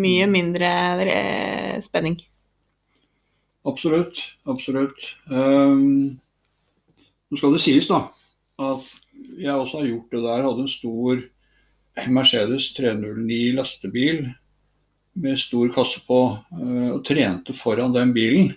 Mye 0.00 0.28
mindre 0.32 0.70
eh, 1.04 1.74
spenning. 1.84 2.16
Absolutt. 3.68 4.22
Absolutt. 4.48 5.04
Um, 5.28 6.16
nå 7.28 7.40
skal 7.40 7.52
det 7.56 7.60
sies, 7.64 7.88
da, 7.90 8.06
at 8.64 8.88
jeg 9.40 9.52
også 9.52 9.82
har 9.82 9.90
gjort 9.90 10.16
det 10.16 10.22
der. 10.24 10.40
Jeg 10.40 10.48
Hadde 10.48 10.64
en 10.64 10.72
stor 10.72 11.22
Mercedes 12.16 12.70
309 12.76 13.38
lastebil 13.58 14.24
med 15.14 15.38
stor 15.38 15.70
kasse 15.74 16.02
på, 16.06 16.20
eh, 16.60 16.90
og 16.94 17.02
trente 17.06 17.54
foran 17.56 17.94
den 17.94 18.12
bilen. 18.14 18.52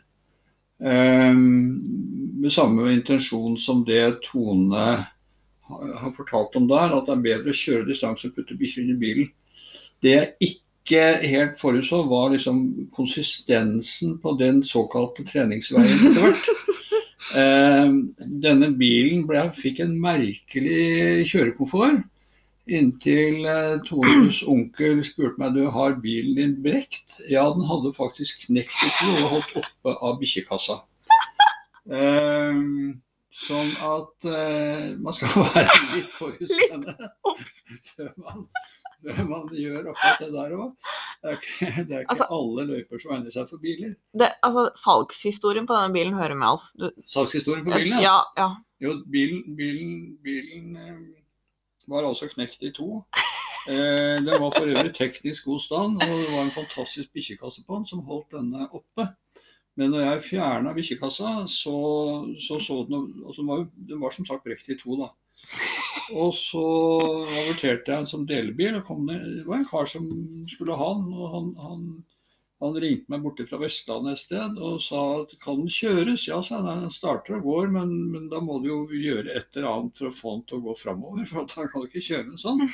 Um, 0.78 1.82
med 2.38 2.54
samme 2.54 2.92
intensjon 2.94 3.56
som 3.58 3.80
det 3.86 4.20
Tone 4.28 4.84
har 5.68 6.12
fortalt 6.14 6.56
om 6.56 6.68
der, 6.70 6.94
at 6.94 7.08
det 7.08 7.16
er 7.16 7.24
bedre 7.24 7.54
å 7.54 7.58
kjøre 7.58 7.88
distanse 7.88 8.30
og 8.30 8.36
putte 8.38 8.58
bikkjer 8.60 8.92
i 8.94 8.98
bilen. 9.00 9.32
Det 10.06 10.14
jeg 10.14 10.52
ikke 10.52 11.02
helt 11.28 11.58
forutså, 11.60 12.04
var 12.08 12.30
liksom 12.32 12.62
konsistensen 12.96 14.20
på 14.22 14.36
den 14.40 14.62
såkalte 14.64 15.26
treningsveien 15.28 16.10
etter 16.10 16.22
hvert. 16.28 16.52
Eh, 17.36 17.90
denne 18.40 18.68
bilen 18.78 19.26
ble, 19.28 19.42
fikk 19.58 19.82
en 19.84 19.98
merkelig 20.00 21.26
kjørekomfort. 21.28 22.06
Inntil 22.68 23.46
eh, 23.48 23.78
Tones 23.88 24.42
onkel 24.48 25.02
spurte 25.06 25.40
meg 25.42 25.56
du 25.56 25.66
har 25.72 25.98
bilen 26.04 26.36
din 26.38 26.56
brekt. 26.64 27.18
Ja, 27.32 27.46
den 27.56 27.66
hadde 27.70 27.94
faktisk 27.96 28.46
knekt 28.48 28.76
i 28.84 28.92
to 29.00 29.12
og 29.24 29.28
holdt 29.36 29.58
oppe 29.64 29.96
av 30.04 30.18
bikkjekassa. 30.22 30.82
Um, 31.88 32.98
sånn 33.32 33.70
at 33.80 34.26
uh, 34.28 34.96
man 35.00 35.16
skal 35.16 35.46
være 35.54 35.78
litt 35.94 36.10
forutseende 36.12 36.96
før 37.94 38.10
man, 38.20 38.42
før 39.06 39.22
man 39.30 39.54
gjør 39.56 39.92
akkurat 39.94 40.24
det 40.26 40.32
der 40.34 40.56
òg. 40.58 40.90
Det 41.24 41.32
er 41.32 41.38
ikke, 41.40 41.70
det 41.78 41.96
er 41.96 42.02
ikke 42.04 42.12
Altså- 42.16 42.30
alle 42.40 42.66
løyper 42.74 43.04
som 43.04 43.14
egner 43.16 43.36
seg 43.38 43.48
for 43.54 43.64
biler. 43.64 43.96
Det, 44.20 44.32
altså, 44.44 44.68
salgshistorien 44.84 45.70
på 45.70 45.78
denne 45.80 45.96
bilen 45.96 46.18
hører 46.20 46.36
med, 46.36 46.50
Alf. 46.52 46.68
Du, 46.76 46.90
Salgshistorien 47.16 47.64
på 47.68 47.78
bilen, 47.78 48.02
ja, 48.04 48.20
ja. 48.38 48.52
Jo, 48.84 48.98
bilen, 49.10 49.56
bilen, 49.58 49.96
bilen 50.22 50.76
eh, 50.78 51.00
var 51.88 52.08
altså 52.08 52.30
knekt 52.32 52.64
i 52.64 52.72
to. 52.76 53.04
Eh, 53.68 54.18
den 54.24 54.42
var 54.42 54.52
for 54.56 54.64
øvrig 54.64 54.94
teknisk 54.96 55.46
god 55.46 55.60
stand, 55.60 56.02
og 56.02 56.18
det 56.22 56.32
var 56.32 56.44
en 56.46 56.56
fantastisk 56.56 57.14
bikkjekasse 57.14 57.66
på 57.68 57.76
den 57.76 57.88
som 57.90 58.06
holdt 58.08 58.36
denne 58.38 58.68
oppe. 58.72 59.10
Men 59.78 59.92
når 59.94 60.06
jeg 60.06 60.24
fjerna 60.30 60.74
bikkjekassa, 60.74 61.34
så 61.52 61.78
så, 62.48 62.60
så 62.64 62.78
den 62.90 63.24
altså 63.28 63.42
den, 63.42 63.50
var, 63.52 63.66
den 63.90 64.02
var 64.02 64.16
som 64.16 64.26
sagt 64.26 64.44
brekt 64.44 64.70
i 64.70 64.80
to, 64.80 64.96
da. 65.02 65.12
Og 66.16 66.32
så 66.34 66.64
averterte 67.28 67.92
jeg 67.92 67.98
den 67.98 68.08
som 68.08 68.28
delebil, 68.28 68.80
og 68.80 68.86
kom 68.88 69.04
det, 69.08 69.20
det 69.22 69.48
var 69.48 69.60
en 69.60 69.70
kar 69.70 69.86
som 69.86 70.08
skulle 70.50 70.78
ha 70.80 70.90
den. 70.96 71.12
og 71.14 71.30
han, 71.36 71.52
han 71.62 71.84
han 72.64 72.78
ringte 72.82 73.12
meg 73.14 73.22
borte 73.22 73.46
fra 73.46 73.60
Vestlandet 73.62 74.16
et 74.16 74.22
sted 74.24 74.56
og 74.66 74.80
sa 74.82 75.02
at 75.20 75.34
kan 75.44 75.60
den 75.62 75.70
kjøres? 75.74 76.24
Ja, 76.30 76.40
sa 76.46 76.62
han. 76.64 76.86
Den 76.88 76.94
starter 76.94 77.38
og 77.38 77.46
går, 77.46 77.68
men, 77.76 77.92
men 78.14 78.26
da 78.32 78.42
må 78.42 78.58
du 78.64 78.72
jo 78.72 78.80
gjøre 78.90 79.36
et 79.38 79.60
eller 79.60 79.70
annet 79.70 80.02
for 80.02 80.10
å 80.10 80.16
få 80.16 80.34
den 80.38 80.48
til 80.50 80.58
å 80.58 80.66
gå 80.66 80.74
framover. 80.80 81.28
For 81.30 81.44
han 81.44 81.70
kan 81.74 81.86
ikke 81.86 82.04
kjøre 82.08 82.26
den 82.32 82.42
sånn. 82.42 82.66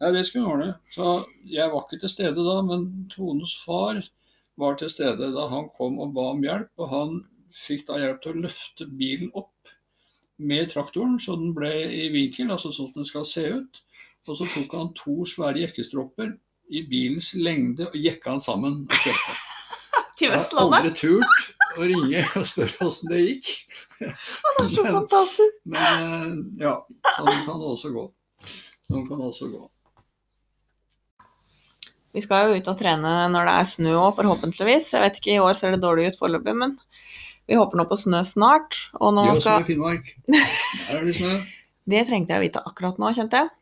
Nei, 0.00 0.12
det 0.16 0.24
skulle 0.24 0.46
han 0.46 0.54
ordne. 0.54 0.70
Så 0.96 1.10
jeg 1.52 1.68
var 1.74 1.84
ikke 1.84 2.00
til 2.00 2.14
stede 2.14 2.46
da, 2.48 2.56
men 2.64 2.88
Tones 3.12 3.54
far 3.66 4.00
var 4.60 4.80
til 4.80 4.92
stede 4.92 5.30
da 5.36 5.46
han 5.52 5.68
kom 5.76 6.00
og 6.00 6.16
ba 6.16 6.30
om 6.32 6.44
hjelp. 6.46 6.72
Og 6.80 6.92
han 6.94 7.20
fikk 7.66 7.86
da 7.90 8.00
hjelp 8.00 8.24
til 8.24 8.32
å 8.32 8.44
løfte 8.46 8.88
bilen 8.96 9.32
opp 9.36 9.74
med 10.40 10.70
traktoren, 10.72 11.18
så 11.20 11.36
den 11.36 11.52
ble 11.52 11.74
i 11.92 12.06
vinkel, 12.14 12.48
altså 12.48 12.72
sånn 12.72 12.88
at 12.88 13.02
den 13.02 13.08
skal 13.12 13.28
se 13.28 13.44
ut. 13.60 13.82
Og 14.28 14.38
så 14.38 14.46
tok 14.54 14.72
han 14.78 14.94
to 14.96 15.20
svære 15.28 15.66
jekkestropper 15.66 16.38
i 16.70 16.82
bilens 16.86 17.32
lengde 17.34 17.88
og 17.90 17.96
jekka 17.98 18.36
den 18.36 18.44
sammen 18.44 18.84
og 18.86 19.00
kjørte. 19.04 19.38
Til 20.20 20.28
Jeg 20.28 20.36
har 20.36 20.60
aldri 20.60 20.92
turt 20.94 21.50
å 21.80 21.86
ringe 21.88 22.22
og 22.36 22.46
spørre 22.46 22.86
åssen 22.86 23.10
det 23.10 23.20
gikk. 23.24 23.50
Han 24.00 24.64
er 24.64 24.70
så 24.70 24.84
Men, 24.84 24.96
fantastisk. 24.98 25.60
men 25.74 26.06
eh, 26.06 26.32
ja, 26.66 26.74
sånn 27.16 27.44
kan 27.46 27.60
det 27.62 27.70
også 27.74 27.92
gå. 27.94 28.06
Sånn 28.90 29.06
kan 29.08 29.22
det 29.22 29.28
også 29.30 29.48
gå. 29.52 29.62
Vi 32.10 32.22
skal 32.24 32.50
jo 32.50 32.58
ut 32.58 32.68
og 32.72 32.78
trene 32.78 33.12
når 33.30 33.46
det 33.46 33.54
er 33.54 33.70
snø 33.70 33.94
òg, 33.94 34.12
forhåpentligvis. 34.18 34.90
Jeg 34.96 35.04
vet 35.04 35.20
ikke, 35.20 35.34
i 35.36 35.42
år 35.42 35.54
ser 35.58 35.76
det 35.76 35.82
dårlig 35.84 36.10
ut 36.10 36.18
foreløpig, 36.18 36.56
men 36.58 36.74
vi 37.46 37.58
håper 37.58 37.78
nå 37.78 37.86
på 37.90 37.98
snø 37.98 38.24
snart. 38.26 38.76
Og 38.98 39.14
nå 39.14 39.28
skal 39.38 39.62
i 39.62 39.68
Finnmark. 39.70 40.10
Der 40.30 40.98
er 40.98 41.06
det 41.06 41.16
snø. 41.16 41.38
Det 41.90 42.04
trengte 42.10 42.34
jeg 42.34 42.42
å 42.42 42.44
vite 42.44 42.62
akkurat 42.66 42.98
nå, 43.00 43.12
kjente 43.16 43.44
jeg. 43.44 43.54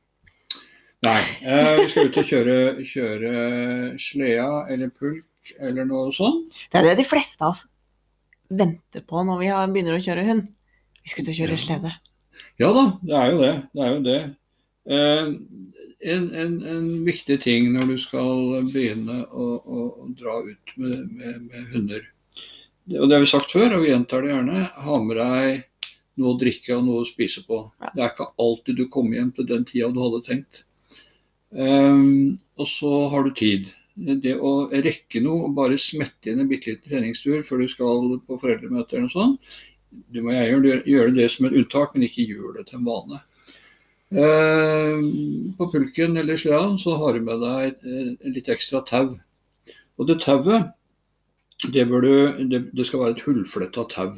Nei, 1.06 1.20
eh, 1.46 1.76
vi 1.78 1.88
skal 1.92 2.08
ut 2.08 2.16
og 2.18 2.26
kjøre, 2.26 2.54
kjøre 2.82 3.32
sleda 4.02 4.48
eller 4.72 4.90
pulk 4.90 5.52
eller 5.62 5.86
noe 5.86 6.10
sånt. 6.16 6.50
Det 6.72 6.80
er 6.80 6.88
det 6.90 6.96
de 7.04 7.06
fleste 7.06 7.38
av 7.44 7.52
oss 7.54 7.64
venter 8.50 9.04
på 9.06 9.22
når 9.24 9.38
vi 9.38 9.46
har- 9.52 9.68
begynner 9.70 9.94
å 9.98 10.02
kjøre 10.02 10.24
hund. 10.26 10.48
Vi 11.04 11.08
skal 11.12 11.22
ut 11.24 11.28
og 11.30 11.38
kjøre 11.38 11.54
Ja. 11.54 11.62
slede. 11.64 11.92
Ja 12.58 12.72
da, 12.72 12.84
det 13.02 13.14
er 13.14 13.30
jo 13.30 13.38
det. 13.40 13.54
Det 13.74 13.82
er 13.84 13.94
jo 13.94 14.02
det. 14.02 14.36
Eh, 14.88 15.26
en, 16.14 16.34
en, 16.34 16.52
en 16.66 17.04
viktig 17.04 17.40
ting 17.42 17.72
når 17.74 17.86
du 17.92 17.98
skal 17.98 18.62
begynne 18.72 19.24
å, 19.30 19.46
å, 19.62 19.86
å 20.02 20.14
dra 20.18 20.40
ut 20.46 20.74
med, 20.76 21.10
med, 21.12 21.40
med 21.50 21.66
hunder, 21.74 22.04
og 22.98 23.08
det 23.08 23.14
har 23.18 23.20
vi 23.20 23.26
sagt 23.26 23.50
før, 23.52 23.74
og 23.76 23.82
vi 23.84 23.90
gjentar 23.90 24.22
det 24.22 24.30
gjerne, 24.30 24.62
ha 24.72 24.98
med 25.02 25.16
deg 25.18 25.64
noe 26.16 26.34
å 26.34 26.38
drikke 26.40 26.76
og 26.78 26.84
noe 26.86 27.02
å 27.02 27.06
spise 27.06 27.42
på. 27.46 27.58
Ja. 27.82 27.90
Det 27.94 28.02
er 28.02 28.12
ikke 28.14 28.30
alltid 28.38 28.76
du 28.80 28.86
kommer 28.88 29.18
hjem 29.18 29.32
til 29.36 29.46
den 29.46 29.64
tida 29.68 29.90
du 29.92 30.00
hadde 30.00 30.22
tenkt. 30.24 30.62
Eh, 31.54 32.02
og 32.58 32.68
så 32.68 32.92
har 33.12 33.24
du 33.24 33.34
tid. 33.36 33.70
Det 33.98 34.34
å 34.36 34.68
rekke 34.70 35.22
noe 35.24 35.48
og 35.48 35.56
bare 35.56 35.78
smette 35.80 36.30
inn 36.30 36.44
en 36.44 36.50
bitte 36.50 36.70
liten 36.70 36.90
treningstur 36.92 37.42
før 37.46 37.64
du 37.64 37.70
skal 37.70 38.12
på 38.28 38.38
foreldremøte 38.38 38.94
eller 38.94 39.08
noe 39.08 39.14
sånt, 39.14 39.56
du 40.12 40.20
må 40.22 40.34
jeg 40.36 40.82
gjøre, 40.86 41.14
det 41.16 41.26
som 41.32 41.48
et 41.48 41.56
unntak, 41.58 41.94
men 41.94 42.04
ikke 42.06 42.28
gjør 42.28 42.58
det 42.58 42.68
til 42.68 42.78
en 42.78 42.86
vane. 42.86 43.20
Uh, 44.08 45.02
på 45.58 45.66
pulken 45.72 46.16
eller 46.16 46.38
sleden 46.40 46.78
så 46.80 46.94
har 47.00 47.16
du 47.16 47.24
med 47.26 47.42
deg 47.42 47.88
et 47.88 48.28
litt 48.36 48.50
ekstra 48.52 48.84
tau. 48.88 49.16
Og 49.98 50.08
det 50.08 50.20
tauet, 50.22 50.70
det, 51.74 51.84
det, 52.52 52.62
det 52.70 52.86
skal 52.86 53.02
være 53.02 53.16
et 53.16 53.24
hullfletta 53.26 53.88
tau. 53.90 54.12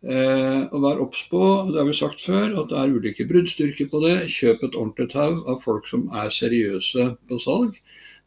Eh, 0.00 0.62
og 0.72 0.78
vær 0.80 1.00
obs 1.04 1.26
på, 1.28 1.40
det 1.68 1.76
har 1.76 1.88
vi 1.88 1.96
sagt 1.96 2.22
før, 2.24 2.54
at 2.62 2.70
det 2.70 2.78
er 2.80 2.94
ulike 2.94 3.26
bruddstyrker 3.28 3.90
på 3.92 4.00
det. 4.04 4.14
Kjøp 4.32 4.64
et 4.64 4.78
ordentlig 4.78 5.10
tau 5.12 5.42
av 5.44 5.60
folk 5.64 5.90
som 5.90 6.06
er 6.16 6.32
seriøse 6.32 7.10
på 7.28 7.40
salg. 7.44 7.76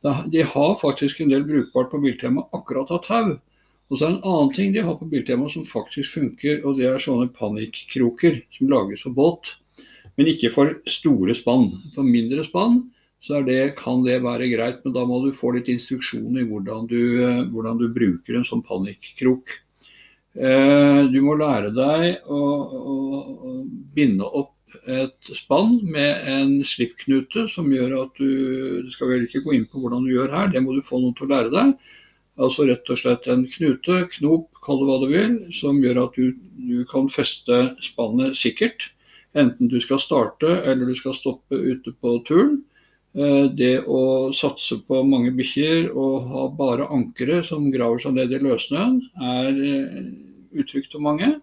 De 0.04 0.44
har 0.44 0.80
faktisk 0.82 1.22
en 1.24 1.32
del 1.32 1.48
brukbart 1.48 1.90
på 1.94 2.02
Biltema 2.04 2.44
akkurat 2.54 2.92
av 2.92 3.04
tau. 3.08 3.36
Og 3.90 4.00
så 4.00 4.06
er 4.06 4.14
det 4.14 4.20
en 4.20 4.32
annen 4.32 4.54
ting 4.56 4.74
de 4.76 4.84
har 4.84 4.98
på 5.00 5.08
Biltema 5.10 5.50
som 5.52 5.66
faktisk 5.70 6.18
funker, 6.18 6.62
og 6.66 6.78
det 6.78 6.90
er 6.90 7.02
sånne 7.02 7.32
panikkroker 7.36 8.42
som 8.56 8.72
lages 8.72 9.06
for 9.06 9.16
båt. 9.16 9.56
Men 10.18 10.30
ikke 10.30 10.52
for 10.54 10.76
store 10.90 11.34
spann. 11.38 11.72
For 11.96 12.06
mindre 12.06 12.46
spann 12.46 12.84
så 13.24 13.40
det, 13.48 13.78
kan 13.80 14.02
det 14.04 14.18
være 14.20 14.50
greit, 14.52 14.82
men 14.84 14.94
da 14.98 15.06
må 15.08 15.22
du 15.24 15.30
få 15.36 15.54
litt 15.56 15.70
instruksjon 15.72 16.42
i 16.42 16.44
hvordan 16.44 16.90
du, 16.90 17.00
eh, 17.24 17.44
hvordan 17.54 17.78
du 17.80 17.86
bruker 17.96 18.36
en 18.36 18.44
sånn 18.44 18.64
panikkrok. 18.68 19.54
Eh, 20.34 21.04
Du 21.14 21.20
må 21.22 21.36
lære 21.38 21.70
deg 21.76 22.26
å, 22.26 22.42
å, 22.74 22.94
binde 23.94 24.26
opp 24.26 24.52
et 24.90 25.34
spann 25.38 25.76
med 25.86 26.24
en 26.26 26.56
slippknute 26.66 27.46
som 27.54 27.68
gjør 27.70 27.94
at 28.00 28.18
du 28.18 28.82
Du 28.82 28.90
skal 28.92 29.12
vel 29.12 29.28
ikke 29.28 29.44
gå 29.46 29.54
inn 29.54 29.68
på 29.70 29.84
hvordan 29.84 30.08
du 30.08 30.16
gjør 30.16 30.34
her, 30.34 30.50
det 30.50 30.64
må 30.66 30.74
du 30.74 30.82
få 30.82 30.98
noen 31.00 31.14
til 31.18 31.28
å 31.28 31.34
lære 31.36 31.54
deg. 31.54 31.76
Altså 32.42 32.66
rett 32.66 32.90
og 32.90 32.98
slett 32.98 33.28
en 33.30 33.46
knute, 33.46 34.00
knop, 34.16 34.50
kall 34.66 34.82
det 34.82 34.88
hva 34.90 34.98
du 35.04 35.08
vil, 35.12 35.36
som 35.54 35.78
gjør 35.84 36.02
at 36.08 36.18
du, 36.18 36.34
du 36.58 36.82
kan 36.90 37.12
feste 37.14 37.60
spannet 37.86 38.34
sikkert. 38.40 38.90
Enten 39.38 39.70
du 39.70 39.78
skal 39.82 40.02
starte 40.02 40.50
eller 40.66 40.90
du 40.90 40.98
skal 40.98 41.14
stoppe 41.18 41.58
ute 41.58 41.94
på 42.02 42.18
turen. 42.26 42.64
Eh, 43.14 43.48
Det 43.54 43.74
å 43.86 44.34
satse 44.34 44.80
på 44.88 45.04
mange 45.06 45.32
bikkjer 45.38 45.92
og 45.94 46.30
ha 46.32 46.44
bare 46.58 46.90
ankere 46.90 47.44
som 47.46 47.70
graver 47.74 48.02
seg 48.02 48.16
ned 48.18 48.34
i 48.34 48.42
løssnøen, 48.42 49.02
er 49.22 49.60
eh, 49.70 50.00
utrygt 50.58 50.96
for 50.96 51.06
mange. 51.06 51.36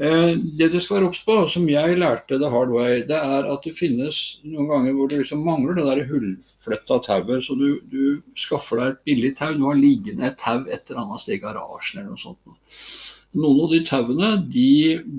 Eh, 0.00 0.32
det 0.56 0.70
det 0.72 0.80
skal 0.80 0.96
være 0.96 1.10
obs 1.10 1.20
på, 1.26 1.36
som 1.52 1.68
jeg 1.68 1.98
lærte 2.00 2.38
the 2.40 2.48
hard 2.48 2.72
way, 2.72 3.02
det 3.04 3.18
er 3.18 3.50
at 3.52 3.68
det 3.68 3.74
finnes 3.76 4.40
noen 4.46 4.70
ganger 4.70 4.96
hvor 4.96 5.10
du 5.10 5.18
liksom 5.18 5.44
mangler 5.44 5.76
det 5.76 5.84
der 5.90 6.08
hullfletta 6.08 7.00
tauet. 7.04 7.44
Så 7.44 7.58
du, 7.60 7.68
du, 7.92 8.22
skaffer 8.32 8.80
deg 8.80 8.94
et 8.94 9.04
billig 9.10 9.34
tau. 9.36 9.52
Du 9.52 9.66
har 9.68 9.76
liggende 9.76 10.30
et 10.30 10.40
tau 10.40 10.64
et 10.64 10.80
eller 10.88 11.02
annet 11.04 11.26
sted 11.26 11.36
i 11.36 11.42
garasjen 11.44 12.00
eller 12.00 12.14
noe 12.14 12.24
sånt. 12.24 12.56
Noen 13.36 13.60
av 13.66 13.76
de 13.76 13.84
tauene 13.84 14.32
de, 14.48 14.70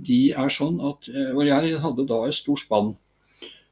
de 0.09 0.19
er 0.33 0.49
sånn 0.51 0.81
at 0.83 1.05
Og 1.31 1.45
jeg 1.47 1.77
hadde 1.79 2.03
da 2.09 2.17
et 2.27 2.35
stort 2.35 2.59
spann 2.65 2.89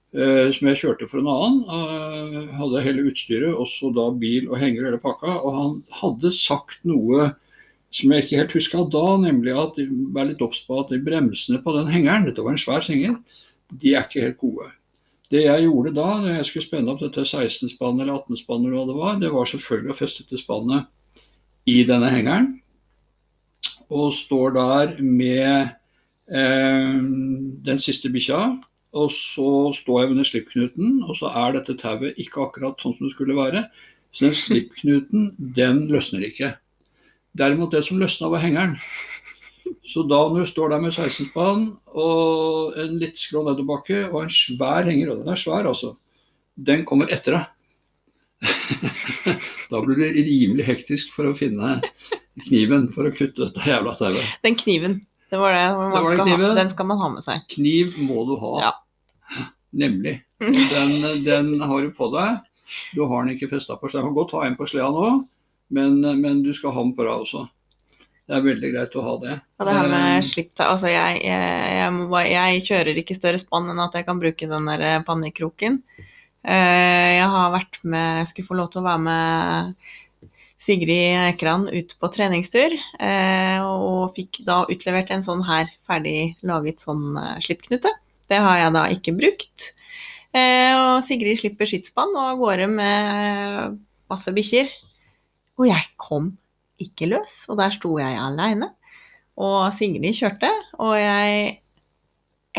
som 0.09 0.69
jeg 0.71 0.79
kjørte 0.81 1.05
for 1.09 1.21
en 1.21 1.29
annen. 1.29 1.59
Eh, 1.69 2.55
hadde 2.57 2.81
hele 2.85 3.05
utstyret, 3.11 3.53
også 3.53 3.91
da 3.93 4.07
bil 4.17 4.49
og 4.49 4.57
henger 4.61 4.81
og 4.81 4.89
hele 4.89 5.01
pakka. 5.03 5.35
Og 5.43 5.57
han 5.57 5.75
hadde 6.01 6.33
sagt 6.33 6.81
noe 6.89 7.31
som 7.93 8.11
jeg 8.13 8.25
ikke 8.25 8.39
helt 8.41 8.55
huska 8.57 8.83
da, 8.93 9.05
nemlig 9.21 9.55
at 9.57 9.77
vær 10.13 10.29
litt 10.29 10.41
obs 10.45 10.61
på 10.67 10.77
at 10.81 10.91
de 10.93 10.99
bremsene 11.01 11.61
på 11.63 11.73
den 11.73 11.89
hengeren, 11.89 12.27
dette 12.27 12.43
var 12.45 12.53
en 12.53 12.61
svær 12.61 12.85
henger, 12.85 13.15
de 13.69 13.95
er 13.95 14.05
ikke 14.05 14.27
helt 14.27 14.37
gode. 14.41 14.69
Det 15.29 15.43
jeg 15.45 15.65
gjorde 15.65 15.93
da, 15.97 16.07
når 16.21 16.37
jeg 16.39 16.47
skulle 16.49 16.65
spenne 16.65 16.93
opp 16.93 17.01
dette 17.03 17.25
16-spannet 17.25 18.05
eller 18.05 18.17
18-spannet, 18.17 18.69
eller 18.69 18.77
hva 18.77 18.85
det 18.89 18.97
var, 18.97 19.19
det 19.21 19.33
var 19.33 19.49
selvfølgelig 19.49 19.93
å 19.93 19.97
feste 19.97 20.25
dette 20.25 20.41
spannet 20.41 21.25
i 21.69 21.83
denne 21.89 22.09
hengeren. 22.13 22.47
Og 23.89 24.13
står 24.17 24.53
der 24.57 24.95
med 25.01 25.69
eh, 26.29 26.97
den 27.69 27.81
siste 27.81 28.09
bikkja. 28.13 28.41
Og 28.97 29.11
så 29.13 29.49
står 29.77 30.01
jeg 30.01 30.11
under 30.15 30.25
slippknuten, 30.25 31.03
og 31.05 31.17
så 31.19 31.29
er 31.43 31.59
dette 31.59 31.77
tauet 31.77 32.17
ikke 32.17 32.41
akkurat 32.47 32.81
sånn 32.81 32.95
som 32.97 33.05
det 33.05 33.13
skulle 33.13 33.37
være. 33.37 33.67
Så 34.15 34.25
den 34.25 34.37
slippknuten, 34.37 35.29
den 35.37 35.83
løsner 35.91 36.25
ikke. 36.25 36.55
Derimot 37.37 37.75
det 37.75 37.83
som 37.85 38.01
løsna, 38.01 38.31
var 38.33 38.41
hengeren. 38.41 38.79
Så 39.89 40.01
da 40.09 40.23
når 40.29 40.45
du 40.45 40.49
står 40.49 40.73
der 40.73 40.81
med 40.81 40.95
16-spann 40.95 41.67
og 41.97 42.77
en 42.81 42.97
litt 43.01 43.21
skrå 43.21 43.43
nedoverbakke 43.45 44.07
og 44.09 44.23
en 44.23 44.33
svær 44.33 44.89
henger, 44.89 45.13
og 45.13 45.21
den 45.21 45.33
er 45.33 45.39
svær 45.39 45.69
altså, 45.69 45.93
den 46.57 46.85
kommer 46.89 47.09
etter 47.13 47.37
deg. 47.37 47.55
da 49.71 49.81
blir 49.83 49.99
det 49.99 50.13
rimelig 50.15 50.65
hektisk 50.69 51.13
for 51.13 51.29
å 51.29 51.35
finne 51.37 51.79
kniven 52.47 52.87
for 52.93 53.09
å 53.09 53.13
kutte 53.13 53.45
dette 53.45 53.65
jævla 53.67 53.95
tauet. 53.99 54.35
Den 54.45 54.57
kniven. 54.59 54.99
Det 55.29 55.37
var 55.37 55.53
det, 55.53 55.65
Det 55.69 55.89
var 55.93 56.05
den 56.05 56.13
skal 56.17 56.29
ha, 56.33 56.53
den 56.57 56.71
skal 56.73 56.87
man 56.89 57.01
ha 57.03 57.09
med 57.13 57.25
seg. 57.25 57.43
Kniv 57.53 57.97
må 58.07 58.23
du 58.29 58.35
ha. 58.41 58.53
Ja. 58.63 58.71
Nemlig. 59.77 60.15
Den, 60.41 60.95
den 61.25 61.51
har 61.61 61.83
du 61.85 61.91
på 61.93 62.09
deg. 62.15 62.39
Du 62.95 63.03
har 63.05 63.23
den 63.25 63.35
ikke 63.35 63.49
festa 63.51 63.77
på 63.77 63.89
sleden. 63.89 64.09
Du 64.09 64.13
kan 64.13 64.17
godt 64.23 64.33
ha 64.37 64.45
en 64.47 64.57
på 64.57 64.65
sleden 64.69 64.95
nå, 64.97 65.11
men, 65.75 65.99
men 66.21 66.41
du 66.45 66.49
skal 66.57 66.73
ha 66.73 66.81
den 66.85 66.95
på 66.97 67.05
deg 67.05 67.13
også. 67.27 67.45
Det 68.29 68.37
er 68.37 68.43
veldig 68.45 68.69
greit 68.75 68.95
å 68.97 69.03
ha 69.05 69.13
det. 69.23 69.35
Ja, 69.57 69.65
det 69.65 69.73
her 69.73 69.87
Eh, 69.87 69.93
med 69.93 70.25
slipptau 70.27 70.67
Altså, 70.69 70.89
jeg, 70.91 71.21
jeg, 71.25 71.79
jeg, 71.79 72.27
jeg 72.29 72.65
kjører 72.67 72.99
ikke 73.01 73.17
større 73.17 73.41
spann 73.41 73.71
enn 73.71 73.81
at 73.81 73.95
jeg 73.97 74.05
kan 74.05 74.19
bruke 74.21 74.49
den 74.51 74.69
der 74.69 74.83
eh, 74.85 74.99
pannekroken. 75.07 75.79
Eh, 76.45 77.09
Jeg 77.17 77.25
har 77.33 77.49
vært 77.55 77.79
med 77.83 78.21
Jeg 78.21 78.27
skulle 78.29 78.49
få 78.51 78.59
lov 78.61 78.69
til 78.73 78.83
å 78.83 78.85
være 78.85 79.01
med 79.05 79.73
Sigrid 80.59 81.15
Ekran 81.29 81.69
ut 81.71 81.93
på 81.99 82.09
treningstur, 82.11 82.73
eh, 82.99 83.63
og 83.63 84.11
fikk 84.17 84.41
da 84.47 84.65
utlevert 84.67 85.11
en 85.15 85.23
sånn 85.23 85.43
her 85.47 85.69
ferdig 85.87 86.35
laget 86.43 86.83
sånn 86.83 87.15
eh, 87.15 87.37
slippknute. 87.45 87.91
Det 88.29 88.41
har 88.43 88.59
jeg 88.59 88.73
da 88.75 88.83
ikke 88.91 89.15
brukt. 89.17 89.69
Eh, 90.35 90.73
Og 90.75 90.99
Sigrid 91.07 91.39
slipper 91.39 91.69
sitt 91.69 91.87
spann 91.89 92.11
og 92.11 92.25
av 92.33 92.41
gårde 92.43 92.67
med 92.75 93.79
masse 94.11 94.33
bikkjer. 94.35 94.67
Og 95.59 95.69
jeg 95.69 95.87
kom 95.97 96.33
ikke 96.79 97.09
løs, 97.09 97.41
og 97.49 97.57
der 97.59 97.73
sto 97.75 97.95
jeg 97.99 98.19
aleine. 98.19 98.73
Og 99.39 99.71
Sigrid 99.79 100.15
kjørte, 100.19 100.51
og 100.83 100.93
jeg, 100.99 101.55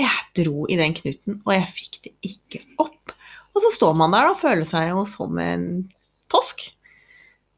jeg 0.01 0.27
dro 0.41 0.65
i 0.73 0.81
den 0.81 0.97
knuten, 0.97 1.41
og 1.45 1.53
jeg 1.55 1.73
fikk 1.77 2.01
det 2.09 2.17
ikke 2.33 2.65
opp. 2.81 3.15
Og 3.53 3.65
så 3.65 3.77
står 3.77 3.97
man 3.99 4.17
der 4.17 4.33
og 4.33 4.41
føler 4.41 4.65
seg 4.69 4.89
jo 4.95 5.05
som 5.09 5.37
en 5.43 5.65
tosk. 6.33 6.71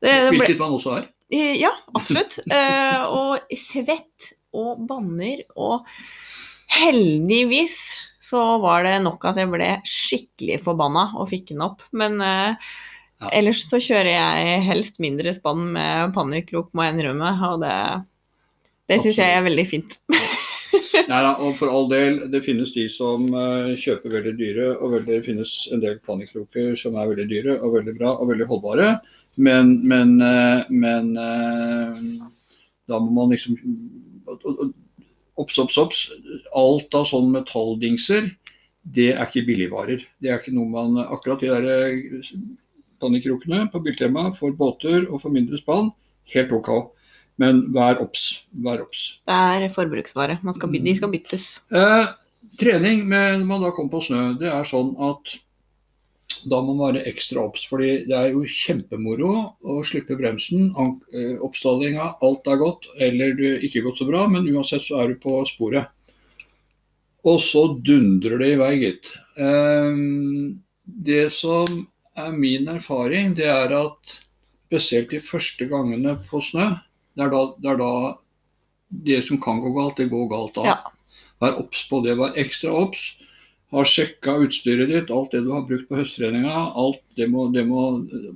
Det, 0.03 0.11
det 0.11 0.31
ble, 0.33 0.39
Hvilket 0.43 0.61
man 0.63 0.77
også 0.77 0.97
er. 0.99 1.11
ja, 1.63 1.73
absolutt. 1.95 2.39
Eh, 2.53 3.03
og 3.07 3.57
svett 3.57 4.33
og 4.53 4.83
banner, 4.89 5.45
og 5.57 5.87
heldigvis 6.73 7.77
så 8.23 8.43
var 8.63 8.85
det 8.87 8.97
nok 9.05 9.25
at 9.31 9.39
jeg 9.41 9.51
ble 9.53 9.69
skikkelig 9.89 10.61
forbanna 10.65 11.09
og 11.21 11.29
fikk 11.33 11.53
den 11.53 11.65
opp. 11.65 11.85
Men 11.97 12.21
eh, 12.23 12.73
Ja. 13.23 13.29
ellers 13.39 13.61
så 13.71 13.79
kjører 13.79 14.11
jeg 14.11 14.63
helst 14.67 14.97
mindre 14.99 15.31
spann 15.37 15.69
med 15.77 16.11
pannekrok, 16.17 16.73
må 16.75 16.83
jeg 16.83 16.97
innrømme. 16.97 17.29
Og 17.53 17.61
det, 17.63 17.77
det 18.91 18.99
syns 19.05 19.21
jeg 19.23 19.37
er 19.37 19.45
veldig 19.47 19.67
fint. 19.71 19.95
Nei 20.73 21.21
da, 21.23 21.35
og 21.39 21.55
for 21.59 21.71
all 21.71 21.87
del, 21.91 22.19
det 22.33 22.43
finnes 22.47 22.73
de 22.75 22.89
som 22.91 23.29
uh, 23.31 23.73
kjøper 23.79 24.17
veldig 24.17 24.33
dyre, 24.39 24.69
og 24.79 24.95
veldig, 24.97 25.19
det 25.21 25.27
finnes 25.27 25.53
en 25.75 25.83
del 25.85 25.99
panikkloker 26.05 26.75
som 26.81 26.97
er 26.99 27.11
veldig 27.13 27.27
dyre 27.31 27.57
og 27.61 27.77
veldig 27.77 27.95
bra 27.99 28.15
og 28.17 28.31
veldig 28.33 28.49
holdbare. 28.51 28.89
Men, 29.37 29.79
men, 29.89 30.19
eh, 30.21 30.71
men 30.71 31.17
eh, 31.17 32.01
da 32.89 33.01
må 33.01 33.11
man 33.23 33.35
liksom 33.35 33.59
Obs, 35.41 35.57
obs, 35.59 35.77
obs. 35.81 36.01
Alt 36.57 36.93
av 36.95 37.07
sånne 37.09 37.39
metalldingser, 37.39 38.29
det 38.95 39.09
er 39.15 39.25
ikke 39.25 39.47
billigvarer. 39.47 40.03
Det 40.21 40.29
er 40.31 40.39
ikke 40.39 40.53
noe 40.55 40.69
man 40.71 40.99
Akkurat 41.07 41.41
de 41.41 41.49
der 41.49 41.65
pannekrokene 41.65 42.59
panikrokene 43.03 43.67
på 43.73 43.81
Biltema 43.83 44.29
for 44.37 44.55
båter 44.55 45.09
og 45.09 45.23
for 45.25 45.35
mindre 45.35 45.59
spann, 45.59 45.91
helt 46.35 46.53
OK. 46.55 46.71
Men 47.41 47.65
vær 47.75 47.99
obs. 48.03 48.45
Vær 48.53 48.85
obs. 48.85 49.23
Det 49.27 49.35
er 49.35 49.73
forbruksvare. 49.73 50.39
Man 50.45 50.55
skal, 50.55 50.77
de 50.85 50.95
skal 50.95 51.11
byttes. 51.11 51.47
Eh, 51.73 52.13
trening 52.61 53.07
med, 53.09 53.41
når 53.41 53.49
man 53.49 53.65
da 53.65 53.73
kommer 53.75 53.97
på 53.97 54.05
snø, 54.07 54.23
det 54.39 54.53
er 54.53 54.69
sånn 54.69 54.93
at 55.01 55.35
da 56.49 56.61
må 56.65 56.75
man 56.75 56.95
være 56.95 57.05
ekstra 57.11 57.43
obs. 57.47 57.65
fordi 57.69 58.05
det 58.09 58.17
er 58.19 58.33
jo 58.33 58.45
kjempemoro 58.49 59.33
å 59.63 59.81
slippe 59.87 60.17
bremsen. 60.19 60.73
eh, 61.15 61.37
Oppstallinga, 61.41 62.17
alt 62.23 62.47
er 62.47 62.61
godt, 62.61 62.89
eller 62.99 63.35
du 63.39 63.47
ikke 63.61 63.83
gått 63.83 63.99
så 63.99 64.09
bra, 64.09 64.27
men 64.29 64.49
uansett 64.49 64.83
så 64.83 65.03
er 65.03 65.13
du 65.13 65.21
på 65.23 65.39
sporet. 65.47 65.89
Og 67.25 67.39
så 67.41 67.69
dundrer 67.87 68.39
det 68.39 68.53
i 68.53 68.59
vei, 68.59 68.73
gitt. 68.81 69.13
Eh, 69.39 69.97
det 70.85 71.33
som 71.33 71.87
er 72.17 72.33
min 72.33 72.69
erfaring, 72.69 73.35
det 73.39 73.47
er 73.47 73.73
at 73.77 74.19
spesielt 74.67 75.11
de 75.13 75.21
første 75.21 75.69
gangene 75.69 76.17
på 76.29 76.41
snø, 76.41 76.73
det 77.17 77.27
er 77.27 77.33
da 77.33 77.43
det, 77.59 77.71
er 77.71 77.81
da 77.81 77.93
det 79.09 79.23
som 79.25 79.41
kan 79.41 79.61
gå 79.61 79.73
galt, 79.77 79.99
det 80.01 80.11
går 80.13 80.29
galt 80.31 80.57
da. 80.57 80.65
Ja. 80.69 80.79
Vær 81.43 81.59
obs 81.61 81.83
på 81.89 82.01
det. 82.05 82.17
Vær 82.21 82.37
ekstra 82.41 82.73
obs. 82.85 83.13
Ha 83.73 83.83
sjekka 83.89 84.35
utstyret 84.45 84.91
ditt, 84.91 85.11
alt 85.15 85.33
det 85.33 85.43
du 85.47 85.53
har 85.55 85.63
brukt 85.65 85.87
på 85.89 85.97
høsttreninga. 85.97 86.53
Alt 86.77 87.01
det 87.17 87.29
må, 87.33 87.47
det 87.55 87.65
må 87.65 87.87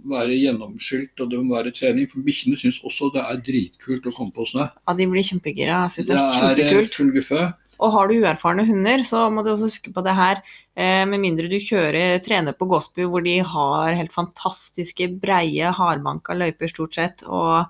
være 0.08 0.38
gjennomskylt 0.38 1.20
og 1.20 1.32
det 1.32 1.40
må 1.42 1.58
være 1.58 1.74
trening. 1.76 2.08
For 2.08 2.24
bikkjene 2.24 2.56
syns 2.60 2.80
også 2.86 3.10
det 3.12 3.24
er 3.24 3.42
dritkult 3.44 4.08
å 4.08 4.14
komme 4.16 4.32
på 4.32 4.48
snø. 4.48 4.64
Ja, 4.72 4.96
de 4.96 5.08
blir 5.12 5.26
kjempegira. 5.28 5.82
Syns 5.92 6.08
det 6.08 6.16
er 6.16 6.38
kjempekult. 6.38 6.58
Det 6.62 6.80
er 6.80 6.92
full 6.96 7.12
guffe. 7.18 7.48
Og 7.76 7.92
har 7.92 8.08
du 8.08 8.16
uerfarne 8.16 8.64
hunder, 8.64 9.04
så 9.04 9.26
må 9.28 9.44
du 9.44 9.52
også 9.52 9.68
huske 9.68 9.92
på 9.92 10.04
det 10.06 10.16
her. 10.16 10.40
Eh, 10.76 11.04
med 11.08 11.20
mindre 11.20 11.48
du 11.52 11.56
kjører, 11.60 12.18
trener 12.24 12.56
på 12.56 12.68
Gåsbu, 12.68 13.04
hvor 13.12 13.24
de 13.24 13.38
har 13.44 13.96
helt 13.96 14.12
fantastiske, 14.16 15.08
breie, 15.20 15.72
hardbanka 15.76 16.36
løyper 16.36 16.72
stort 16.72 16.96
sett. 16.96 17.24
Og 17.28 17.64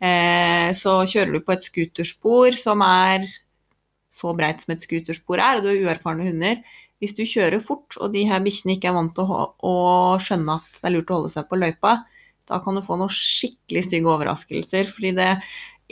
eh, 0.00 0.72
så 0.76 0.98
kjører 1.08 1.36
du 1.36 1.44
på 1.44 1.56
et 1.56 1.68
skuterspor 1.68 2.56
som 2.56 2.84
er 2.84 3.28
så 4.12 4.32
breit 4.36 4.60
som 4.60 4.74
et 4.74 4.84
skuterspor 4.84 5.40
er, 5.40 5.58
og 5.58 5.64
du 5.64 5.70
har 5.70 5.80
uerfarne 5.88 6.26
hunder. 6.28 6.60
Hvis 7.02 7.16
du 7.18 7.24
kjører 7.26 7.58
fort, 7.58 7.96
og 7.98 8.12
de 8.14 8.22
her 8.28 8.42
bikkjene 8.44 8.76
ikke 8.76 8.92
er 8.92 8.94
vant 8.94 9.14
til 9.16 9.26
å, 9.26 9.44
å 9.58 9.74
skjønne 10.22 10.60
at 10.60 10.78
det 10.78 10.86
er 10.86 10.94
lurt 10.94 11.10
å 11.10 11.18
holde 11.18 11.32
seg 11.32 11.48
på 11.50 11.58
løypa, 11.58 11.96
da 12.46 12.60
kan 12.62 12.78
du 12.78 12.82
få 12.84 12.98
noen 13.00 13.10
skikkelig 13.10 13.84
stygge 13.88 14.10
overraskelser. 14.12 14.86
Fordi 14.92 15.12
det 15.16 15.32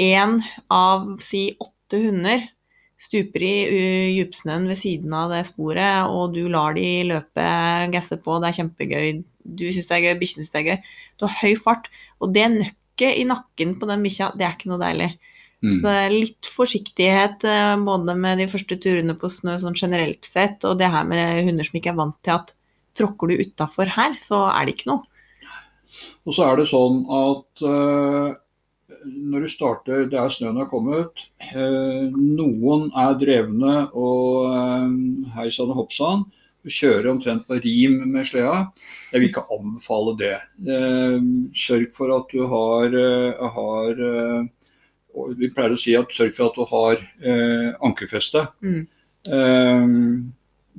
én 0.00 0.38
av 0.70 1.08
si 1.22 1.48
åtte 1.58 1.98
hunder 2.04 2.46
stuper 3.00 3.42
i 3.42 3.54
djupsnøen 4.18 4.66
ved 4.68 4.78
siden 4.78 5.14
av 5.16 5.32
det 5.32 5.44
sporet, 5.48 6.10
og 6.12 6.34
du 6.36 6.44
lar 6.52 6.76
de 6.76 6.86
løpe, 7.08 7.46
gasse 7.94 8.18
på, 8.20 8.38
det 8.38 8.50
er 8.50 8.58
kjempegøy. 8.60 9.22
Du 9.40 9.64
syns 9.72 9.88
det 9.88 9.96
er 9.96 10.04
gøy, 10.04 10.18
bikkjene 10.20 10.44
syns 10.44 10.54
det 10.54 10.60
er 10.60 10.68
gøy. 10.68 10.92
Du 11.16 11.26
har 11.26 11.38
høy 11.40 11.56
fart, 11.58 11.88
og 12.20 12.34
det 12.36 12.46
nøkket 12.54 13.22
i 13.22 13.26
nakken 13.28 13.78
på 13.80 13.88
den 13.88 14.04
bikkja, 14.04 14.34
det 14.36 14.46
er 14.46 14.58
ikke 14.58 14.70
noe 14.72 14.82
deilig. 14.82 15.14
Mm. 15.60 15.74
Så 15.74 15.84
det 15.84 15.96
er 16.00 16.14
litt 16.14 16.48
forsiktighet 16.48 17.44
eh, 17.44 17.74
både 17.84 18.16
med 18.16 18.40
de 18.40 18.48
første 18.48 18.78
turene 18.80 19.16
på 19.20 19.28
snø 19.28 19.58
sånn 19.60 19.76
generelt 19.76 20.24
sett, 20.24 20.64
og 20.64 20.78
det 20.80 20.88
her 20.92 21.04
med 21.08 21.44
hunder 21.48 21.68
som 21.68 21.76
ikke 21.80 21.92
er 21.92 22.00
vant 22.00 22.16
til 22.24 22.38
at 22.38 22.54
tråkker 22.96 23.30
du 23.30 23.42
utafor 23.44 23.92
her, 23.92 24.16
så 24.20 24.46
er 24.50 24.66
det 24.66 24.76
ikke 24.76 24.92
noe. 24.94 25.04
Og 26.24 26.36
så 26.36 26.46
er 26.46 26.60
det 26.60 26.68
sånn 26.70 27.02
at 27.12 27.64
uh, 27.66 28.32
når 29.04 29.44
du 29.44 29.50
starter 29.50 30.04
det 30.10 30.18
er 30.20 30.32
snøen 30.32 30.60
har 30.60 30.68
kommet, 30.70 31.24
uh, 31.52 32.06
noen 32.14 32.88
er 32.98 33.16
drevne 33.20 33.74
og 33.90 34.52
uh, 34.54 34.86
hei 35.36 35.48
sann 35.54 35.72
og 35.74 35.82
hopp 35.82 35.96
sann, 35.96 36.24
kjøre 36.60 37.08
omtrent 37.14 37.46
på 37.48 37.56
rim 37.64 38.02
med 38.12 38.28
sleda. 38.28 38.66
Jeg 39.10 39.22
vil 39.22 39.30
ikke 39.30 39.46
anbefale 39.56 40.12
det. 40.20 40.34
Sørg 41.56 41.86
for 41.96 42.12
at 42.12 42.34
du 42.34 42.42
har, 42.52 42.96
har 43.54 44.02
og 45.14 45.34
vi 45.40 45.48
pleier 45.54 45.74
å 45.74 45.80
si 45.80 45.94
at 45.98 46.12
sørg 46.14 46.34
for 46.36 46.50
at 46.50 46.58
du 46.58 46.64
har 46.70 47.00
eh, 47.22 47.70
ankerfeste. 47.86 48.44
Mm. 48.62 48.82
Eh, 49.26 49.88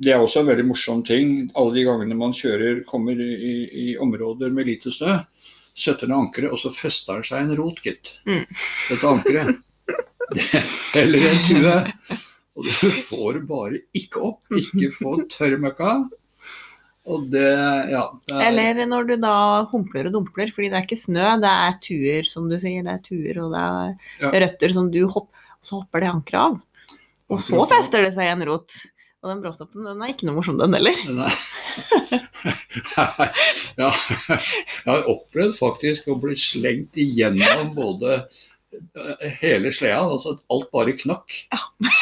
det 0.02 0.14
er 0.14 0.22
også 0.24 0.40
en 0.42 0.48
veldig 0.48 0.64
morsom 0.70 1.02
ting. 1.06 1.50
Alle 1.58 1.74
de 1.76 1.84
gangene 1.86 2.16
man 2.18 2.32
kjører, 2.36 2.80
kommer 2.88 3.18
i, 3.20 3.52
i, 3.68 3.86
områder 4.00 4.50
med 4.54 4.66
lite 4.70 4.90
snø, 4.94 5.18
setter 5.78 6.08
ned 6.10 6.16
ankeret, 6.26 6.52
og 6.52 6.58
så 6.62 6.72
fester 6.74 7.20
det 7.20 7.28
seg 7.28 7.44
en 7.46 7.56
rot, 7.60 7.82
gitt. 7.84 8.14
Mm. 8.28 8.44
Dette 8.88 9.12
ankeret. 9.12 9.60
Det- 10.32 10.64
Eller 11.02 11.28
en 11.28 11.42
tue. 11.46 11.76
Og 12.56 12.66
du 12.68 12.88
får 13.08 13.38
bare 13.48 13.78
ikke 13.96 14.20
opp. 14.32 14.42
Ikke 14.52 14.90
få 14.96 15.14
tørrmøkka. 15.32 15.92
Det, 17.32 17.42
ja. 17.90 18.02
Det 18.28 18.34
er, 18.36 18.42
Eller 18.46 18.86
når 18.86 19.08
du 19.08 19.16
da 19.22 19.32
humpler 19.72 20.06
og 20.06 20.12
dumpler, 20.14 20.52
fordi 20.54 20.68
det 20.70 20.78
er 20.78 20.84
ikke 20.86 21.00
snø, 21.00 21.24
det 21.42 21.50
er 21.50 21.78
tuer, 21.82 22.28
som 22.30 22.46
du 22.50 22.54
sier. 22.62 22.84
Det 22.86 22.92
er 22.94 23.02
tuer, 23.02 23.40
og 23.42 23.50
det 23.56 23.62
er 23.62 23.96
Ja. 24.22 24.30
røtter 24.46 24.72
som 24.76 24.90
du 24.94 25.00
hopper 25.08 25.28
Og 25.62 25.66
så 25.66 25.76
hopper 25.80 26.00
det 26.02 26.08
ankeret 26.10 26.40
av. 26.42 26.60
Og 27.30 27.38
så 27.42 27.66
fester 27.70 28.02
det 28.02 28.14
seg 28.14 28.26
i 28.26 28.32
en 28.34 28.44
rot. 28.48 28.74
Og 29.22 29.30
den 29.30 29.42
bråstoppen, 29.44 29.84
den 29.86 30.00
er 30.02 30.10
ikke 30.10 30.26
noe 30.26 30.34
morsom, 30.40 30.56
den 30.58 30.74
heller. 30.74 30.96
Er- 30.98 31.36
ja, 33.82 33.90
jeg 34.28 34.88
har 34.88 35.06
opplevd 35.10 35.54
faktisk 35.58 36.08
å 36.10 36.16
bli 36.22 36.34
slengt 36.38 36.98
igjennom 36.98 37.70
både 37.76 38.16
eh, 38.24 39.28
hele 39.42 39.70
sleda, 39.74 40.02
altså 40.02 40.34
alt 40.50 40.70
bare 40.74 40.96
knakk. 40.98 41.38
en 41.54 41.92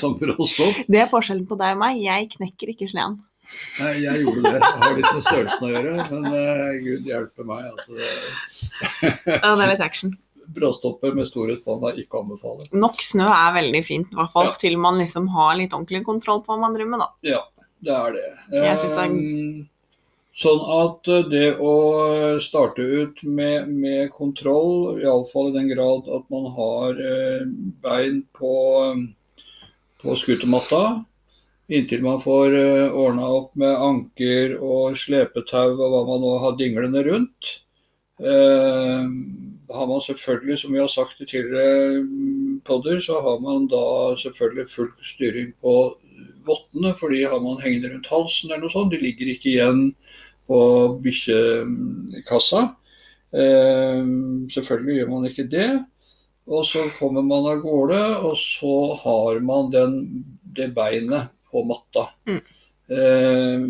sånn 0.00 0.16
bråstopp. 0.20 0.80
Det 0.88 1.00
er 1.02 1.10
forskjellen 1.10 1.46
på 1.48 1.58
deg 1.60 1.74
og 1.76 1.82
meg. 1.82 2.00
Jeg 2.02 2.30
knekker 2.36 2.72
ikke 2.74 2.88
sleden. 2.90 3.20
Nei, 3.80 3.92
jeg 4.04 4.22
gjorde 4.24 4.42
det. 4.46 4.60
Det 4.62 4.72
har 4.78 4.92
litt 4.96 5.08
med 5.16 5.24
størrelsen 5.26 5.64
å 5.66 5.70
gjøre, 5.72 5.94
men 6.10 6.26
uh, 6.30 6.74
gud 6.84 7.06
hjelpe 7.10 7.46
meg. 7.48 7.64
Altså, 7.72 7.96
det- 7.98 9.38
Ja, 9.42 9.54
det 9.56 9.64
er 9.64 9.72
litt 9.72 9.80
action. 9.86 10.12
bråstopper 10.50 11.12
med 11.14 11.26
store 11.30 11.54
spann 11.60 11.82
er 11.86 11.98
ikke 12.02 12.18
å 12.18 12.24
anbefale. 12.24 12.64
Nok 12.74 13.02
snø 13.06 13.26
er 13.30 13.52
veldig 13.54 13.82
fint, 13.86 14.08
i 14.10 14.16
hvert 14.18 14.32
fall 14.32 14.46
Ja. 14.50 14.54
til 14.58 14.76
man 14.78 14.98
liksom 14.98 15.28
har 15.34 15.54
litt 15.58 15.70
ordentlig 15.74 16.04
kontroll 16.06 16.40
på 16.42 16.50
hva 16.54 16.60
man 16.60 16.74
driver 16.74 16.90
med, 16.90 17.00
da. 17.04 17.10
Ja, 17.22 17.42
det 17.86 17.92
er 17.94 18.12
det. 18.16 18.24
Jeg 18.54 18.78
synes 18.78 18.94
det 18.96 19.04
er- 19.04 19.60
Eh, 19.60 19.66
Sånn 20.40 20.60
at 20.62 21.08
eh, 21.10 21.22
det 21.28 21.58
å 21.58 22.38
starte 22.40 22.78
ut 22.78 23.18
med, 23.24 23.66
med 23.68 24.12
kontroll, 24.14 25.00
iallfall 25.02 25.48
i 25.50 25.56
den 25.58 25.68
grad 25.74 26.06
at 26.06 26.22
man 26.30 26.46
har 26.54 26.94
bein 27.82 28.22
på, 28.38 28.52
på 30.00 30.16
skutermatta, 30.16 31.04
inntil 31.70 32.02
man 32.02 32.22
får 32.22 32.56
eh, 32.58 32.94
ordna 32.96 33.26
opp 33.40 33.52
med 33.60 33.82
anker 33.86 34.56
og 34.58 34.98
slepetau 34.98 35.76
og 35.76 35.84
hva 35.92 36.00
man 36.08 36.24
nå 36.24 36.32
har 36.42 36.56
dinglende 36.58 37.04
rundt. 37.06 37.50
Eh, 38.20 39.04
har 39.70 39.86
man 39.86 40.02
selvfølgelig, 40.04 40.58
som 40.60 40.74
vi 40.74 40.80
har 40.82 40.90
sagt 40.90 41.20
i 41.20 41.28
tidligere 41.28 42.02
mm, 42.02 42.60
podder, 42.66 43.00
så 43.00 43.20
har 43.22 43.38
man 43.44 43.68
da 43.70 44.16
selvfølgelig 44.22 44.68
full 44.72 44.90
styring 45.12 45.52
på 45.62 45.76
vottene, 46.48 46.94
for 46.98 47.12
de 47.12 47.22
har 47.24 47.40
man 47.40 47.62
hengende 47.62 47.92
rundt 47.94 48.10
halsen 48.10 48.50
eller 48.50 48.66
noe 48.66 48.74
sånt. 48.74 48.92
De 48.92 49.00
ligger 49.00 49.30
ikke 49.30 49.52
igjen 49.54 49.86
på 50.50 50.60
bikkjekassa. 51.04 52.66
Eh, 53.30 54.02
selvfølgelig 54.56 54.98
gjør 54.98 55.14
man 55.14 55.30
ikke 55.30 55.48
det. 55.52 55.70
Og 56.48 56.64
så 56.66 56.86
kommer 56.96 57.22
man 57.26 57.46
av 57.50 57.60
gårde, 57.62 58.00
og 58.26 58.38
så 58.38 58.76
har 59.02 59.42
man 59.44 59.68
den, 59.74 60.00
det 60.42 60.70
beinet 60.74 61.30
på 61.50 61.62
matta. 61.68 62.08
Mm. 62.26 62.40
Eh, 62.90 63.66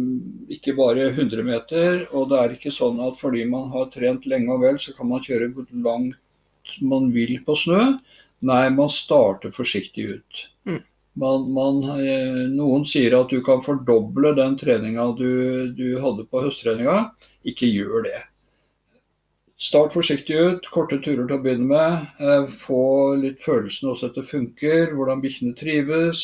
ikke 0.57 0.77
bare 0.79 1.11
100 1.11 1.45
meter, 1.45 2.07
og 2.17 2.31
det 2.31 2.39
er 2.41 2.55
ikke 2.55 2.73
sånn 2.73 3.03
at 3.05 3.19
fordi 3.21 3.45
man 3.49 3.69
har 3.75 3.91
trent 3.93 4.25
lenge 4.31 4.55
og 4.55 4.63
vel, 4.65 4.79
så 4.81 4.95
kan 4.97 5.11
man 5.11 5.25
kjøre 5.25 5.51
hvor 5.57 5.69
langt 5.85 6.79
man 6.81 7.11
vil 7.13 7.37
på 7.45 7.57
snø. 7.59 7.83
Nei, 8.49 8.63
man 8.73 8.89
starter 8.93 9.53
forsiktig 9.53 10.07
ut. 10.15 10.41
Mm. 10.65 10.81
Man, 11.21 11.47
man, 11.53 11.83
eh, 12.01 12.47
noen 12.49 12.87
sier 12.89 13.19
at 13.19 13.33
du 13.33 13.43
kan 13.45 13.61
fordoble 13.65 14.33
den 14.39 14.57
treninga 14.57 15.11
du, 15.19 15.31
du 15.77 15.99
hadde 16.01 16.25
på 16.31 16.47
høsttreninga. 16.47 17.11
Ikke 17.51 17.69
gjør 17.69 18.07
det. 18.07 18.21
Start 19.61 19.93
forsiktig 19.93 20.37
ut, 20.41 20.69
korte 20.73 20.97
turer 21.05 21.27
til 21.29 21.37
å 21.37 21.43
begynne 21.45 21.67
med. 21.69 22.05
Eh, 22.17 22.47
få 22.63 22.85
litt 23.21 23.43
følelsen 23.45 23.91
også 23.91 24.09
at 24.09 24.15
det 24.17 24.25
funker, 24.25 24.95
hvordan 24.97 25.21
bikkjene 25.21 25.53
trives. 25.59 26.23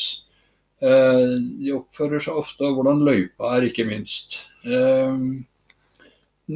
Eh, 0.81 1.35
de 1.59 1.75
oppfører 1.75 2.23
seg 2.23 2.39
ofte, 2.41 2.65
og 2.65 2.79
hvordan 2.79 3.03
løypa 3.05 3.51
er, 3.53 3.67
ikke 3.67 3.85
minst. 3.85 4.39
Eh, 4.65 5.19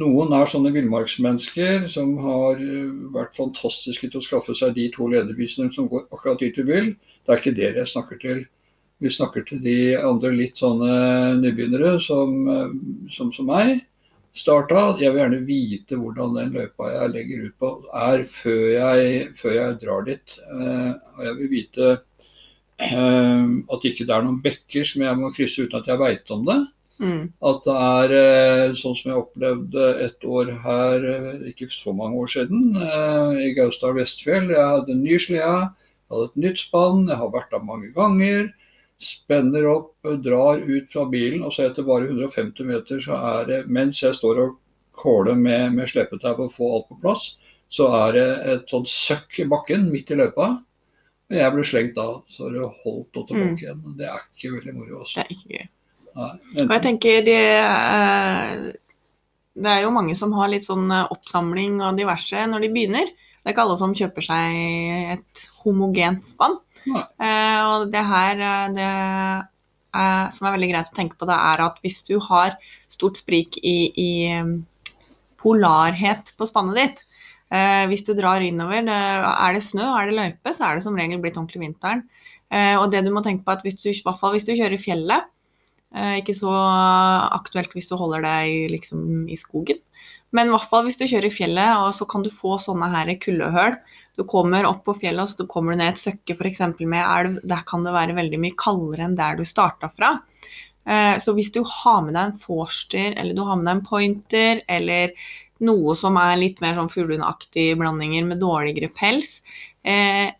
noen 0.02 0.34
er 0.34 0.50
sånne 0.50 0.72
villmarksmennesker 0.74 1.86
som 1.92 2.16
har 2.24 2.58
vært 3.14 3.38
fantastiske 3.38 4.10
til 4.10 4.18
å 4.18 4.26
skaffe 4.26 4.58
seg 4.58 4.74
de 4.74 4.88
to 4.90 5.06
lederbiene 5.12 5.70
som 5.76 5.86
går 5.86 6.08
akkurat 6.10 6.42
dit 6.42 6.58
du 6.58 6.66
vil. 6.66 6.96
Det 7.22 7.30
er 7.30 7.44
ikke 7.44 7.54
dere 7.60 7.84
jeg 7.84 7.92
snakker 7.92 8.22
til. 8.26 8.42
Vi 8.98 9.14
snakker 9.20 9.46
til 9.46 9.62
de 9.62 9.78
andre 10.02 10.34
litt 10.34 10.58
sånne 10.58 11.38
nybegynnere 11.44 12.00
som, 12.02 12.42
som, 13.12 13.30
som 13.36 13.46
meg. 13.46 13.84
Starta. 14.32 14.94
Jeg 14.96 15.12
vil 15.12 15.20
gjerne 15.20 15.40
vite 15.44 15.96
hvordan 16.00 16.36
den 16.38 16.54
løypa 16.56 16.88
jeg 16.88 17.12
legger 17.12 17.48
ut 17.48 17.56
på 17.60 17.72
er 18.02 18.22
før 18.32 18.62
jeg, 18.72 19.26
før 19.36 19.56
jeg 19.58 19.80
drar 19.82 20.06
dit. 20.06 20.36
Eh, 20.48 20.92
og 21.18 21.26
jeg 21.26 21.34
vil 21.40 21.50
vite 21.52 21.88
eh, 22.80 23.42
at 23.76 23.84
ikke 23.90 24.06
det 24.08 24.14
er 24.16 24.24
noen 24.24 24.40
bekker 24.44 24.88
som 24.88 25.04
jeg 25.04 25.18
må 25.20 25.32
krysse 25.36 25.66
uten 25.66 25.82
at 25.82 25.90
jeg 25.92 26.00
veit 26.00 26.32
om 26.32 26.46
det. 26.48 26.58
Mm. 27.02 27.22
At 27.50 27.60
det 27.66 27.76
er 27.90 28.16
eh, 28.16 28.74
sånn 28.80 28.96
som 28.96 29.12
jeg 29.12 29.20
opplevde 29.20 29.86
et 30.06 30.26
år 30.38 30.54
her, 30.64 31.06
ikke 31.52 31.68
så 31.74 31.92
mange 31.96 32.24
år 32.24 32.32
siden, 32.32 32.76
i 33.36 33.52
Gausdal 33.58 33.98
Vestfjell. 34.00 34.48
Jeg 34.54 34.72
hadde 34.76 34.96
en 34.96 35.04
ny 35.04 35.20
slede, 35.20 35.60
jeg 35.68 36.16
hadde 36.16 36.30
et 36.30 36.42
nytt 36.46 36.64
spann, 36.64 37.04
jeg 37.10 37.20
har 37.20 37.32
vært 37.36 37.52
der 37.52 37.68
mange 37.68 37.92
ganger. 37.92 38.48
Spenner 39.02 39.66
opp, 39.66 39.94
drar 40.22 40.62
ut 40.62 40.92
fra 40.92 41.06
bilen, 41.10 41.42
og 41.46 41.54
så 41.54 41.66
etter 41.66 41.86
bare 41.86 42.06
150 42.10 42.68
meter, 42.68 43.00
så 43.02 43.18
er 43.18 43.48
det, 43.48 43.60
mens 43.66 44.02
jeg 44.04 44.14
står 44.14 44.42
og 44.44 44.58
kåler 45.02 45.38
med, 45.38 45.72
med 45.74 45.90
slepetau 45.90 46.36
og 46.46 46.52
får 46.54 46.76
alt 46.76 46.90
på 46.90 46.98
plass, 47.02 47.24
så 47.72 47.88
er 48.02 48.12
det 48.16 48.26
et 48.52 48.70
sånt 48.70 48.90
søkk 48.92 49.40
i 49.42 49.48
bakken 49.48 49.88
midt 49.90 50.12
i 50.12 50.18
løypa. 50.20 50.52
Og 51.32 51.38
jeg 51.38 51.54
ble 51.54 51.64
slengt 51.64 51.94
da, 51.96 52.06
så 52.28 52.50
det 52.52 52.66
holdt 52.84 53.18
og 53.18 53.28
tilbake 53.30 53.64
igjen. 53.64 53.80
Det 53.96 54.08
er 54.10 54.20
ikke 54.20 54.50
veldig 54.58 54.74
moro. 54.76 55.00
Også. 55.00 55.16
Det 55.16 55.22
er 55.24 55.32
ikke 55.32 55.54
gøy. 55.56 55.70
Nei, 56.12 56.32
Og 56.66 56.74
jeg 56.74 56.82
tenker 56.84 57.22
det, 57.24 57.38
eh, 57.56 58.66
det 59.64 59.70
er 59.72 59.80
jo 59.86 59.94
mange 59.94 60.16
som 60.18 60.34
har 60.36 60.50
litt 60.52 60.66
sånn 60.68 60.90
eh, 60.92 61.08
oppsamling 61.14 61.80
og 61.80 61.96
diverse 61.96 62.44
når 62.52 62.66
de 62.66 62.70
begynner. 62.74 63.14
Det 63.42 63.50
er 63.50 63.54
ikke 63.56 63.64
alle 63.66 63.78
som 63.80 63.94
kjøper 63.98 64.24
seg 64.24 64.58
et 65.16 65.46
homogent 65.64 66.28
spann. 66.30 66.58
Nei. 66.86 67.02
Eh, 67.26 67.60
og 67.66 67.88
det 67.92 68.02
her 68.06 68.42
eh, 68.48 68.74
det 68.76 68.88
er, 68.88 70.30
som 70.34 70.46
er 70.46 70.54
veldig 70.54 70.70
greit 70.70 70.92
å 70.92 70.96
tenke 70.96 71.18
på, 71.18 71.26
det 71.28 71.36
er 71.36 71.64
at 71.64 71.80
hvis 71.82 72.00
du 72.06 72.14
har 72.22 72.54
stort 72.92 73.18
sprik 73.18 73.58
i, 73.58 73.76
i 73.98 74.10
eh, 74.30 74.52
polarhet 75.42 76.30
på 76.38 76.48
spannet 76.48 76.78
ditt, 76.78 77.02
eh, 77.50 77.84
hvis 77.90 78.06
du 78.06 78.14
drar 78.18 78.46
innover, 78.46 78.86
det, 78.86 79.02
er 79.32 79.58
det 79.58 79.66
snø, 79.66 79.90
er 79.90 80.08
det 80.08 80.18
løype, 80.20 80.54
så 80.54 80.68
er 80.68 80.78
det 80.78 80.86
som 80.86 80.98
regel 80.98 81.22
blitt 81.22 81.36
ordentlig 81.36 81.66
vinteren. 81.66 82.06
Eh, 82.52 82.76
og 82.78 82.92
det 82.94 83.02
du 83.02 83.10
må 83.10 83.24
tenke 83.26 83.42
på, 83.42 83.50
er 83.50 83.58
at 83.58 83.66
hvis 83.66 83.80
du, 83.82 83.90
i 83.90 84.06
hvert 84.06 84.22
fall 84.22 84.36
hvis 84.36 84.46
du 84.46 84.54
kjører 84.54 84.78
i 84.78 84.84
fjellet, 84.86 85.32
Eh, 85.92 86.22
ikke 86.22 86.34
så 86.36 86.52
aktuelt 87.36 87.74
hvis 87.76 87.90
du 87.90 87.98
holder 88.00 88.24
deg 88.24 88.72
liksom 88.72 89.26
i 89.28 89.36
skogen. 89.40 89.80
Men 90.32 90.48
i 90.48 90.54
hvert 90.54 90.68
fall 90.70 90.86
hvis 90.86 90.98
du 91.00 91.04
kjører 91.04 91.28
i 91.28 91.34
fjellet, 91.34 91.76
og 91.82 91.92
så 91.96 92.06
kan 92.08 92.24
du 92.24 92.30
få 92.32 92.56
sånne 92.62 92.88
her 92.94 93.12
kuldehull. 93.20 93.76
Du 94.16 94.24
kommer 94.28 94.66
opp 94.68 94.82
på 94.86 94.94
fjellet, 95.00 95.24
og 95.24 95.30
så 95.30 95.46
kommer 95.48 95.72
du 95.72 95.80
ned 95.82 95.92
et 95.92 96.00
søkke 96.00 96.36
f.eks. 96.36 96.60
med 96.80 97.00
elv. 97.00 97.38
Der 97.48 97.64
kan 97.68 97.84
det 97.84 97.94
være 97.94 98.16
veldig 98.16 98.40
mye 98.40 98.58
kaldere 98.60 99.06
enn 99.08 99.16
der 99.18 99.38
du 99.40 99.44
starta 99.48 99.90
fra. 99.92 100.14
Eh, 100.86 101.16
Så 101.22 101.34
hvis 101.36 101.52
du 101.52 101.62
har 101.64 102.02
med 102.02 102.14
deg 102.14 102.24
en 102.30 102.38
forster, 102.40 103.14
eller 103.16 103.34
du 103.36 103.42
har 103.44 103.56
med 103.56 103.68
deg 103.68 103.76
en 103.76 103.86
pointer, 103.86 104.62
eller 104.68 105.12
noe 105.62 105.94
som 105.94 106.16
er 106.18 106.40
litt 106.40 106.60
mer 106.60 106.74
sånn 106.74 106.90
fuglehundaktige 106.90 107.76
blandinger 107.78 108.24
med 108.26 108.40
dårligere 108.42 108.90
pels, 108.92 109.40
eh, 109.84 110.32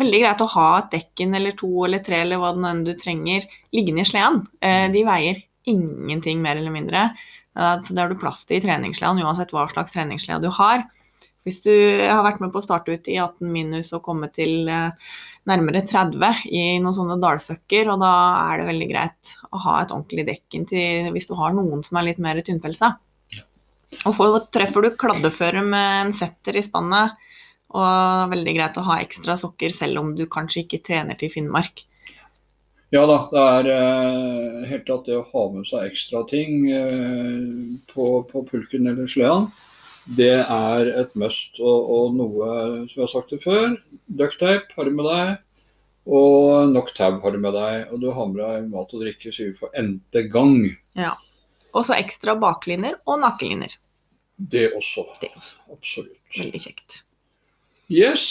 veldig 0.00 0.20
greit 0.22 0.42
å 0.44 0.50
ha 0.54 0.68
et 0.78 0.90
dekken 0.90 1.34
eller 1.36 1.52
to 1.58 1.70
eller 1.84 2.02
tre 2.04 2.20
eller 2.22 2.40
hva 2.40 2.52
det 2.56 2.68
enn 2.70 2.84
du 2.84 2.94
trenger 2.94 3.46
liggende 3.74 4.04
i 4.04 4.10
sleden. 4.10 4.46
Eh, 4.60 4.88
de 4.92 5.04
veier 5.04 5.42
ingenting 5.66 6.40
mer 6.42 6.56
eller 6.56 6.70
mindre. 6.74 7.10
Så 7.54 7.90
det 7.90 7.98
har 7.98 8.12
du 8.12 8.18
plass 8.20 8.44
til 8.46 8.60
i 8.60 8.62
treningssleden, 8.62 9.24
uansett 9.26 9.50
hva 9.50 9.64
slags 9.72 9.90
treningsslede 9.90 10.46
du 10.46 10.52
har. 10.54 10.84
Hvis 11.46 11.62
du 11.64 11.72
har 11.72 12.20
vært 12.22 12.40
med 12.42 12.52
på 12.52 12.60
å 12.60 12.64
starte 12.64 12.92
ut 12.92 13.08
i 13.08 13.16
18 13.16 13.48
minus 13.48 13.94
og 13.96 14.04
komme 14.04 14.28
til 14.34 14.68
eh, 14.68 15.12
nærmere 15.48 15.82
30 15.88 16.42
i 16.52 16.64
noen 16.82 16.96
sånne 16.96 17.16
dalsøkker, 17.22 17.88
og 17.88 18.02
da 18.02 18.12
er 18.50 18.60
det 18.60 18.68
veldig 18.68 18.88
greit 18.90 19.32
å 19.48 19.62
ha 19.64 19.78
et 19.80 19.94
ordentlig 19.94 20.26
dekken 20.28 20.66
til 20.68 21.08
hvis 21.14 21.30
du 21.30 21.34
har 21.40 21.56
noen 21.56 21.82
som 21.86 21.96
er 21.96 22.10
litt 22.10 22.20
mer 22.22 22.42
tynnpelsa. 22.44 22.92
Og 24.04 24.14
for, 24.14 24.36
treffer 24.52 24.84
du 24.84 24.96
kladdeføre 25.00 25.64
med 25.66 26.04
en 26.04 26.14
setter 26.16 26.60
i 26.60 26.64
spannet, 26.64 27.16
og 27.70 28.32
veldig 28.34 28.54
greit 28.56 28.78
å 28.78 28.86
ha 28.88 28.98
ekstra 29.00 29.36
sokker 29.38 29.72
selv 29.72 30.02
om 30.02 30.12
du 30.18 30.26
kanskje 30.30 30.64
ikke 30.64 30.82
trener 30.90 31.16
til 31.18 31.32
Finnmark. 31.32 31.86
Ja 32.90 33.04
da, 33.06 33.16
det 33.30 33.42
er 33.46 33.68
eh, 33.70 34.62
helt 34.66 34.86
klart 34.88 35.06
det 35.06 35.14
å 35.14 35.26
ha 35.30 35.42
med 35.54 35.66
seg 35.68 35.84
ekstra 35.86 36.24
ting 36.30 36.64
eh, 36.74 37.76
på, 37.92 38.06
på 38.26 38.42
pulken 38.48 38.88
eller 38.90 39.06
sleden. 39.10 39.46
Det 40.18 40.40
er 40.42 40.90
et 40.98 41.12
must. 41.14 41.60
Og, 41.62 41.92
og 41.94 42.16
noe 42.18 42.48
som 42.90 42.96
jeg 42.96 43.04
har 43.04 43.12
sagt 43.12 43.30
det 43.30 43.38
før, 43.44 43.76
ducktape 44.18 44.74
har 44.74 44.88
du 44.90 44.96
med 44.96 45.06
deg. 45.06 45.36
Og 46.10 46.72
nok 46.72 46.90
tau 46.96 47.20
har 47.22 47.36
du 47.36 47.38
med 47.38 47.54
deg. 47.54 47.92
Og 47.92 48.02
du 48.02 48.08
har 48.16 48.26
med 48.32 48.42
deg 48.42 48.66
mat 48.72 48.96
og 48.96 49.04
drikke 49.04 49.30
sier 49.30 49.52
vi 49.52 49.60
for 49.60 49.70
n-te 49.78 50.24
gang. 50.32 50.72
Og 51.70 51.86
så 51.86 51.94
ekstra 51.94 52.34
baklinjer 52.40 52.98
og 53.06 53.22
nakkeliner. 53.22 53.76
Det 54.34 54.70
også. 54.74 55.06
Det 55.22 55.30
også. 55.36 55.62
Absolutt. 55.70 56.18
Veldig 56.34 56.64
kjekt. 56.66 57.02
Yes. 57.90 58.26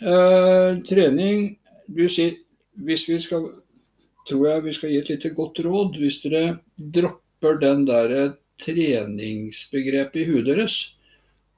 eh, 0.00 0.76
trening. 0.88 1.54
Du 1.88 2.04
sier 2.12 2.36
hvis 2.82 3.08
vi 3.08 3.18
skal 3.20 3.48
Tror 4.28 4.46
jeg 4.48 4.64
vi 4.66 4.74
skal 4.76 4.92
gi 4.92 5.00
et 5.02 5.10
lite 5.12 5.32
godt 5.34 5.60
råd. 5.64 5.98
Hvis 5.98 6.20
dere 6.22 6.58
dropper 6.78 7.58
den 7.62 7.86
der 7.88 8.34
treningsbegrepet 8.62 10.22
i 10.22 10.28
huet 10.28 10.46
deres 10.46 10.76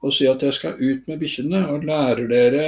og 0.05 0.13
sier 0.13 0.35
at 0.35 0.43
jeg 0.45 0.53
skal 0.53 0.81
ut 0.81 1.07
med 1.09 1.21
bikkjene 1.21 1.63
og 1.73 1.85
lærer 1.87 2.27
dere 2.29 2.65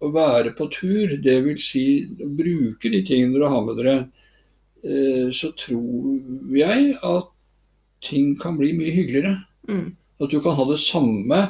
å 0.00 0.08
være 0.14 0.54
på 0.56 0.70
tur, 0.72 1.12
dvs. 1.20 1.66
Si, 1.66 1.84
å 2.24 2.28
bruke 2.32 2.88
de 2.92 3.02
tingene 3.04 3.36
dere 3.36 3.50
har 3.52 3.64
med 3.66 3.80
dere, 3.80 3.96
eh, 4.80 5.28
så 5.36 5.52
tror 5.60 6.56
jeg 6.56 6.94
at 6.96 7.28
ting 8.06 8.32
kan 8.40 8.56
bli 8.56 8.72
mye 8.78 8.94
hyggeligere. 8.96 9.34
Mm. 9.68 9.90
At 10.20 10.32
du 10.32 10.40
kan 10.40 10.56
ha 10.56 10.64
det 10.70 10.80
samme, 10.80 11.40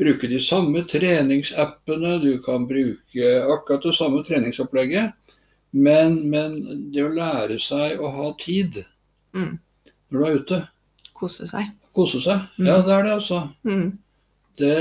bruke 0.00 0.30
de 0.32 0.40
samme 0.40 0.86
treningsappene, 0.88 2.16
du 2.24 2.40
kan 2.44 2.64
bruke 2.68 3.34
akkurat 3.44 3.84
det 3.84 3.96
samme 3.98 4.24
treningsopplegget. 4.24 5.12
Men, 5.72 6.16
men 6.30 6.56
det 6.92 7.04
å 7.06 7.12
lære 7.14 7.60
seg 7.62 8.00
å 8.02 8.10
ha 8.10 8.30
tid 8.40 8.84
Mm. 9.32 9.58
når 10.10 10.18
du 10.18 10.24
er 10.26 10.38
ute, 10.40 10.56
Kose 11.14 11.46
seg. 11.46 11.68
kose 11.94 12.18
seg, 12.20 12.40
Mm. 12.58 12.66
ja 12.66 12.80
det 12.82 12.90
er 12.96 13.02
det 13.04 13.12
altså. 13.12 13.42
Mm. 13.64 13.98
Det, 14.58 14.72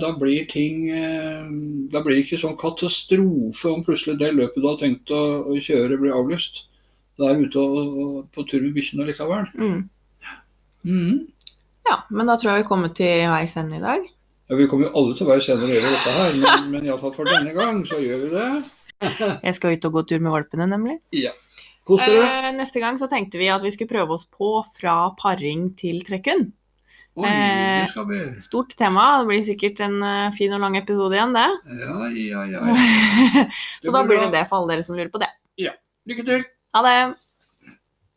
da 0.00 0.10
blir 0.18 0.44
ting 0.50 0.90
eh, 0.90 1.46
Da 1.90 2.02
blir 2.04 2.14
det 2.18 2.26
ikke 2.26 2.38
sånn 2.42 2.58
katastrofe 2.60 3.72
om 3.72 3.82
plutselig 3.82 4.18
det 4.20 4.28
løpet 4.36 4.60
du 4.62 4.68
har 4.68 4.76
tenkt 4.78 5.10
å, 5.10 5.22
å 5.48 5.56
kjøre 5.58 5.98
blir 5.98 6.12
avlyst. 6.14 6.66
Da 7.18 7.30
er 7.30 7.40
du 7.40 7.46
ute 7.48 7.58
og, 7.58 7.96
og, 8.02 8.28
på 8.32 8.44
tur 8.48 8.60
med 8.62 8.74
bikkjene 8.76 9.06
likevel. 9.08 9.48
Mm. 9.56 9.88
Mhm. 10.84 11.26
Ja, 11.88 11.96
men 12.10 12.26
da 12.30 12.36
tror 12.36 12.52
jeg 12.54 12.62
vi 12.62 12.68
kommer 12.68 12.92
til 12.94 13.26
veis 13.32 13.56
ende 13.56 13.76
i 13.80 13.82
dag. 13.82 14.04
Ja, 14.50 14.56
vi 14.56 14.66
kommer 14.70 14.86
jo 14.86 14.92
alle 15.00 15.16
til 15.18 15.26
veis 15.26 15.48
ende 15.48 15.64
når 15.66 15.72
vi 15.72 15.80
gjør 15.80 15.96
dette 15.96 16.14
her, 16.18 16.32
men, 16.44 16.70
men 16.70 16.86
iallfall 16.86 17.14
for 17.16 17.24
denne 17.28 17.52
gang 17.56 17.82
så 17.88 17.98
gjør 18.02 18.22
vi 18.26 18.30
det. 18.36 18.48
Jeg 19.46 19.56
skal 19.58 19.76
ut 19.76 19.86
og 19.88 19.98
gå 19.98 20.04
tur 20.10 20.22
med 20.22 20.34
valpene, 20.34 20.68
nemlig. 20.70 20.98
Kos 21.88 22.02
dere. 22.06 22.26
Eh, 22.38 22.50
neste 22.56 22.82
gang 22.82 22.98
så 23.00 23.08
tenkte 23.10 23.40
vi 23.40 23.50
at 23.52 23.62
vi 23.64 23.72
skulle 23.74 23.90
prøve 23.90 24.16
oss 24.16 24.28
på 24.30 24.54
fra 24.78 24.96
paring 25.18 25.70
til 25.78 26.02
trekkhund. 26.06 26.52
Oi, 27.12 27.28
det 27.28 27.90
skal 27.92 28.06
vi. 28.08 28.20
Stort 28.40 28.72
tema. 28.78 29.04
Det 29.20 29.28
blir 29.28 29.42
sikkert 29.44 29.82
en 29.84 29.98
eh, 30.06 30.30
fin 30.38 30.54
og 30.56 30.62
lang 30.64 30.78
episode 30.80 31.18
igjen, 31.18 31.34
det. 31.36 31.48
Ja, 31.82 31.98
ja, 32.08 32.46
ja. 32.54 32.62
ja. 32.70 33.44
så 33.84 33.92
da 33.92 34.06
blir 34.08 34.22
det 34.24 34.32
det 34.32 34.46
for 34.48 34.62
alle 34.62 34.76
dere 34.76 34.86
som 34.86 34.96
lurer 34.96 35.12
på 35.12 35.20
det. 35.20 35.28
Lykke 36.08 36.26
til. 36.26 36.48
Ha 36.72 36.86
det! 36.86 37.21